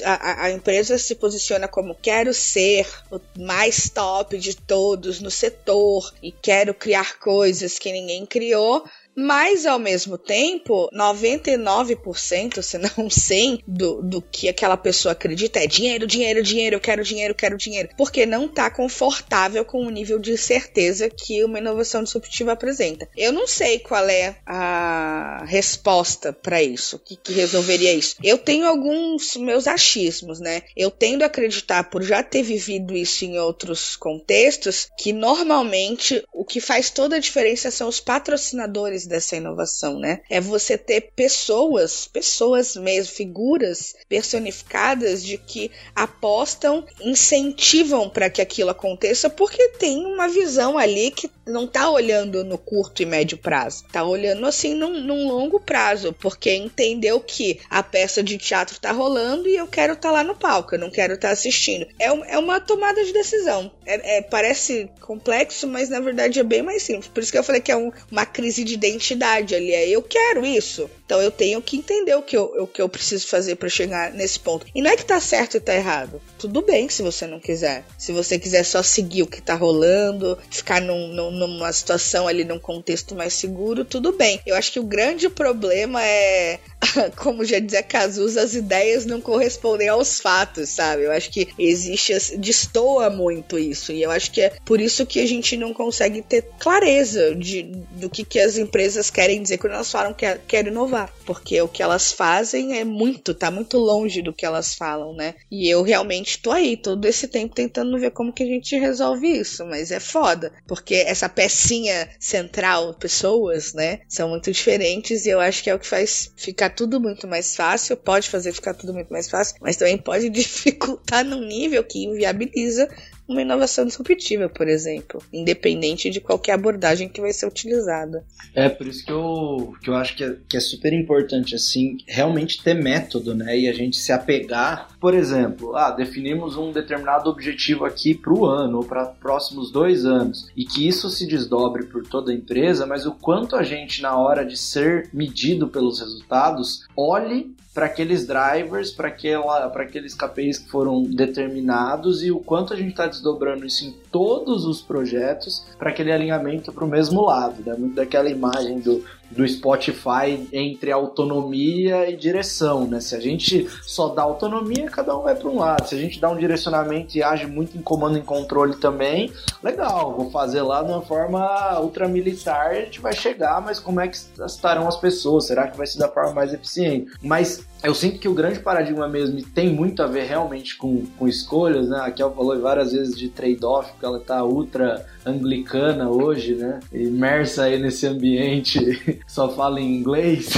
a, 0.04 0.44
a 0.44 0.50
empresa 0.50 0.98
se 0.98 1.14
posiciona 1.14 1.68
como 1.68 1.94
quero 1.94 2.32
ser 2.32 2.86
o 3.10 3.20
mais 3.38 3.88
top 3.88 4.38
de 4.38 4.56
todos 4.56 5.20
no 5.20 5.30
setor 5.30 6.12
e 6.22 6.30
quero 6.30 6.74
criar 6.74 7.18
coisas 7.18 7.78
que 7.78 7.92
ninguém 7.92 8.26
criou 8.26 8.84
Mas, 9.16 9.64
ao 9.66 9.78
mesmo 9.78 10.18
tempo, 10.18 10.88
99%, 10.92 12.62
se 12.62 12.78
não 12.78 12.90
100%, 12.90 13.62
do, 13.66 14.02
do 14.02 14.22
que 14.22 14.48
aquela 14.48 14.76
pessoa 14.76 15.12
acredita 15.12 15.58
é 15.58 15.66
dinheiro, 15.66 16.06
dinheiro, 16.06 16.42
dinheiro, 16.42 16.76
eu 16.76 16.80
quero 16.80 17.04
dinheiro, 17.04 17.34
quero 17.34 17.56
dinheiro. 17.56 17.88
Porque 17.96 18.26
não 18.26 18.48
tá 18.48 18.70
confortável 18.70 19.64
com 19.64 19.86
o 19.86 19.90
nível 19.90 20.18
de 20.18 20.36
certeza 20.36 21.08
que 21.08 21.44
uma 21.44 21.58
inovação 21.58 22.02
disruptiva 22.02 22.52
apresenta. 22.52 23.08
Eu 23.16 23.32
não 23.32 23.46
sei 23.46 23.78
qual 23.78 24.08
é 24.08 24.36
a 24.46 25.44
resposta 25.46 26.32
para 26.32 26.62
isso, 26.62 26.96
o 26.96 26.98
que, 26.98 27.16
que 27.16 27.32
resolveria 27.32 27.92
isso. 27.92 28.16
Eu 28.22 28.38
tenho 28.38 28.66
alguns 28.66 29.36
meus 29.36 29.66
achismos, 29.66 30.40
né? 30.40 30.62
Eu 30.76 30.90
tendo 30.90 31.22
a 31.22 31.26
acreditar, 31.26 31.84
por 31.84 32.02
já 32.02 32.22
ter 32.22 32.42
vivido 32.42 32.96
isso 32.96 33.24
em 33.24 33.38
outros 33.38 33.96
contextos, 33.96 34.88
que 34.98 35.12
normalmente 35.12 36.22
o 36.32 36.44
que 36.44 36.60
faz 36.60 36.90
toda 36.90 37.16
a 37.16 37.20
diferença 37.20 37.70
são 37.70 37.88
os 37.88 38.00
patrocinadores 38.00 39.03
dessa 39.06 39.36
inovação, 39.36 39.98
né? 39.98 40.20
É 40.28 40.40
você 40.40 40.76
ter 40.76 41.12
pessoas, 41.14 42.06
pessoas 42.06 42.76
mesmo, 42.76 43.14
figuras 43.14 43.94
personificadas 44.08 45.22
de 45.24 45.38
que 45.38 45.70
apostam, 45.94 46.84
incentivam 47.00 48.08
para 48.08 48.30
que 48.30 48.42
aquilo 48.42 48.70
aconteça, 48.70 49.28
porque 49.30 49.68
tem 49.70 50.04
uma 50.06 50.28
visão 50.28 50.78
ali 50.78 51.10
que 51.10 51.30
não 51.46 51.66
tá 51.66 51.90
olhando 51.90 52.44
no 52.44 52.56
curto 52.56 53.02
e 53.02 53.06
médio 53.06 53.36
prazo, 53.36 53.84
tá 53.92 54.04
olhando 54.04 54.46
assim 54.46 54.74
num, 54.74 55.00
num 55.00 55.28
longo 55.28 55.60
prazo, 55.60 56.12
porque 56.12 56.54
entendeu 56.54 57.20
que 57.20 57.60
a 57.68 57.82
peça 57.82 58.22
de 58.22 58.38
teatro 58.38 58.78
tá 58.80 58.92
rolando 58.92 59.48
e 59.48 59.56
eu 59.56 59.66
quero 59.66 59.92
estar 59.92 60.08
tá 60.08 60.12
lá 60.12 60.24
no 60.24 60.34
palco, 60.34 60.74
eu 60.74 60.78
não 60.78 60.90
quero 60.90 61.14
estar 61.14 61.28
tá 61.28 61.32
assistindo. 61.32 61.86
É, 61.98 62.06
é 62.06 62.38
uma 62.38 62.60
tomada 62.60 63.04
de 63.04 63.12
decisão. 63.12 63.70
É, 63.86 64.18
é, 64.18 64.22
parece 64.22 64.90
complexo, 65.00 65.66
mas 65.66 65.88
na 65.88 66.00
verdade 66.00 66.40
é 66.40 66.42
bem 66.42 66.62
mais 66.62 66.82
simples. 66.82 67.08
Por 67.08 67.22
isso 67.22 67.32
que 67.32 67.38
eu 67.38 67.44
falei 67.44 67.60
que 67.60 67.72
é 67.72 67.76
um, 67.76 67.92
uma 68.10 68.24
crise 68.24 68.64
de 68.64 68.76
identidade 68.94 69.54
ali. 69.54 69.72
É 69.72 69.88
eu 69.88 70.02
quero 70.02 70.44
isso. 70.44 70.88
Então 71.04 71.20
eu 71.20 71.30
tenho 71.30 71.60
que 71.60 71.76
entender 71.76 72.14
o 72.14 72.22
que 72.22 72.36
eu, 72.36 72.44
o 72.58 72.66
que 72.66 72.80
eu 72.80 72.88
preciso 72.88 73.26
fazer 73.26 73.56
para 73.56 73.68
chegar 73.68 74.12
nesse 74.12 74.40
ponto. 74.40 74.66
E 74.74 74.80
não 74.80 74.90
é 74.90 74.96
que 74.96 75.04
tá 75.04 75.20
certo 75.20 75.56
e 75.56 75.60
tá 75.60 75.74
errado. 75.74 76.20
Tudo 76.38 76.62
bem 76.62 76.88
se 76.88 77.02
você 77.02 77.26
não 77.26 77.38
quiser. 77.38 77.84
Se 77.98 78.12
você 78.12 78.38
quiser 78.38 78.64
só 78.64 78.82
seguir 78.82 79.22
o 79.22 79.26
que 79.26 79.42
tá 79.42 79.54
rolando, 79.54 80.38
ficar 80.50 80.80
num, 80.80 81.08
num, 81.08 81.30
numa 81.30 81.72
situação 81.72 82.26
ali, 82.26 82.44
num 82.44 82.58
contexto 82.58 83.14
mais 83.14 83.34
seguro, 83.34 83.84
tudo 83.84 84.12
bem. 84.12 84.40
Eu 84.46 84.56
acho 84.56 84.72
que 84.72 84.80
o 84.80 84.84
grande 84.84 85.28
problema 85.28 86.02
é 86.02 86.58
como 87.16 87.44
já 87.44 87.58
dizia 87.58 87.82
Cazuza, 87.82 88.42
as 88.42 88.54
ideias 88.54 89.04
não 89.04 89.20
correspondem 89.20 89.88
aos 89.88 90.20
fatos, 90.20 90.70
sabe? 90.70 91.04
Eu 91.04 91.12
acho 91.12 91.30
que 91.30 91.48
existe, 91.58 92.36
destoa 92.36 93.10
muito 93.10 93.58
isso. 93.58 93.92
E 93.92 94.02
eu 94.02 94.10
acho 94.10 94.30
que 94.30 94.40
é 94.40 94.52
por 94.64 94.80
isso 94.80 95.06
que 95.06 95.20
a 95.20 95.26
gente 95.26 95.56
não 95.56 95.72
consegue 95.72 96.22
ter 96.22 96.42
clareza 96.58 97.34
de, 97.34 97.62
do 97.92 98.08
que, 98.08 98.24
que 98.24 98.38
as 98.38 98.56
empresas 98.56 99.10
querem 99.10 99.42
dizer 99.42 99.58
quando 99.58 99.74
elas 99.74 99.90
falam 99.90 100.14
que 100.14 100.26
querem 100.46 100.70
inovar. 100.70 101.12
Porque 101.26 101.60
o 101.60 101.68
que 101.68 101.82
elas 101.82 102.12
fazem 102.12 102.78
é 102.78 102.84
muito, 102.84 103.34
tá 103.34 103.50
muito 103.50 103.78
longe 103.78 104.22
do 104.22 104.32
que 104.32 104.46
elas 104.46 104.74
falam, 104.74 105.14
né? 105.14 105.34
E 105.50 105.68
eu 105.68 105.82
realmente 105.82 106.38
tô 106.40 106.50
aí 106.50 106.76
todo 106.76 107.04
esse 107.06 107.28
tempo 107.28 107.54
tentando 107.54 107.98
ver 107.98 108.10
como 108.10 108.32
que 108.32 108.42
a 108.42 108.46
gente 108.46 108.76
resolve 108.76 109.26
isso. 109.26 109.64
Mas 109.66 109.90
é 109.90 110.00
foda. 110.00 110.52
Porque 110.66 110.94
essa 110.94 111.28
pecinha 111.28 112.08
central, 112.18 112.94
pessoas, 112.94 113.72
né? 113.72 114.00
São 114.08 114.28
muito 114.28 114.50
diferentes 114.50 115.26
e 115.26 115.30
eu 115.30 115.40
acho 115.40 115.62
que 115.62 115.70
é 115.70 115.74
o 115.74 115.78
que 115.78 115.86
faz 115.86 116.32
ficar 116.36 116.70
tudo 116.74 117.00
muito 117.00 117.26
mais 117.26 117.56
fácil, 117.56 117.96
pode 117.96 118.28
fazer 118.28 118.52
ficar 118.52 118.74
tudo 118.74 118.92
muito 118.92 119.12
mais 119.12 119.28
fácil, 119.28 119.56
mas 119.60 119.76
também 119.76 119.96
pode 119.98 120.28
dificultar 120.30 121.24
num 121.24 121.40
nível 121.40 121.82
que 121.84 122.04
inviabiliza 122.04 122.88
uma 123.26 123.42
inovação 123.42 123.86
disruptiva, 123.86 124.48
por 124.48 124.68
exemplo, 124.68 125.22
independente 125.32 126.10
de 126.10 126.20
qualquer 126.20 126.52
abordagem 126.52 127.08
que 127.08 127.20
vai 127.20 127.32
ser 127.32 127.46
utilizada. 127.46 128.24
É, 128.54 128.68
por 128.68 128.86
isso 128.86 129.04
que 129.04 129.10
eu, 129.10 129.74
que 129.82 129.90
eu 129.90 129.94
acho 129.94 130.14
que 130.16 130.24
é, 130.24 130.36
que 130.48 130.56
é 130.56 130.60
super 130.60 130.92
importante, 130.92 131.54
assim, 131.54 131.96
realmente 132.06 132.62
ter 132.62 132.74
método, 132.74 133.34
né? 133.34 133.58
E 133.58 133.68
a 133.68 133.72
gente 133.72 133.96
se 133.96 134.12
apegar, 134.12 134.88
por 135.00 135.14
exemplo, 135.14 135.74
ah, 135.74 135.90
definimos 135.90 136.56
um 136.56 136.70
determinado 136.70 137.30
objetivo 137.30 137.84
aqui 137.84 138.14
para 138.14 138.32
o 138.32 138.44
ano 138.44 138.78
ou 138.78 138.84
para 138.84 139.06
próximos 139.06 139.70
dois 139.70 140.04
anos, 140.04 140.50
e 140.56 140.64
que 140.64 140.86
isso 140.86 141.08
se 141.08 141.26
desdobre 141.26 141.84
por 141.86 142.06
toda 142.06 142.30
a 142.30 142.34
empresa, 142.34 142.86
mas 142.86 143.06
o 143.06 143.12
quanto 143.12 143.56
a 143.56 143.62
gente, 143.62 144.02
na 144.02 144.16
hora 144.16 144.44
de 144.44 144.56
ser 144.56 145.08
medido 145.12 145.68
pelos 145.68 145.98
resultados, 145.98 146.86
olhe 146.96 147.54
para 147.74 147.86
aqueles 147.86 148.24
drivers, 148.24 148.92
para 148.92 149.08
aqueles 149.08 150.14
KPIs 150.14 150.58
que 150.58 150.70
foram 150.70 151.02
determinados 151.02 152.22
e 152.22 152.30
o 152.30 152.38
quanto 152.38 152.72
a 152.72 152.76
gente 152.76 152.90
está 152.90 153.08
desdobrando 153.08 153.66
isso 153.66 153.84
em 153.84 153.90
todos 154.12 154.64
os 154.64 154.80
projetos 154.80 155.66
para 155.76 155.90
aquele 155.90 156.12
alinhamento 156.12 156.72
para 156.72 156.84
o 156.84 156.88
mesmo 156.88 157.22
lado. 157.22 157.62
Né? 157.66 157.74
Muito 157.76 157.96
daquela 157.96 158.30
imagem 158.30 158.78
do, 158.78 159.04
do 159.30 159.46
Spotify 159.46 160.48
entre 160.52 160.92
autonomia 160.92 162.08
e 162.08 162.16
direção, 162.16 162.86
né? 162.86 163.00
Se 163.00 163.14
a 163.14 163.20
gente 163.20 163.68
só 163.82 164.08
dá 164.08 164.22
autonomia, 164.22 164.86
cada 164.90 165.16
um 165.16 165.22
vai 165.22 165.34
para 165.34 165.48
um 165.48 165.58
lado. 165.58 165.88
Se 165.88 165.94
a 165.94 165.98
gente 165.98 166.20
dá 166.20 166.30
um 166.30 166.36
direcionamento 166.36 167.16
e 167.16 167.22
age 167.22 167.46
muito 167.46 167.76
em 167.76 167.82
comando 167.82 168.18
e 168.18 168.22
controle 168.22 168.76
também, 168.76 169.32
legal, 169.62 170.14
vou 170.14 170.30
fazer 170.30 170.62
lá 170.62 170.82
de 170.82 170.90
uma 170.90 171.02
forma 171.02 171.78
ultramilitar, 171.80 172.68
a 172.68 172.74
gente 172.74 173.00
vai 173.00 173.12
chegar, 173.12 173.60
mas 173.60 173.78
como 173.78 174.00
é 174.00 174.08
que 174.08 174.16
estarão 174.46 174.86
as 174.86 174.96
pessoas? 174.96 175.46
Será 175.46 175.68
que 175.68 175.76
vai 175.76 175.86
ser 175.86 175.98
da 175.98 176.08
forma 176.08 176.32
mais 176.32 176.52
eficiente? 176.52 177.12
Mas 177.22 177.64
eu 177.84 177.94
sinto 177.94 178.18
que 178.18 178.26
o 178.26 178.32
grande 178.32 178.60
paradigma 178.60 179.06
mesmo 179.06 179.42
tem 179.42 179.68
muito 179.68 180.02
a 180.02 180.06
ver 180.06 180.24
realmente 180.24 180.74
com, 180.74 181.04
com 181.18 181.28
escolhas, 181.28 181.86
né? 181.88 182.00
A 182.00 182.10
Kel 182.10 182.32
falou 182.34 182.58
várias 182.58 182.92
vezes 182.92 183.14
de 183.14 183.28
trade-off, 183.28 183.92
porque 183.92 184.06
ela 184.06 184.18
tá 184.18 184.42
ultra 184.42 185.04
anglicana 185.26 186.08
hoje, 186.08 186.54
né? 186.54 186.80
Imersa 186.90 187.64
aí 187.64 187.78
nesse 187.78 188.06
ambiente, 188.06 189.20
só 189.28 189.50
fala 189.50 189.80
em 189.80 189.96
inglês. 189.96 190.54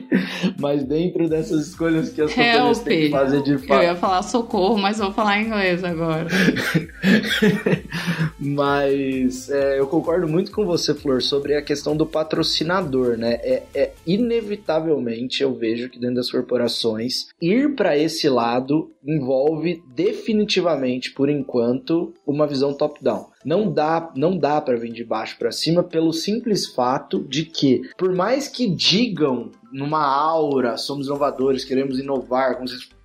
mas 0.60 0.84
dentro 0.84 1.26
dessas 1.28 1.68
escolhas 1.68 2.10
que 2.10 2.20
as 2.20 2.30
companhias 2.30 2.80
têm 2.80 3.00
que 3.00 3.10
fazer 3.10 3.42
de 3.42 3.56
fato. 3.56 3.82
Eu 3.82 3.88
ia 3.88 3.96
falar 3.96 4.22
socorro, 4.22 4.76
mas 4.76 4.98
vou 4.98 5.12
falar 5.12 5.40
inglês 5.40 5.82
agora. 5.82 6.26
mas 8.38 9.48
é, 9.48 9.80
eu 9.80 9.86
concordo 9.86 10.28
muito 10.28 10.50
com 10.50 10.66
você, 10.66 10.92
Flor, 10.92 11.22
sobre 11.22 11.54
a 11.54 11.62
questão 11.62 11.96
do 11.96 12.04
patrocinador, 12.04 13.16
né? 13.16 13.34
É, 13.42 13.62
é 13.74 13.92
inevitavelmente 14.06 15.42
eu 15.42 15.54
vejo 15.54 15.88
que 15.88 15.98
dentro 15.98 16.16
das 16.16 16.30
corporações 16.30 16.65
ir 17.40 17.74
para 17.74 17.96
esse 17.96 18.28
lado 18.28 18.90
envolve 19.04 19.82
definitivamente, 19.94 21.12
por 21.12 21.28
enquanto, 21.28 22.12
uma 22.26 22.46
visão 22.46 22.74
top-down. 22.74 23.26
Não 23.44 23.70
dá, 23.72 24.12
não 24.16 24.36
dá 24.36 24.60
para 24.60 24.76
vir 24.76 24.92
de 24.92 25.04
baixo 25.04 25.38
para 25.38 25.52
cima 25.52 25.82
pelo 25.82 26.12
simples 26.12 26.66
fato 26.66 27.22
de 27.28 27.44
que, 27.44 27.82
por 27.96 28.12
mais 28.14 28.48
que 28.48 28.68
digam 28.68 29.50
numa 29.72 30.04
aura, 30.04 30.76
somos 30.76 31.06
inovadores, 31.06 31.64
queremos 31.64 31.98
inovar, 31.98 32.58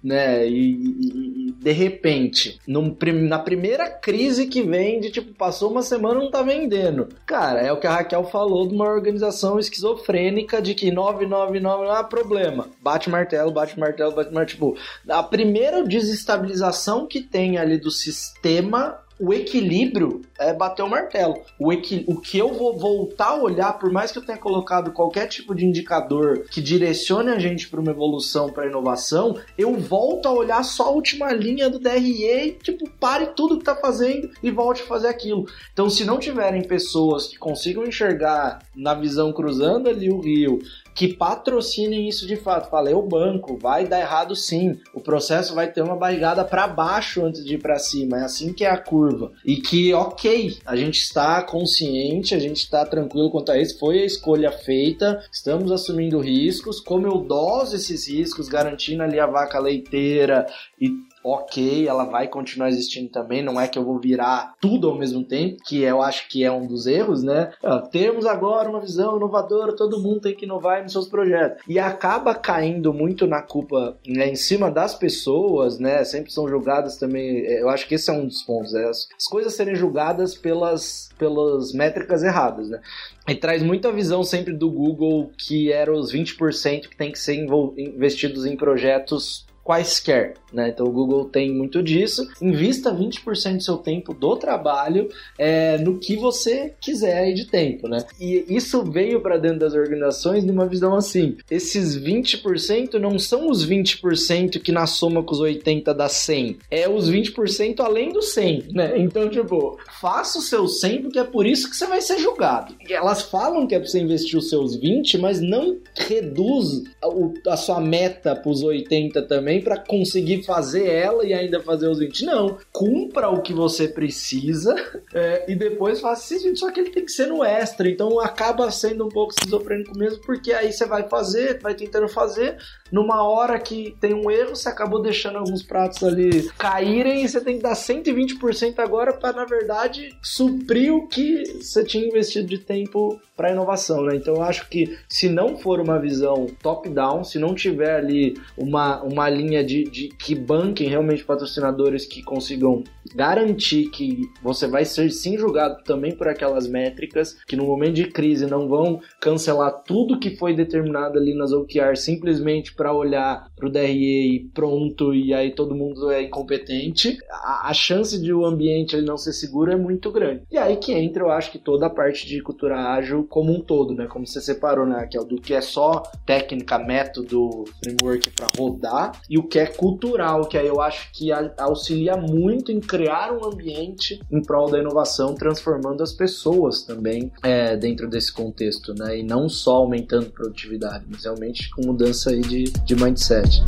né? 0.04 0.48
E, 0.48 0.72
e, 0.74 1.48
e 1.48 1.52
de 1.52 1.72
repente, 1.72 2.60
num, 2.68 2.96
na 3.28 3.40
primeira 3.40 3.90
crise 3.90 4.48
que 4.48 4.62
vem, 4.62 5.00
de 5.00 5.12
tipo, 5.12 5.34
passou 5.34 5.72
uma 5.72 5.82
semana 5.82 6.20
não 6.20 6.32
tá 6.32 6.42
vendendo. 6.42 7.10
Cara, 7.26 7.62
é 7.62 7.72
o 7.72 7.78
que 7.78 7.88
a 7.88 7.96
Raquel 7.96 8.24
falou 8.24 8.68
de 8.68 8.74
uma 8.74 8.90
organização 8.90 9.60
esquizofrênica 9.60 10.62
de 10.62 10.74
que 10.74 10.92
999 10.92 11.60
não 11.60 11.92
há 11.92 12.04
problema. 12.04 12.68
Bate 12.82 13.10
martelo, 13.10 13.52
bate 13.52 13.80
martelo, 13.80 14.14
bate 14.14 14.34
martelo. 14.34 14.52
Tipo, 14.52 14.78
a 15.08 15.24
primeira 15.24 15.84
desestabilização 15.84 17.06
que 17.06 17.22
tem 17.22 17.58
ali 17.58 17.78
do 17.78 17.92
sistema 17.92 18.98
o 19.22 19.32
equilíbrio 19.32 20.22
é 20.40 20.52
bater 20.52 20.82
o 20.82 20.90
martelo. 20.90 21.40
O, 21.60 21.72
equi... 21.72 22.04
o 22.08 22.20
que 22.20 22.40
eu 22.40 22.54
vou 22.54 22.76
voltar 22.76 23.30
a 23.30 23.42
olhar, 23.42 23.74
por 23.74 23.92
mais 23.92 24.12
que 24.12 24.18
eu 24.18 24.26
tenha 24.26 24.38
colocado 24.38 24.92
qualquer 24.92 25.28
tipo 25.28 25.54
de 25.54 25.64
indicador 25.64 26.46
que 26.50 26.60
direcione 26.60 27.30
a 27.30 27.38
gente 27.38 27.70
para 27.70 27.80
uma 27.80 27.92
evolução, 27.92 28.50
para 28.50 28.66
inovação, 28.66 29.38
eu 29.56 29.78
volto 29.78 30.28
a 30.28 30.34
olhar 30.34 30.64
só 30.64 30.88
a 30.88 30.92
última 30.92 31.32
linha 31.32 31.70
do 31.70 31.80
DRE 31.80 32.26
e, 32.26 32.52
tipo, 32.54 32.90
pare 33.00 33.28
tudo 33.28 33.60
que 33.60 33.64
tá 33.64 33.76
fazendo 33.76 34.30
e 34.42 34.50
volte 34.50 34.82
a 34.82 34.86
fazer 34.86 35.08
aquilo. 35.08 35.46
Então, 35.72 35.88
se 35.88 36.04
não 36.04 36.18
tiverem 36.18 36.64
pessoas 36.64 37.28
que 37.28 37.38
consigam 37.38 37.86
enxergar 37.86 38.60
na 38.76 38.96
visão 38.96 39.32
cruzando 39.32 39.88
ali 39.88 40.10
o 40.10 40.20
rio, 40.20 40.60
que 40.94 41.14
patrocinem 41.14 42.08
isso 42.08 42.28
de 42.28 42.36
fato. 42.36 42.70
Falei, 42.70 42.94
o 42.94 43.02
banco 43.02 43.58
vai 43.58 43.88
dar 43.88 44.00
errado 44.00 44.36
sim. 44.36 44.78
O 44.94 45.02
processo 45.02 45.54
vai 45.54 45.72
ter 45.72 45.82
uma 45.82 45.96
barrigada 45.96 46.44
para 46.44 46.68
baixo 46.68 47.26
antes 47.26 47.44
de 47.44 47.56
ir 47.56 47.60
para 47.60 47.80
cima. 47.80 48.20
É 48.20 48.24
assim 48.24 48.54
que 48.54 48.64
é 48.64 48.70
a 48.70 48.78
curva. 48.78 49.32
E 49.46 49.58
que, 49.58 49.94
ok, 49.94 50.58
a 50.66 50.76
gente 50.76 51.00
está 51.02 51.42
consciente, 51.44 52.36
a 52.36 52.40
gente 52.40 52.58
está 52.58 52.86
tranquilo 52.86 53.32
quanto 53.32 53.52
a 53.52 53.58
isso. 53.58 53.80
Foi 53.80 54.02
a 54.02 54.06
escolha 54.06 54.52
feita, 54.52 55.24
estamos 55.32 55.72
assumindo 55.72 56.20
riscos. 56.20 56.80
Como 56.80 57.08
eu 57.08 57.20
doso 57.20 57.76
esses 57.76 58.08
riscos, 58.08 58.48
garantindo 58.48 59.04
ali 59.04 59.20
a 59.20 59.28
vaca 59.28 59.60
leiteira 59.60 60.46
e 60.80 60.90
ok, 61.24 61.88
ela 61.88 62.06
vai 62.06 62.28
continuar 62.28 62.70
existindo 62.70 63.10
também, 63.10 63.44
não 63.44 63.60
é 63.60 63.68
que 63.68 63.78
eu 63.78 63.86
vou 63.86 64.00
virar 64.00 64.54
tudo 64.60 64.90
ao 64.90 64.98
mesmo 64.98 65.24
tempo, 65.24 65.58
que 65.64 65.82
eu 65.82 66.02
acho 66.02 66.28
que 66.28 66.44
é 66.44 66.52
um 66.52 66.66
dos 66.66 66.88
erros, 66.88 67.24
né? 67.24 67.52
temos 67.92 68.26
agora 68.26 68.70
uma 68.70 68.80
visão 68.80 69.18
inovadora, 69.18 69.76
todo 69.76 70.02
mundo 70.02 70.22
tem 70.22 70.36
que 70.36 70.46
inovar 70.46 70.82
nos 70.82 70.92
seus 70.92 71.08
projetos. 71.08 71.64
E 71.68 71.80
acaba 71.80 72.34
caindo 72.34 72.94
muito 72.94 73.28
na 73.28 73.42
culpa 73.42 73.98
né, 74.08 74.30
em 74.30 74.36
cima 74.36 74.72
das 74.72 74.96
pessoas, 74.96 75.80
né? 75.80 76.04
Sempre 76.04 76.32
são 76.32 76.48
julgadas 76.48 76.98
também. 76.98 77.40
Eu 77.46 77.70
acho 77.70 77.88
que 77.88 77.96
esse 77.96 78.10
é 78.10 78.14
um 78.14 78.26
dos 78.26 78.42
pontos, 78.44 78.74
né? 78.74 78.86
as, 78.86 79.08
as 79.18 79.28
coisas 79.28 79.54
serem 79.54 79.76
julgadas 79.76 80.36
pelas, 80.36 81.10
pelas 81.18 81.74
métricas 81.74 82.24
erradas, 82.24 82.70
né? 82.70 82.80
E 83.28 83.36
traz 83.36 83.62
muita 83.62 83.92
visão 83.92 84.24
sempre 84.24 84.54
do 84.54 84.70
Google 84.70 85.32
que 85.38 85.72
era 85.72 85.94
os 85.94 86.14
20% 86.14 86.90
que 86.90 86.98
tem 86.98 87.12
que 87.12 87.20
ser 87.20 87.36
investidos 87.36 88.46
em 88.46 88.56
projetos 88.56 89.46
quaisquer, 89.64 90.34
né? 90.54 90.70
Então 90.70 90.86
o 90.86 90.92
Google 90.92 91.26
tem 91.26 91.52
muito 91.52 91.82
disso. 91.82 92.28
Invista 92.42 92.94
20% 92.94 93.58
do 93.58 93.64
seu 93.64 93.78
tempo 93.78 94.14
do 94.14 94.36
trabalho 94.36 95.10
é, 95.38 95.78
no 95.78 95.98
que 95.98 96.16
você 96.16 96.74
quiser 96.82 97.34
de 97.34 97.46
tempo, 97.46 97.88
né? 97.88 98.04
E 98.20 98.46
isso 98.50 98.84
veio 98.84 99.22
para 99.22 99.38
dentro 99.38 99.60
das 99.60 99.74
organizações 99.74 100.44
numa 100.44 100.66
visão 100.66 100.96
assim: 100.96 101.38
esses 101.50 101.98
20% 101.98 102.94
não 102.96 103.18
são 103.20 103.50
os 103.50 103.68
20% 103.68 104.60
que 104.62 104.72
na 104.72 104.86
soma 104.86 105.24
com 105.24 105.34
os 105.34 105.40
80 105.40 105.94
dá 105.94 106.10
100, 106.10 106.58
é 106.70 106.90
os 106.90 107.10
20% 107.10 107.80
além 107.80 108.12
do 108.12 108.22
100, 108.22 108.66
né? 108.72 108.94
Então, 108.98 109.30
tipo, 109.30 109.78
faça 110.00 110.40
o 110.40 110.42
seu 110.42 110.68
100 110.68 111.04
porque 111.04 111.20
é 111.20 111.24
por 111.24 111.46
isso 111.46 111.70
que 111.70 111.76
você 111.76 111.86
vai 111.86 112.02
ser 112.02 112.20
julgado. 112.20 112.76
Elas 112.90 113.22
falam 113.24 113.68
que 113.68 113.76
é 113.76 113.80
para 113.80 113.88
você 113.88 114.00
investir 114.00 114.38
os 114.38 114.50
seus 114.50 114.76
20, 114.76 115.18
mas 115.18 115.42
não 115.42 115.78
reduz 115.96 116.84
a, 117.02 117.54
a 117.54 117.58
sua 117.58 117.80
meta 117.80 118.36
para 118.36 118.52
os 118.52 118.64
80 118.64 119.22
também 119.24 119.62
para 119.62 119.78
conseguir 119.78 120.41
fazer 120.44 120.88
ela 120.88 121.26
e 121.26 121.34
ainda 121.34 121.62
fazer 121.62 121.88
os 121.88 122.00
20. 122.00 122.26
Não. 122.26 122.58
Cumpra 122.72 123.30
o 123.30 123.42
que 123.42 123.54
você 123.54 123.88
precisa 123.88 124.76
é, 125.14 125.46
e 125.52 125.56
depois 125.56 126.00
faça 126.00 126.36
esse 126.36 126.56
Só 126.56 126.72
que 126.72 126.80
ele 126.80 126.90
tem 126.90 127.06
que 127.06 127.12
ser 127.12 127.28
no 127.28 127.44
extra. 127.44 127.90
Então 127.90 128.20
acaba 128.20 128.70
sendo 128.72 129.06
um 129.06 129.10
pouco 129.10 129.34
esquizofrênico 129.34 129.98
mesmo, 129.98 130.22
porque 130.22 130.54
aí 130.54 130.72
você 130.72 130.86
vai 130.86 131.08
fazer, 131.08 131.60
vai 131.62 131.74
tentando 131.74 132.08
fazer. 132.08 132.58
Numa 132.92 133.24
hora 133.24 133.58
que 133.58 133.96
tem 134.02 134.14
um 134.14 134.30
erro, 134.30 134.56
você 134.56 134.68
acabou 134.68 135.02
deixando 135.02 135.38
alguns 135.38 135.64
pratos 135.64 136.04
ali 136.04 136.50
caírem 136.58 137.24
e 137.24 137.30
você 137.30 137.40
tem 137.40 137.58
que 137.58 137.64
dar 137.64 137.74
120% 137.74 138.80
agora 138.80 139.14
para, 139.14 139.34
na 139.34 139.46
verdade, 139.46 140.10
suprir 140.22 140.94
o 140.94 141.08
que 141.08 141.44
você 141.62 141.84
tinha 141.84 142.06
investido 142.06 142.48
de 142.48 142.58
tempo 142.58 143.20
para 143.42 143.52
inovação, 143.52 144.04
né? 144.04 144.16
Então 144.16 144.36
eu 144.36 144.44
acho 144.44 144.70
que 144.70 144.98
se 145.10 145.28
não 145.28 145.58
for 145.58 145.80
uma 145.80 145.98
visão 145.98 146.46
top-down, 146.62 147.24
se 147.24 147.40
não 147.40 147.56
tiver 147.56 147.96
ali 147.96 148.40
uma, 148.56 149.02
uma 149.02 149.28
linha 149.30 149.64
de, 149.64 149.84
de 149.86 150.10
que 150.10 150.31
banquem 150.36 150.88
realmente 150.88 151.24
patrocinadores 151.24 152.06
que 152.06 152.22
consigam 152.22 152.84
garantir 153.16 153.90
que 153.90 154.30
você 154.42 154.68
vai 154.68 154.86
ser 154.86 155.10
sim 155.12 155.38
julgado 155.38 155.84
também 155.84 156.16
por 156.16 156.28
aquelas 156.28 156.68
métricas, 156.68 157.38
que 157.48 157.56
no 157.56 157.66
momento 157.66 157.96
de 157.96 158.06
crise 158.06 158.46
não 158.46 158.68
vão 158.68 159.00
cancelar 159.20 159.84
tudo 159.84 160.20
que 160.20 160.36
foi 160.36 160.56
determinado 160.56 161.18
ali 161.18 161.36
nas 161.36 161.52
OKR 161.52 161.96
simplesmente 161.96 162.74
para 162.74 162.94
olhar 162.94 163.48
para 163.56 163.68
o 163.68 163.72
DRE 163.72 164.36
e 164.36 164.50
pronto, 164.54 165.14
e 165.14 165.34
aí 165.34 165.52
todo 165.54 165.76
mundo 165.76 166.12
é 166.12 166.24
incompetente, 166.24 167.18
a, 167.30 167.70
a 167.70 167.74
chance 167.74 168.20
de 168.22 168.34
o 168.34 168.46
ambiente 168.46 168.96
ele 168.96 169.06
não 169.06 169.18
ser 169.18 169.34
seguro 169.34 169.72
é 169.72 169.76
muito 169.76 170.12
grande. 170.12 170.44
E 170.52 170.58
aí 170.58 170.78
que 170.78 170.94
entra, 170.94 171.24
eu 171.24 171.32
acho 171.32 171.52
que 171.52 171.60
toda 171.60 171.86
a 171.88 171.90
parte 171.90 172.28
de 172.28 172.42
cultura 172.42 172.94
ágil 172.94 173.26
como 173.30 173.52
um 173.52 173.62
todo, 173.62 173.94
né? 173.94 174.08
Como 174.08 174.26
você 174.26 174.42
separou, 174.42 174.86
né, 174.86 174.98
Raquel? 174.98 175.26
Do 175.26 175.40
que 175.40 175.54
é 175.54 175.62
só 175.62 176.04
técnica, 176.26 176.78
método, 176.80 177.66
framework 177.84 178.30
para 178.32 178.48
rodar 178.58 179.12
e 179.30 179.38
o 179.38 179.44
que 179.44 179.60
é 179.60 179.66
cultural, 179.66 180.48
que 180.48 180.58
aí 180.58 180.68
eu 180.68 180.82
acho 180.82 181.12
que 181.12 181.32
auxilia 181.58 182.16
muito 182.16 182.72
em 182.72 182.80
criar 182.80 183.01
um 183.10 183.46
ambiente 183.46 184.20
em 184.32 184.42
prol 184.42 184.70
da 184.70 184.80
inovação, 184.80 185.34
transformando 185.36 186.04
as 186.04 186.12
pessoas 186.12 186.84
também 186.84 187.32
é, 187.42 187.76
dentro 187.76 188.10
desse 188.10 188.32
contexto, 188.32 188.94
né? 188.94 189.20
E 189.20 189.24
não 189.24 189.48
só 189.48 189.78
aumentando 189.78 190.30
produtividade, 190.30 191.06
mas 191.10 191.24
realmente 191.24 191.70
com 191.72 191.86
mudança 191.86 192.32
aí 192.32 192.42
de, 192.42 192.64
de 192.64 192.96
mindset. 192.96 193.64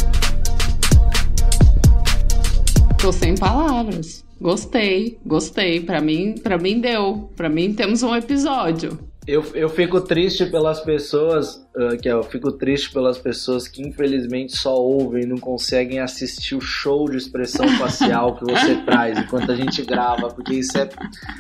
Tô 3.00 3.12
sem 3.12 3.36
palavras. 3.36 4.24
Gostei, 4.40 5.18
gostei. 5.26 5.80
Para 5.80 6.02
mim, 6.02 6.36
para 6.36 6.58
mim 6.58 6.80
deu. 6.80 7.30
Para 7.36 7.50
mim 7.50 7.74
temos 7.74 8.04
um 8.04 8.16
episódio. 8.16 9.00
Eu, 9.26 9.44
eu 9.54 9.70
fico 9.70 10.02
triste 10.02 10.46
pelas 10.46 10.82
pessoas 10.82 11.63
que 12.02 12.08
eu 12.08 12.22
fico 12.24 12.52
triste 12.52 12.92
pelas 12.92 13.18
pessoas 13.18 13.68
que 13.68 13.82
infelizmente 13.82 14.56
só 14.56 14.76
ouvem 14.76 15.24
e 15.24 15.26
não 15.26 15.38
conseguem 15.38 16.00
assistir 16.00 16.56
o 16.56 16.62
show 16.62 17.10
de 17.10 17.18
expressão 17.18 17.68
facial 17.80 18.36
que 18.36 18.46
você 18.46 18.76
traz 18.86 19.18
enquanto 19.18 19.52
a 19.52 19.56
gente 19.56 19.84
grava, 19.84 20.30
porque 20.30 20.54
isso 20.54 20.78
é, 20.78 20.90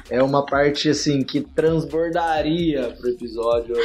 é 0.09 0.23
uma 0.23 0.45
parte 0.45 0.89
assim 0.89 1.21
que 1.21 1.41
transbordaria 1.41 2.95
pro 2.99 3.09
episódio. 3.09 3.75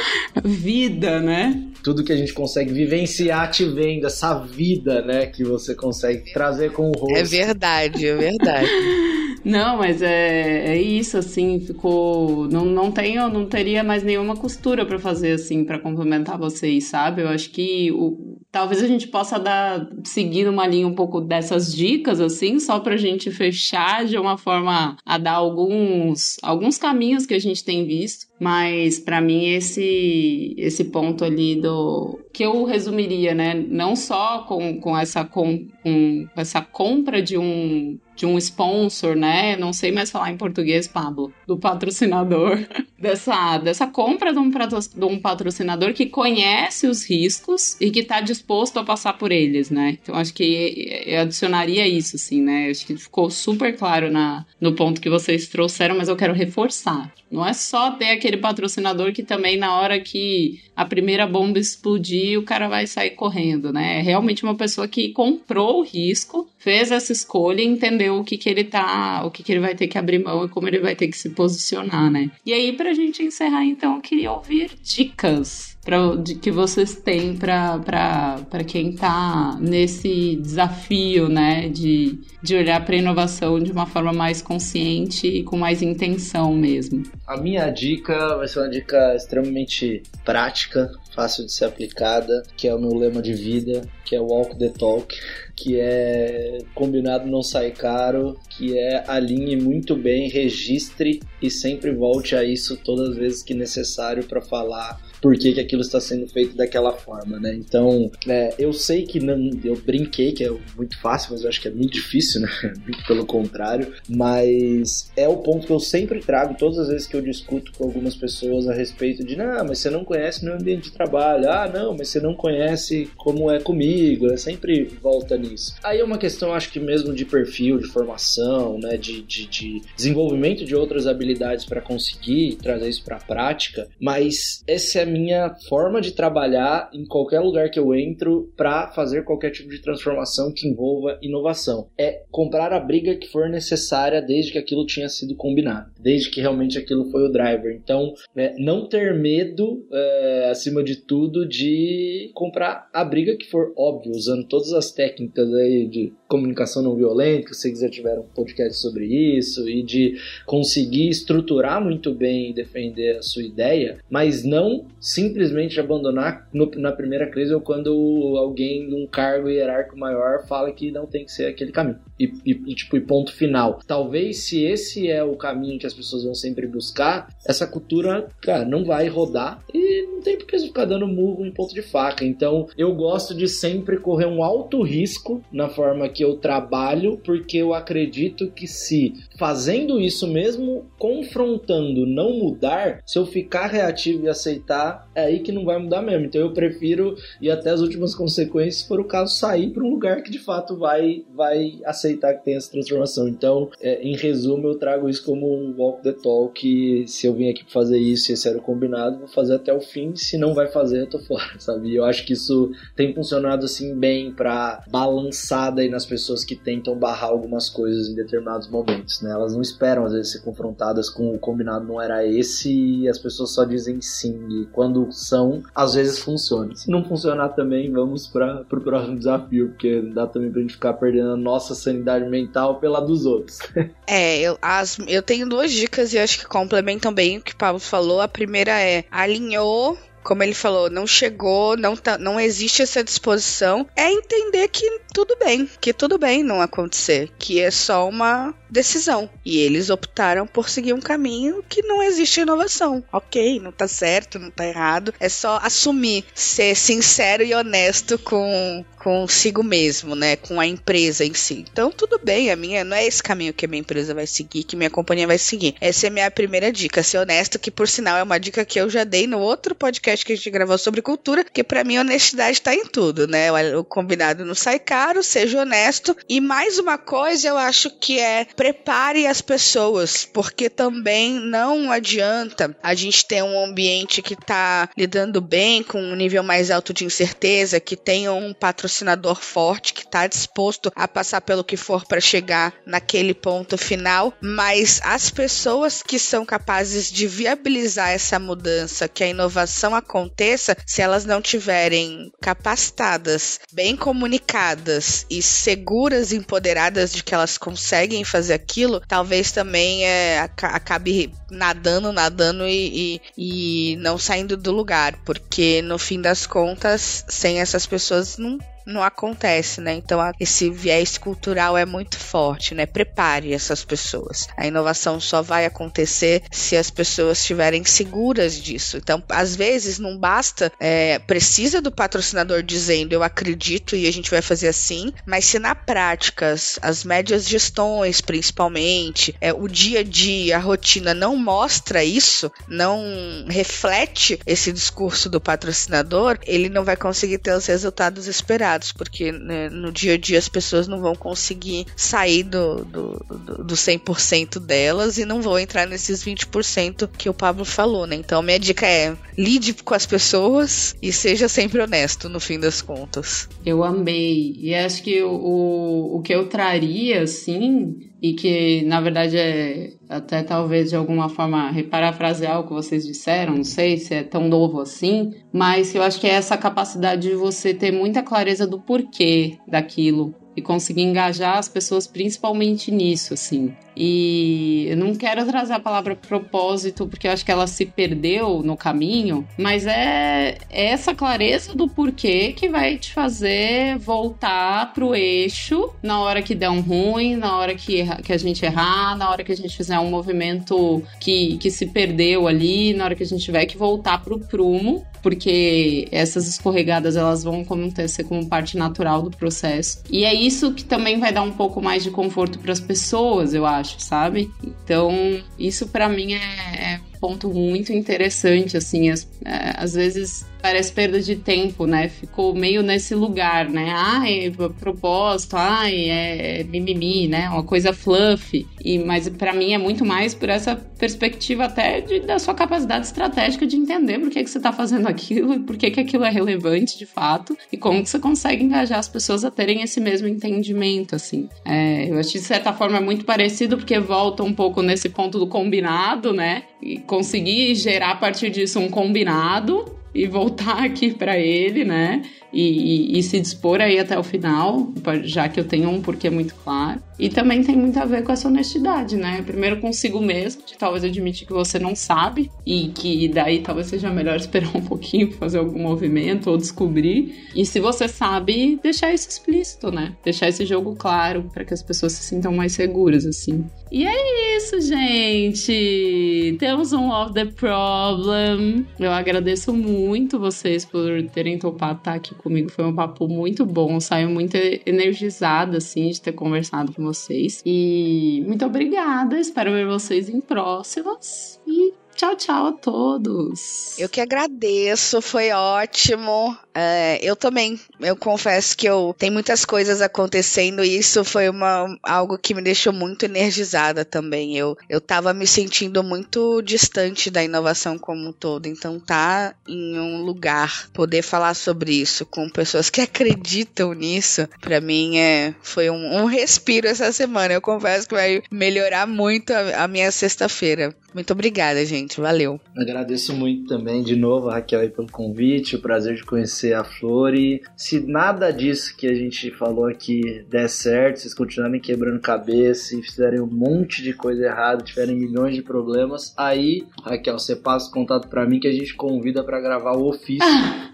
Vida, 0.43 1.19
né? 1.19 1.69
Tudo 1.83 2.03
que 2.03 2.11
a 2.11 2.17
gente 2.17 2.33
consegue 2.33 2.73
vivenciar 2.73 3.51
te 3.51 3.65
vendo, 3.65 4.07
essa 4.07 4.39
vida, 4.39 5.01
né, 5.01 5.27
que 5.27 5.43
você 5.43 5.75
consegue 5.75 6.33
trazer 6.33 6.71
com 6.71 6.89
o 6.89 6.91
rosto. 6.91 7.17
É 7.17 7.23
verdade, 7.23 8.07
é 8.07 8.15
verdade. 8.15 8.69
Não, 9.43 9.77
mas 9.77 10.01
é, 10.01 10.73
é 10.73 10.81
isso, 10.81 11.17
assim, 11.17 11.59
ficou. 11.59 12.47
Não, 12.49 12.65
não 12.65 12.91
tenho, 12.91 13.29
não 13.29 13.45
teria 13.45 13.83
mais 13.83 14.03
nenhuma 14.03 14.35
costura 14.35 14.85
para 14.85 14.99
fazer, 14.99 15.31
assim, 15.31 15.63
para 15.63 15.79
complementar 15.79 16.37
vocês, 16.39 16.85
sabe? 16.85 17.21
Eu 17.21 17.29
acho 17.29 17.51
que 17.51 17.91
o, 17.91 18.39
talvez 18.51 18.81
a 18.81 18.87
gente 18.87 19.07
possa 19.07 19.37
dar, 19.37 19.87
seguir 20.03 20.47
uma 20.47 20.65
linha 20.65 20.87
um 20.87 20.95
pouco 20.95 21.21
dessas 21.21 21.75
dicas, 21.75 22.19
assim, 22.19 22.59
só 22.59 22.79
pra 22.79 22.97
gente 22.97 23.29
fechar 23.31 24.05
de 24.05 24.17
uma 24.17 24.37
forma 24.37 24.97
a 25.05 25.17
dar 25.17 25.33
alguns, 25.33 26.37
alguns 26.41 26.77
caminhos 26.77 27.25
que 27.25 27.33
a 27.33 27.39
gente 27.39 27.63
tem 27.63 27.85
visto. 27.85 28.27
Mas 28.39 28.99
para 28.99 29.19
mim 29.19 29.49
esse 29.49 30.55
esse 30.57 30.85
ponto 30.85 31.25
ali 31.25 31.59
do 31.59 32.17
que 32.33 32.45
eu 32.45 32.63
resumiria, 32.63 33.35
né, 33.35 33.53
não 33.53 33.97
só 33.97 34.43
com, 34.43 34.79
com 34.79 34.97
essa 34.97 35.25
com, 35.25 35.67
com 35.83 36.27
essa 36.37 36.61
compra 36.61 37.21
de 37.21 37.37
um 37.37 37.99
de 38.19 38.25
um 38.25 38.37
sponsor, 38.37 39.15
né? 39.15 39.55
Não 39.55 39.71
sei 39.71 39.93
mais 39.93 40.11
falar 40.11 40.29
em 40.29 40.35
português, 40.35 40.87
Pablo, 40.89 41.33
do 41.47 41.57
patrocinador, 41.57 42.59
dessa, 42.99 43.57
dessa 43.59 43.87
compra 43.87 44.33
de 44.33 44.39
um, 44.39 44.49
de 44.49 45.05
um 45.05 45.17
patrocinador 45.17 45.93
que 45.93 46.05
conhece 46.05 46.85
os 46.85 47.09
riscos 47.09 47.79
e 47.79 47.89
que 47.89 48.01
está 48.01 48.19
disposto 48.19 48.77
a 48.77 48.83
passar 48.83 49.13
por 49.13 49.31
eles, 49.31 49.69
né? 49.69 49.97
Então 50.01 50.15
acho 50.15 50.33
que 50.33 51.03
eu 51.05 51.21
adicionaria 51.21 51.87
isso, 51.87 52.17
assim, 52.17 52.41
né? 52.41 52.69
Acho 52.69 52.85
que 52.85 52.97
ficou 52.97 53.29
super 53.29 53.77
claro 53.77 54.11
na, 54.11 54.45
no 54.59 54.73
ponto 54.73 54.99
que 54.99 55.09
vocês 55.09 55.47
trouxeram, 55.47 55.95
mas 55.97 56.09
eu 56.09 56.17
quero 56.17 56.33
reforçar. 56.33 57.09
Não 57.31 57.45
é 57.45 57.53
só 57.53 57.91
ter 57.91 58.09
aquele 58.09 58.37
patrocinador 58.37 59.13
que 59.13 59.21
também 59.21 59.55
na 59.55 59.79
hora 59.79 59.99
que 59.99 60.61
a 60.75 60.83
primeira 60.83 61.27
bomba 61.27 61.59
explodir, 61.59 62.39
o 62.39 62.43
cara 62.43 62.67
vai 62.67 62.87
sair 62.87 63.11
correndo, 63.11 63.71
né? 63.71 63.99
É 63.99 64.01
realmente 64.01 64.43
uma 64.43 64.55
pessoa 64.55 64.87
que 64.87 65.09
comprou 65.09 65.79
o 65.79 65.83
risco, 65.83 66.49
fez 66.57 66.91
essa 66.91 67.11
escolha 67.11 67.61
e 67.61 67.65
entendeu 67.65 68.08
o 68.09 68.23
que, 68.23 68.37
que 68.37 68.49
ele 68.49 68.63
tá, 68.63 69.23
o 69.25 69.31
que, 69.31 69.43
que 69.43 69.51
ele 69.51 69.61
vai 69.61 69.75
ter 69.75 69.87
que 69.87 69.97
abrir 69.97 70.19
mão 70.19 70.45
e 70.45 70.49
como 70.49 70.67
ele 70.67 70.79
vai 70.79 70.95
ter 70.95 71.07
que 71.07 71.17
se 71.17 71.29
posicionar, 71.29 72.09
né? 72.11 72.31
E 72.45 72.53
aí, 72.53 72.73
pra 72.73 72.93
gente 72.93 73.23
encerrar, 73.23 73.63
então, 73.63 73.95
eu 73.95 74.01
queria 74.01 74.31
ouvir 74.31 74.71
dicas 74.81 75.77
pra, 75.83 76.15
de, 76.15 76.35
que 76.35 76.51
vocês 76.51 76.95
têm 76.95 77.35
para 77.35 78.63
quem 78.67 78.91
está 78.91 79.57
nesse 79.59 80.35
desafio, 80.35 81.27
né, 81.27 81.69
de, 81.69 82.19
de 82.43 82.55
olhar 82.55 82.83
para 82.85 82.95
inovação 82.95 83.59
de 83.59 83.71
uma 83.71 83.85
forma 83.85 84.13
mais 84.13 84.41
consciente 84.41 85.27
e 85.27 85.43
com 85.43 85.57
mais 85.57 85.81
intenção 85.81 86.53
mesmo? 86.53 87.03
A 87.25 87.37
minha 87.37 87.69
dica 87.69 88.35
vai 88.37 88.47
ser 88.47 88.59
uma 88.59 88.69
dica 88.69 89.15
extremamente 89.15 90.03
prática, 90.23 90.91
fácil 91.15 91.45
de 91.45 91.51
ser 91.51 91.65
aplicada, 91.65 92.43
que 92.55 92.67
é 92.67 92.75
o 92.75 92.79
meu 92.79 92.93
lema 92.93 93.21
de 93.21 93.33
vida, 93.33 93.81
que 94.05 94.15
é 94.15 94.19
Walk 94.19 94.57
the 94.57 94.69
Talk, 94.69 95.15
que 95.61 95.77
é 95.77 96.59
combinado 96.73 97.29
não 97.29 97.43
sai 97.43 97.71
caro, 97.71 98.39
que 98.49 98.77
é 98.77 99.03
alinhe 99.07 99.57
muito 99.57 99.93
bem, 99.93 100.29
registre 100.29 101.19
e 101.41 101.51
sempre 101.51 101.93
volte 101.93 102.33
a 102.33 102.43
isso 102.45 102.77
todas 102.77 103.09
as 103.09 103.17
vezes 103.17 103.43
que 103.43 103.53
necessário 103.53 104.23
para 104.23 104.41
falar 104.41 104.97
por 105.21 105.37
que, 105.37 105.53
que 105.53 105.59
aquilo 105.59 105.81
está 105.81 105.99
sendo 105.99 106.27
feito 106.27 106.55
daquela 106.55 106.93
forma, 106.93 107.39
né? 107.39 107.53
Então, 107.55 108.11
é, 108.27 108.53
eu 108.57 108.73
sei 108.73 109.05
que 109.05 109.19
não, 109.19 109.51
eu 109.63 109.75
brinquei 109.75 110.31
que 110.31 110.43
é 110.43 110.51
muito 110.75 110.99
fácil, 110.99 111.31
mas 111.31 111.43
eu 111.43 111.49
acho 111.49 111.61
que 111.61 111.67
é 111.67 111.71
muito 111.71 111.93
difícil, 111.93 112.41
né? 112.41 112.49
Muito 112.83 113.05
pelo 113.05 113.25
contrário, 113.25 113.93
mas 114.07 115.11
é 115.15 115.27
o 115.27 115.37
ponto 115.37 115.67
que 115.67 115.73
eu 115.73 115.79
sempre 115.79 116.19
trago 116.19 116.55
todas 116.57 116.79
as 116.79 116.87
vezes 116.89 117.07
que 117.07 117.15
eu 117.15 117.21
discuto 117.21 117.71
com 117.73 117.83
algumas 117.83 118.15
pessoas 118.15 118.67
a 118.67 118.73
respeito 118.73 119.23
de, 119.23 119.35
não, 119.35 119.65
mas 119.65 119.79
você 119.79 119.89
não 119.89 120.03
conhece 120.03 120.43
meu 120.43 120.53
ambiente 120.53 120.85
de 120.85 120.91
trabalho, 120.91 121.49
ah, 121.49 121.69
não, 121.71 121.95
mas 121.95 122.09
você 122.09 122.19
não 122.19 122.33
conhece 122.33 123.09
como 123.17 123.51
é 123.51 123.59
comigo, 123.59 124.27
eu 124.27 124.37
sempre 124.37 124.85
volta 125.01 125.37
nisso. 125.37 125.75
Aí 125.83 125.99
é 125.99 126.03
uma 126.03 126.17
questão, 126.17 126.53
acho 126.53 126.71
que 126.71 126.79
mesmo 126.79 127.13
de 127.13 127.25
perfil, 127.25 127.77
de 127.77 127.87
formação, 127.87 128.77
né? 128.79 128.97
De, 128.97 129.21
de, 129.21 129.45
de 129.47 129.81
desenvolvimento 129.95 130.65
de 130.65 130.75
outras 130.75 131.07
habilidades 131.07 131.65
para 131.65 131.81
conseguir 131.81 132.55
trazer 132.61 132.89
isso 132.89 133.03
para 133.03 133.17
a 133.17 133.19
prática, 133.19 133.87
mas 133.99 134.63
essa 134.67 134.99
é 134.99 135.05
minha 135.09 135.55
forma 135.67 136.01
de 136.01 136.11
trabalhar 136.11 136.89
em 136.93 137.05
qualquer 137.05 137.39
lugar 137.39 137.69
que 137.69 137.79
eu 137.79 137.93
entro 137.93 138.51
para 138.55 138.89
fazer 138.91 139.23
qualquer 139.23 139.51
tipo 139.51 139.69
de 139.69 139.81
transformação 139.81 140.53
que 140.53 140.67
envolva 140.67 141.17
inovação. 141.21 141.89
É 141.97 142.23
comprar 142.31 142.71
a 142.71 142.79
briga 142.79 143.15
que 143.15 143.27
for 143.27 143.49
necessária 143.49 144.21
desde 144.21 144.51
que 144.51 144.57
aquilo 144.57 144.85
tinha 144.85 145.09
sido 145.09 145.35
combinado, 145.35 145.91
desde 145.99 146.29
que 146.29 146.41
realmente 146.41 146.77
aquilo 146.77 147.09
foi 147.11 147.23
o 147.23 147.31
driver. 147.31 147.75
Então, 147.75 148.13
é, 148.35 148.53
não 148.57 148.87
ter 148.87 149.13
medo, 149.15 149.85
é, 149.91 150.49
acima 150.51 150.83
de 150.83 150.95
tudo, 150.95 151.47
de 151.47 152.31
comprar 152.33 152.89
a 152.93 153.03
briga 153.03 153.35
que 153.35 153.49
for 153.49 153.73
óbvio, 153.77 154.11
usando 154.11 154.47
todas 154.47 154.73
as 154.73 154.91
técnicas 154.91 155.53
aí 155.53 155.87
de 155.87 156.13
comunicação 156.29 156.83
não 156.83 156.95
violenta, 156.95 157.49
que 157.49 157.55
vocês 157.55 157.79
já 157.79 157.89
tiveram 157.89 158.21
um 158.21 158.27
podcast 158.35 158.79
sobre 158.79 159.05
isso, 159.05 159.67
e 159.67 159.81
de 159.81 160.15
conseguir 160.45 161.09
estruturar 161.09 161.83
muito 161.83 162.13
bem 162.13 162.51
e 162.51 162.53
defender 162.53 163.17
a 163.17 163.23
sua 163.23 163.43
ideia, 163.43 163.97
mas 164.09 164.43
não 164.43 164.85
simplesmente 164.99 165.79
abandonar 165.79 166.47
no, 166.53 166.69
na 166.75 166.91
primeira 166.91 167.27
crise 167.27 167.53
ou 167.53 167.59
quando 167.59 167.89
alguém 168.37 168.87
num 168.87 169.07
cargo 169.07 169.49
hierárquico 169.49 169.97
maior 169.97 170.45
fala 170.47 170.71
que 170.71 170.91
não 170.91 171.07
tem 171.07 171.25
que 171.25 171.31
ser 171.31 171.47
aquele 171.47 171.71
caminho. 171.71 171.99
E, 172.19 172.33
e, 172.45 172.75
tipo, 172.75 172.97
e 172.97 173.01
ponto 173.01 173.33
final. 173.33 173.79
Talvez 173.87 174.45
se 174.45 174.63
esse 174.63 175.09
é 175.09 175.23
o 175.23 175.35
caminho 175.35 175.79
que 175.79 175.85
as 175.85 175.93
pessoas 175.93 176.23
vão 176.23 176.35
sempre 176.35 176.67
buscar, 176.67 177.29
essa 177.45 177.65
cultura, 177.65 178.27
cara, 178.41 178.65
não 178.65 178.83
vai 178.83 179.07
rodar 179.07 179.63
e 179.73 180.05
não 180.07 180.21
tem 180.21 180.37
por 180.37 180.45
que 180.45 180.59
ficar 180.59 180.85
dando 180.85 181.07
murro 181.07 181.45
em 181.45 181.51
ponto 181.51 181.73
de 181.73 181.81
faca. 181.81 182.25
Então, 182.25 182.67
eu 182.77 182.93
gosto 182.93 183.33
de 183.33 183.47
sempre 183.47 183.97
correr 183.97 184.25
um 184.25 184.43
alto 184.43 184.81
risco 184.81 185.41
na 185.51 185.69
forma 185.69 186.09
que 186.09 186.23
eu 186.23 186.35
trabalho, 186.35 187.17
porque 187.23 187.57
eu 187.57 187.73
acredito 187.73 188.51
que 188.51 188.67
se 188.67 189.13
fazendo 189.37 189.99
isso 189.99 190.27
mesmo, 190.27 190.85
confrontando, 190.97 192.05
não 192.05 192.33
mudar, 192.33 193.01
se 193.05 193.17
eu 193.17 193.25
ficar 193.25 193.67
reativo 193.67 194.25
e 194.25 194.29
aceitar, 194.29 195.08
é 195.19 195.25
aí 195.25 195.39
que 195.39 195.51
não 195.51 195.65
vai 195.65 195.77
mudar 195.77 196.01
mesmo. 196.01 196.25
Então, 196.25 196.41
eu 196.41 196.53
prefiro 196.53 197.15
ir 197.41 197.51
até 197.51 197.69
as 197.69 197.81
últimas 197.81 198.15
consequências, 198.15 198.77
se 198.77 198.87
for 198.87 198.99
o 198.99 199.05
caso, 199.05 199.35
sair 199.35 199.71
para 199.71 199.83
um 199.83 199.89
lugar 199.89 200.21
que 200.23 200.31
de 200.31 200.39
fato 200.39 200.77
vai, 200.77 201.23
vai 201.35 201.79
aceitar 201.85 202.33
que 202.33 202.45
tem 202.45 202.55
essa 202.55 202.71
transformação. 202.71 203.27
Então, 203.27 203.69
é, 203.81 204.01
em 204.01 204.15
resumo, 204.15 204.67
eu 204.67 204.75
trago 204.75 205.09
isso 205.09 205.23
como 205.23 205.51
um 205.51 205.75
walk 205.77 206.03
the 206.03 206.13
talk. 206.13 207.07
Se 207.07 207.27
eu 207.27 207.33
vim 207.33 207.49
aqui 207.49 207.63
pra 207.63 207.73
fazer 207.73 207.97
isso 207.97 208.31
e 208.31 208.33
esse 208.33 208.47
era 208.47 208.57
o 208.57 208.61
combinado, 208.61 209.19
vou 209.19 209.27
fazer 209.27 209.55
até 209.55 209.73
o 209.73 209.81
fim. 209.81 210.15
Se 210.15 210.37
não 210.37 210.53
vai 210.53 210.67
fazer, 210.67 211.01
eu 211.01 211.09
tô 211.09 211.19
fora, 211.25 211.59
sabe? 211.59 211.95
Eu 211.95 212.05
acho 212.05 212.25
que 212.25 212.33
isso 212.33 212.71
tem 212.95 213.13
funcionado 213.13 213.65
assim 213.65 213.95
bem 213.95 214.31
para 214.31 214.83
balançada 214.89 215.81
aí 215.81 215.89
nas 215.89 216.05
pessoas 216.05 216.43
que 216.43 216.55
tentam 216.55 216.97
barrar 216.97 217.29
algumas 217.29 217.69
coisas 217.69 218.09
em 218.09 218.15
determinados 218.15 218.69
momentos, 218.69 219.21
né? 219.21 219.31
Elas 219.31 219.53
não 219.53 219.61
esperam 219.61 220.05
às 220.05 220.13
vezes 220.13 220.31
ser 220.31 220.39
confrontadas 220.39 221.09
com 221.09 221.33
o 221.33 221.39
combinado 221.39 221.85
não 221.85 222.01
era 222.01 222.25
esse 222.25 222.71
e 222.71 223.09
as 223.09 223.17
pessoas 223.17 223.51
só 223.51 223.63
dizem 223.63 224.01
sim. 224.01 224.47
E 224.49 224.65
quando 224.67 225.08
são, 225.11 225.63
às 225.73 225.93
vezes 225.93 226.19
funciona. 226.19 226.75
Se 226.75 226.89
não 226.89 227.03
funcionar 227.03 227.49
também, 227.49 227.91
vamos 227.91 228.27
para 228.27 228.63
pro 228.65 228.81
próximo 228.81 229.17
desafio, 229.17 229.69
porque 229.69 230.01
dá 230.01 230.27
também 230.27 230.51
pra 230.51 230.61
gente 230.61 230.73
ficar 230.73 230.93
perdendo 230.93 231.31
a 231.31 231.37
nossa 231.37 231.75
sanidade 231.75 232.29
mental 232.29 232.75
pela 232.75 232.99
dos 232.99 233.25
outros. 233.25 233.59
é, 234.07 234.39
eu, 234.39 234.57
as, 234.61 234.97
eu 235.07 235.21
tenho 235.21 235.47
duas 235.47 235.71
dicas 235.71 236.13
e 236.13 236.19
acho 236.19 236.39
que 236.39 236.45
complementam 236.45 237.13
bem 237.13 237.37
o 237.37 237.41
que 237.41 237.53
o 237.53 237.57
Pablo 237.57 237.79
falou. 237.79 238.21
A 238.21 238.27
primeira 238.27 238.79
é 238.81 239.03
alinhou 239.11 239.97
como 240.23 240.43
ele 240.43 240.53
falou, 240.53 240.89
não 240.89 241.07
chegou, 241.07 241.77
não, 241.77 241.95
tá, 241.95 242.17
não 242.17 242.39
existe 242.39 242.81
essa 242.81 243.03
disposição, 243.03 243.87
é 243.95 244.11
entender 244.11 244.67
que 244.69 244.99
tudo 245.13 245.35
bem, 245.37 245.69
que 245.79 245.93
tudo 245.93 246.17
bem 246.17 246.43
não 246.43 246.61
acontecer, 246.61 247.31
que 247.37 247.59
é 247.59 247.71
só 247.71 248.07
uma 248.07 248.53
decisão. 248.69 249.29
E 249.43 249.59
eles 249.59 249.89
optaram 249.89 250.45
por 250.45 250.69
seguir 250.69 250.93
um 250.93 251.01
caminho 251.01 251.63
que 251.67 251.81
não 251.81 252.03
existe 252.03 252.41
inovação. 252.41 253.03
Ok, 253.11 253.59
não 253.59 253.71
tá 253.71 253.87
certo, 253.87 254.37
não 254.37 254.51
tá 254.51 254.65
errado. 254.65 255.13
É 255.19 255.27
só 255.27 255.59
assumir, 255.63 256.25
ser 256.33 256.75
sincero 256.75 257.43
e 257.43 257.53
honesto 257.53 258.17
com 258.19 258.85
consigo 258.99 259.63
mesmo, 259.63 260.13
né, 260.13 260.35
com 260.35 260.59
a 260.59 260.67
empresa 260.67 261.23
em 261.23 261.33
si. 261.33 261.65
Então 261.71 261.89
tudo 261.89 262.19
bem, 262.21 262.51
a 262.51 262.55
minha 262.55 262.83
não 262.83 262.95
é 262.95 263.05
esse 263.05 263.23
caminho 263.23 263.53
que 263.53 263.65
a 263.65 263.67
minha 263.67 263.79
empresa 263.79 264.13
vai 264.13 264.27
seguir, 264.27 264.65
que 264.65 264.75
minha 264.75 264.89
companhia 264.89 265.25
vai 265.25 265.37
seguir. 265.37 265.75
Essa 265.79 266.07
é 266.07 266.09
a 266.09 266.11
minha 266.11 266.29
primeira 266.29 266.71
dica, 266.71 267.01
ser 267.01 267.17
honesto, 267.17 267.57
que 267.57 267.71
por 267.71 267.87
sinal 267.87 268.17
é 268.17 268.23
uma 268.23 268.37
dica 268.37 268.65
que 268.65 268.79
eu 268.79 268.89
já 268.89 269.05
dei 269.05 269.25
no 269.25 269.39
outro 269.39 269.73
podcast 269.73 270.18
que 270.25 270.33
a 270.33 270.35
gente 270.35 270.49
gravou 270.49 270.77
sobre 270.77 271.01
cultura, 271.01 271.43
que 271.43 271.63
para 271.63 271.83
mim 271.83 271.97
honestidade 271.97 272.61
tá 272.61 272.73
em 272.73 272.85
tudo, 272.85 273.27
né? 273.27 273.51
O 273.75 273.83
combinado 273.83 274.45
não 274.45 274.55
sai 274.55 274.79
caro, 274.79 275.23
seja 275.23 275.61
honesto. 275.61 276.15
E 276.27 276.39
mais 276.39 276.79
uma 276.79 276.97
coisa, 276.97 277.47
eu 277.47 277.57
acho 277.57 277.89
que 277.99 278.19
é 278.19 278.45
prepare 278.55 279.27
as 279.27 279.41
pessoas, 279.41 280.25
porque 280.25 280.69
também 280.69 281.39
não 281.39 281.91
adianta 281.91 282.75
a 282.81 282.93
gente 282.93 283.25
ter 283.25 283.43
um 283.43 283.63
ambiente 283.63 284.21
que 284.21 284.35
tá 284.35 284.89
lidando 284.97 285.41
bem 285.41 285.83
com 285.83 286.01
um 286.01 286.15
nível 286.15 286.43
mais 286.43 286.71
alto 286.71 286.93
de 286.93 287.05
incerteza, 287.05 287.79
que 287.79 287.95
tenha 287.95 288.33
um 288.33 288.53
patrocinador 288.53 289.35
forte 289.35 289.93
que 289.93 290.07
tá 290.07 290.27
disposto 290.27 290.91
a 290.95 291.07
passar 291.07 291.41
pelo 291.41 291.63
que 291.63 291.77
for 291.77 292.05
para 292.05 292.21
chegar 292.21 292.73
naquele 292.85 293.33
ponto 293.33 293.77
final, 293.77 294.33
mas 294.41 294.99
as 295.03 295.29
pessoas 295.29 296.01
que 296.01 296.19
são 296.19 296.45
capazes 296.45 297.11
de 297.11 297.27
viabilizar 297.27 298.09
essa 298.09 298.39
mudança, 298.39 299.07
que 299.07 299.23
a 299.23 299.27
inovação 299.27 299.95
aconteça, 299.99 300.75
se 300.85 301.01
elas 301.01 301.25
não 301.25 301.41
tiverem 301.41 302.31
capacitadas, 302.41 303.59
bem 303.71 303.95
comunicadas 303.95 305.25
e 305.29 305.41
seguras, 305.41 306.31
empoderadas 306.33 307.13
de 307.13 307.23
que 307.23 307.33
elas 307.33 307.57
conseguem 307.57 308.23
fazer 308.23 308.53
aquilo, 308.53 309.01
talvez 309.07 309.51
também 309.51 310.05
é, 310.05 310.39
acabe 310.39 311.31
nadando, 311.49 312.11
nadando 312.11 312.67
e, 312.67 313.19
e, 313.37 313.93
e 313.93 313.95
não 313.97 314.17
saindo 314.17 314.57
do 314.57 314.71
lugar, 314.71 315.15
porque 315.25 315.81
no 315.81 315.97
fim 315.97 316.21
das 316.21 316.45
contas, 316.45 317.25
sem 317.27 317.59
essas 317.59 317.85
pessoas 317.85 318.37
não 318.37 318.57
não 318.89 319.03
acontece, 319.03 319.79
né? 319.79 319.93
Então 319.93 320.19
esse 320.39 320.69
viés 320.69 321.17
cultural 321.17 321.77
é 321.77 321.85
muito 321.85 322.17
forte, 322.17 322.73
né? 322.73 322.85
Prepare 322.85 323.53
essas 323.53 323.85
pessoas. 323.85 324.47
A 324.57 324.65
inovação 324.67 325.19
só 325.19 325.41
vai 325.41 325.65
acontecer 325.65 326.43
se 326.51 326.75
as 326.75 326.89
pessoas 326.89 327.39
estiverem 327.39 327.85
seguras 327.85 328.59
disso. 328.61 328.97
Então, 328.97 329.23
às 329.29 329.55
vezes 329.55 329.99
não 329.99 330.17
basta, 330.17 330.71
é, 330.79 331.19
precisa 331.19 331.81
do 331.81 331.91
patrocinador 331.91 332.63
dizendo 332.63 333.13
eu 333.13 333.23
acredito 333.23 333.95
e 333.95 334.07
a 334.07 334.11
gente 334.11 334.31
vai 334.31 334.41
fazer 334.41 334.67
assim, 334.67 335.13
mas 335.25 335.45
se 335.45 335.59
na 335.59 335.75
prática 335.75 336.55
as 336.81 337.03
médias 337.03 337.47
gestões, 337.47 338.21
principalmente, 338.21 339.35
é, 339.39 339.53
o 339.53 339.67
dia 339.67 339.99
a 339.99 340.03
dia, 340.03 340.57
a 340.57 340.59
rotina 340.59 341.13
não 341.13 341.35
mostra 341.35 342.03
isso, 342.03 342.51
não 342.67 343.45
reflete 343.47 344.39
esse 344.45 344.71
discurso 344.71 345.29
do 345.29 345.39
patrocinador, 345.39 346.37
ele 346.45 346.69
não 346.69 346.83
vai 346.83 346.95
conseguir 346.95 347.37
ter 347.37 347.53
os 347.53 347.65
resultados 347.65 348.27
esperados 348.27 348.78
porque 348.91 349.31
né, 349.31 349.69
no 349.69 349.91
dia 349.91 350.13
a 350.13 350.17
dia 350.17 350.37
as 350.37 350.49
pessoas 350.49 350.87
não 350.87 350.99
vão 351.01 351.15
conseguir 351.15 351.85
sair 351.95 352.43
do, 352.43 352.85
do, 352.85 353.25
do, 353.29 353.63
do 353.63 353.75
100% 353.75 354.59
delas 354.59 355.17
e 355.17 355.25
não 355.25 355.41
vão 355.41 355.57
entrar 355.59 355.87
nesses 355.87 356.23
20% 356.23 357.09
que 357.17 357.29
o 357.29 357.33
Pablo 357.33 357.65
falou, 357.65 358.05
né? 358.05 358.15
Então, 358.15 358.41
minha 358.41 358.59
dica 358.59 358.85
é 358.85 359.15
lide 359.37 359.73
com 359.73 359.93
as 359.93 360.05
pessoas 360.05 360.95
e 361.01 361.11
seja 361.11 361.47
sempre 361.47 361.81
honesto 361.81 362.29
no 362.29 362.39
fim 362.39 362.59
das 362.59 362.81
contas. 362.81 363.49
Eu 363.65 363.83
amei. 363.83 364.55
E 364.57 364.73
acho 364.73 365.03
que 365.03 365.21
o, 365.21 365.31
o, 365.31 366.17
o 366.17 366.21
que 366.21 366.33
eu 366.33 366.47
traria, 366.47 367.23
assim, 367.23 368.09
e 368.21 368.33
que 368.33 368.83
na 368.83 368.99
verdade 369.01 369.37
é 369.37 369.93
até 370.09 370.43
talvez 370.43 370.89
de 370.89 370.95
alguma 370.95 371.29
forma 371.29 371.69
reparafrasear 371.71 372.59
o 372.59 372.67
que 372.67 372.73
vocês 372.73 373.05
disseram, 373.05 373.55
não 373.55 373.63
sei 373.63 373.97
se 373.97 374.13
é 374.13 374.23
tão 374.23 374.47
novo 374.47 374.81
assim, 374.81 375.33
mas 375.53 375.93
eu 375.95 376.01
acho 376.01 376.19
que 376.19 376.27
é 376.27 376.31
essa 376.31 376.57
capacidade 376.57 377.29
de 377.29 377.35
você 377.35 377.73
ter 377.73 377.91
muita 377.91 378.23
clareza 378.23 378.67
do 378.67 378.79
porquê 378.79 379.57
daquilo 379.67 380.33
e 380.59 380.61
conseguir 380.61 381.01
engajar 381.01 381.57
as 381.57 381.67
pessoas 381.67 382.05
principalmente 382.05 382.91
nisso, 382.91 383.33
assim. 383.33 383.73
E 383.95 384.87
eu 384.89 384.95
não 384.95 385.13
quero 385.13 385.45
trazer 385.45 385.73
a 385.73 385.79
palavra 385.79 386.15
propósito, 386.15 387.05
porque 387.05 387.27
eu 387.27 387.31
acho 387.31 387.43
que 387.43 387.51
ela 387.51 387.67
se 387.67 387.85
perdeu 387.85 388.61
no 388.63 388.77
caminho, 388.77 389.45
mas 389.57 389.85
é, 389.85 390.57
é 390.69 390.85
essa 390.85 391.13
clareza 391.13 391.75
do 391.75 391.87
porquê 391.87 392.53
que 392.53 392.69
vai 392.69 392.97
te 392.97 393.13
fazer 393.13 393.97
voltar 393.97 394.93
pro 394.93 395.13
eixo 395.13 395.89
na 396.01 396.21
hora 396.21 396.41
que 396.41 396.55
der 396.55 396.69
um 396.69 396.79
ruim, 396.79 397.35
na 397.35 397.57
hora 397.57 397.75
que, 397.75 398.05
que 398.23 398.31
a 398.31 398.37
gente 398.37 398.63
errar, 398.63 399.17
na 399.17 399.29
hora 399.29 399.43
que 399.43 399.51
a 399.51 399.57
gente 399.57 399.75
fizer 399.75 399.99
um 399.99 400.09
movimento 400.09 401.03
que, 401.19 401.57
que 401.57 401.69
se 401.69 401.87
perdeu 401.87 402.47
ali, 402.47 402.93
na 402.93 403.05
hora 403.05 403.15
que 403.15 403.23
a 403.23 403.25
gente 403.25 403.43
tiver 403.43 403.65
que 403.65 403.77
voltar 403.77 404.23
pro 404.23 404.39
prumo, 404.39 405.05
porque 405.21 406.07
essas 406.11 406.47
escorregadas 406.47 407.15
elas 407.15 407.43
vão 407.43 407.61
acontecer 407.61 408.23
como 408.23 408.45
parte 408.47 408.77
natural 408.77 409.21
do 409.21 409.31
processo. 409.31 410.01
E 410.09 410.23
é 410.23 410.33
isso 410.33 410.48
que 410.73 410.83
também 410.83 411.19
vai 411.19 411.31
dar 411.31 411.41
um 411.41 411.51
pouco 411.51 411.81
mais 411.81 412.03
de 412.03 412.11
conforto 412.11 412.59
para 412.59 412.71
as 412.71 412.79
pessoas, 412.79 413.53
eu 413.53 413.65
acho, 413.65 413.99
sabe? 413.99 414.51
Então, 414.63 415.41
isso 415.57 415.87
para 415.87 416.09
mim 416.09 416.33
é, 416.33 416.37
é 416.37 417.01
ponto 417.19 417.49
muito 417.49 417.91
interessante, 417.91 418.77
assim, 418.77 419.09
as, 419.09 419.27
é, 419.45 419.73
às 419.77 419.93
vezes 419.93 420.45
parece 420.61 420.91
perda 420.91 421.19
de 421.19 421.35
tempo, 421.35 421.85
né? 421.85 422.09
Ficou 422.09 422.53
meio 422.53 422.83
nesse 422.83 423.15
lugar, 423.15 423.69
né? 423.69 423.91
Ai, 423.95 424.51
propósito, 424.79 425.55
ai, 425.55 426.09
é 426.09 426.63
mimimi, 426.63 427.27
né? 427.27 427.49
Uma 427.49 427.63
coisa 427.63 427.93
fluffy. 427.93 428.67
E, 428.83 428.97
mas 428.99 429.29
para 429.29 429.53
mim 429.53 429.73
é 429.73 429.77
muito 429.77 430.05
mais 430.05 430.33
por 430.33 430.49
essa 430.49 430.75
perspectiva 430.75 431.65
até 431.65 432.01
de, 432.01 432.19
da 432.19 432.37
sua 432.39 432.53
capacidade 432.53 433.05
estratégica 433.05 433.65
de 433.65 433.77
entender 433.77 434.19
por 434.19 434.29
que, 434.29 434.43
que 434.43 434.49
você 434.49 434.59
tá 434.59 434.71
fazendo 434.71 435.07
aquilo 435.07 435.53
e 435.53 435.59
por 435.59 435.77
que, 435.77 435.89
que 435.91 435.99
aquilo 435.99 436.25
é 436.25 436.29
relevante 436.29 436.97
de 436.97 437.05
fato 437.05 437.57
e 437.71 437.77
como 437.77 438.03
que 438.03 438.09
você 438.09 438.19
consegue 438.19 438.63
engajar 438.63 438.99
as 438.99 439.07
pessoas 439.07 439.45
a 439.45 439.51
terem 439.51 439.81
esse 439.81 439.99
mesmo 439.99 440.27
entendimento, 440.27 441.15
assim. 441.15 441.47
É, 441.63 442.09
eu 442.09 442.19
acho 442.19 442.33
que 442.33 442.39
de 442.39 442.45
certa 442.45 442.73
forma 442.73 442.97
é 442.97 443.01
muito 443.01 443.23
parecido 443.23 443.77
porque 443.77 443.97
volta 443.99 444.43
um 444.43 444.53
pouco 444.53 444.81
nesse 444.81 445.09
ponto 445.09 445.39
do 445.39 445.47
combinado, 445.47 446.33
né? 446.33 446.63
E 446.81 446.97
conseguir 447.09 447.73
gerar 447.73 448.11
a 448.11 448.15
partir 448.15 448.51
disso 448.51 448.79
um 448.79 448.87
combinado 448.87 449.97
e 450.13 450.27
voltar 450.27 450.83
aqui 450.85 451.11
para 451.11 451.37
ele, 451.37 451.83
né? 451.83 452.21
E, 452.51 453.13
e, 453.13 453.19
e, 453.19 453.23
se 453.23 453.39
dispor 453.39 453.79
aí 453.79 453.99
até 453.99 454.17
o 454.17 454.23
final, 454.23 454.91
já 455.23 455.47
que 455.47 455.59
eu 455.59 455.63
tenho 455.63 455.87
um 455.87 456.01
porquê 456.01 456.31
muito 456.31 456.55
claro. 456.55 456.99
E 457.19 457.29
também 457.29 457.63
tem 457.63 457.75
muito 457.75 457.99
a 457.99 458.05
ver 458.05 458.23
com 458.23 458.31
essa 458.31 458.47
honestidade, 458.47 459.17
né? 459.17 459.43
Primeiro 459.43 459.79
consigo 459.79 460.19
mesmo, 460.19 460.63
de 460.65 460.75
talvez 460.75 461.03
admitir 461.03 461.45
que 461.45 461.53
você 461.53 461.77
não 461.77 461.95
sabe 461.95 462.49
e 462.65 462.87
que 462.87 463.27
daí 463.27 463.59
talvez 463.59 463.87
seja 463.87 464.09
melhor 464.09 464.35
esperar 464.37 464.75
um 464.75 464.81
pouquinho, 464.81 465.31
fazer 465.33 465.59
algum 465.59 465.79
movimento 465.79 466.49
ou 466.49 466.57
descobrir. 466.57 467.49
E 467.55 467.63
se 467.65 467.79
você 467.79 468.07
sabe, 468.07 468.79
deixar 468.81 469.13
isso 469.13 469.29
explícito, 469.29 469.91
né? 469.91 470.15
Deixar 470.23 470.49
esse 470.49 470.65
jogo 470.65 470.95
claro 470.95 471.51
para 471.53 471.63
que 471.63 471.73
as 471.73 471.83
pessoas 471.83 472.13
se 472.13 472.23
sintam 472.23 472.51
mais 472.51 472.71
seguras, 472.71 473.27
assim. 473.27 473.63
E 473.91 474.07
é 474.07 474.48
isso, 474.69 474.81
gente! 474.81 476.55
Temos 476.59 476.93
um 476.93 477.07
Love 477.07 477.33
the 477.33 477.45
Problem. 477.45 478.85
Eu 478.99 479.11
agradeço 479.11 479.73
muito 479.73 480.39
vocês 480.39 480.85
por 480.85 481.23
terem 481.33 481.57
topado 481.57 481.97
estar 481.97 482.13
aqui 482.13 482.35
comigo. 482.35 482.69
Foi 482.69 482.85
um 482.85 482.93
papo 482.93 483.27
muito 483.27 483.65
bom. 483.65 483.99
Saiu 483.99 484.29
muito 484.29 484.55
energizada, 484.85 485.77
assim, 485.77 486.09
de 486.09 486.21
ter 486.21 486.33
conversado 486.33 486.93
com 486.93 487.03
vocês. 487.03 487.63
E 487.65 488.43
muito 488.45 488.63
obrigada. 488.63 489.39
Espero 489.39 489.71
ver 489.71 489.87
vocês 489.87 490.29
em 490.29 490.39
próximas. 490.39 491.59
E 491.65 491.93
Tchau, 492.19 492.35
tchau 492.35 492.65
a 492.67 492.71
todos. 492.73 493.97
Eu 493.97 494.09
que 494.09 494.19
agradeço, 494.19 495.21
foi 495.21 495.51
ótimo. 495.51 496.53
É, 496.81 497.19
eu 497.21 497.35
também, 497.35 497.77
eu 497.99 498.15
confesso 498.15 498.77
que 498.77 498.87
eu 498.87 499.13
tem 499.17 499.29
muitas 499.29 499.65
coisas 499.65 500.01
acontecendo 500.01 500.81
e 500.81 500.97
isso 500.97 501.25
foi 501.25 501.49
uma, 501.49 501.93
algo 502.01 502.37
que 502.37 502.53
me 502.53 502.61
deixou 502.61 502.93
muito 502.93 503.25
energizada 503.25 504.05
também. 504.05 504.57
Eu, 504.57 504.77
eu 504.87 505.01
tava 505.01 505.33
me 505.33 505.45
sentindo 505.45 506.01
muito 506.01 506.61
distante 506.61 507.29
da 507.29 507.43
inovação 507.43 507.99
como 507.99 508.29
um 508.29 508.31
todo. 508.31 508.65
Então 508.67 508.97
tá 508.97 509.53
em 509.67 509.99
um 509.99 510.21
lugar, 510.21 510.87
poder 510.93 511.21
falar 511.21 511.53
sobre 511.53 511.91
isso 511.91 512.25
com 512.25 512.49
pessoas 512.49 512.89
que 512.89 513.01
acreditam 513.01 513.93
nisso, 513.93 514.47
para 514.61 514.79
mim 514.79 515.17
é, 515.17 515.53
foi 515.61 515.89
um, 515.89 516.21
um, 516.21 516.25
respiro 516.25 516.87
essa 516.87 517.11
semana. 517.11 517.53
Eu 517.53 517.61
confesso 517.61 518.07
que 518.07 518.15
vai 518.15 518.41
melhorar 518.49 519.05
muito 519.05 519.51
a, 519.51 519.83
a 519.83 519.87
minha 519.89 520.11
sexta-feira. 520.13 520.95
Muito 521.13 521.33
obrigada, 521.33 521.83
gente. 521.85 522.21
Valeu. 522.21 522.59
Agradeço 522.77 523.33
muito 523.33 523.67
também 523.67 524.03
de 524.03 524.15
novo, 524.15 524.49
Raquel, 524.49 524.89
pelo 524.91 525.11
convite, 525.11 525.75
o 525.75 525.81
prazer 525.81 526.15
de 526.15 526.23
conhecer 526.23 526.68
a 526.73 526.83
Flor. 526.83 527.33
E 527.33 527.61
se 527.75 527.99
nada 527.99 528.51
disso 528.51 528.95
que 528.95 529.07
a 529.07 529.13
gente 529.13 529.51
falou 529.51 529.85
aqui 529.85 530.45
der 530.49 530.69
certo, 530.69 531.19
vocês 531.19 531.33
continuarem 531.33 531.79
quebrando 531.79 532.19
cabeça 532.19 532.95
e 532.95 533.01
fizerem 533.01 533.39
um 533.39 533.47
monte 533.47 534.01
de 534.01 534.13
coisa 534.13 534.45
errada, 534.45 534.83
tiverem 534.83 535.15
milhões 535.15 535.55
de 535.55 535.61
problemas, 535.61 536.33
aí, 536.37 536.85
Raquel, 537.03 537.39
você 537.39 537.55
passa 537.55 537.89
o 537.89 537.93
contato 537.93 538.27
para 538.27 538.45
mim 538.45 538.59
que 538.59 538.67
a 538.67 538.73
gente 538.73 538.93
convida 538.95 539.43
para 539.43 539.59
gravar 539.59 539.95
o 539.95 540.07
ofício. 540.07 540.47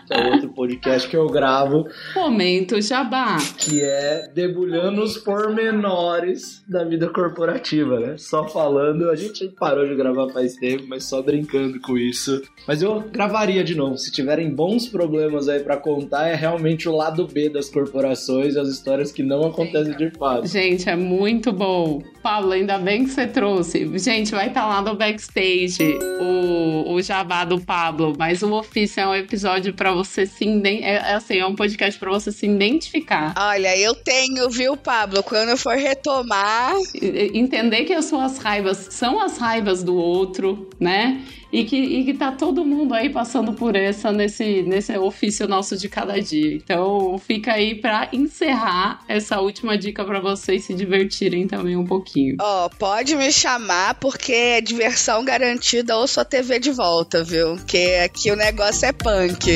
que 0.06 0.14
é 0.14 0.32
outro 0.32 0.50
podcast 0.50 1.10
que 1.10 1.18
eu 1.18 1.28
gravo. 1.28 1.88
Momento 2.16 2.80
Jabá. 2.82 3.38
Que 3.58 3.82
é 3.82 4.30
debulhando 4.34 5.02
os 5.02 5.18
pormenores 5.18 6.64
da 6.68 6.84
vida 6.84 7.10
corporativa, 7.10 8.00
né? 8.00 8.16
Só 8.18 8.48
falando, 8.48 9.10
a 9.10 9.16
gente 9.16 9.48
parou 9.60 9.88
de 9.88 9.96
gravar 9.96 10.30
faz 10.30 10.56
tempo, 10.56 10.86
mas 10.88 11.06
só 11.06 11.22
brincando 11.22 11.80
com 11.82 11.98
isso. 11.98 12.42
Mas 12.68 12.82
eu 12.82 13.02
gravaria 13.02 13.64
de 13.64 13.76
novo. 13.76 13.98
Se 13.98 14.12
tiverem 14.12 14.54
bons 14.54 14.88
problemas 14.88 15.50
aí 15.50 15.62
para 15.66 15.78
contar, 15.78 16.28
é 16.28 16.36
realmente 16.36 16.88
o 16.88 16.96
lado 16.96 17.28
B 17.28 17.50
das 17.50 17.70
corporações, 17.70 18.56
as 18.56 18.70
histórias 18.70 19.12
que 19.12 19.24
não 19.24 19.48
acontecem 19.48 19.98
de 19.98 20.12
fato. 20.12 20.48
Gente, 20.48 20.88
é 20.88 20.96
muito 20.96 21.52
bom. 21.52 22.04
Pablo, 22.22 22.52
ainda 22.52 22.78
bem 22.78 23.04
que 23.04 23.10
você 23.10 23.26
trouxe. 23.26 23.98
Gente, 23.98 24.32
vai 24.32 24.50
estar 24.50 24.62
tá 24.62 24.68
lá 24.68 24.82
no 24.84 24.96
backstage 24.96 25.98
o, 26.22 26.94
o 26.94 27.02
jabá 27.02 27.44
do 27.44 27.60
Pablo, 27.60 28.14
mas 28.18 28.44
o 28.44 28.54
ofício 28.54 29.02
é 29.02 29.08
um 29.08 29.16
episódio 29.16 29.74
para 29.74 29.92
você 29.92 30.28
se 30.28 30.46
é, 30.64 30.82
é, 30.82 31.14
assim, 31.16 31.40
é 31.40 31.46
um 31.46 31.56
podcast 31.56 32.00
para 32.00 32.12
você 32.12 32.32
se 32.32 32.46
identificar. 32.46 33.34
Olha, 33.36 33.76
eu 33.76 33.96
tenho, 33.96 34.48
viu, 34.52 34.78
Pablo? 34.78 35.24
Quando 35.24 35.50
eu 35.50 35.58
for 35.58 35.76
retomar, 35.76 36.74
entender 37.34 37.86
que 37.86 37.94
as 37.94 38.06
suas 38.06 38.38
raivas 38.38 38.88
são 38.92 39.20
as 39.20 39.40
raivas 39.40 39.84
do 39.84 39.96
outro, 39.96 40.70
né? 40.80 41.24
E 41.56 41.64
que, 41.64 41.78
e 41.78 42.04
que 42.04 42.14
tá 42.14 42.34
todo 42.34 42.66
mundo 42.66 42.94
aí 42.94 43.10
passando 43.10 43.54
por 43.54 43.78
essa 43.78 44.12
nesse, 44.12 44.62
nesse 44.64 44.98
ofício 44.98 45.48
nosso 45.48 45.78
de 45.78 45.88
cada 45.88 46.22
dia. 46.22 46.54
Então 46.54 47.18
fica 47.18 47.54
aí 47.54 47.76
para 47.76 48.10
encerrar 48.12 49.02
essa 49.08 49.40
última 49.40 49.78
dica 49.78 50.04
para 50.04 50.20
vocês 50.20 50.66
se 50.66 50.74
divertirem 50.74 51.48
também 51.48 51.78
um 51.78 51.86
pouquinho. 51.86 52.36
Ó, 52.42 52.66
oh, 52.66 52.70
pode 52.72 53.16
me 53.16 53.32
chamar 53.32 53.96
porque 53.96 54.34
é 54.34 54.62
diversão 54.62 55.24
garantida 55.24 55.96
ou 55.96 56.06
sua 56.08 56.26
TV 56.26 56.60
de 56.60 56.72
volta, 56.72 57.24
viu? 57.24 57.56
Porque 57.56 58.02
aqui 58.04 58.32
o 58.32 58.36
negócio 58.36 58.86
é 58.86 58.92
punk. 58.92 59.56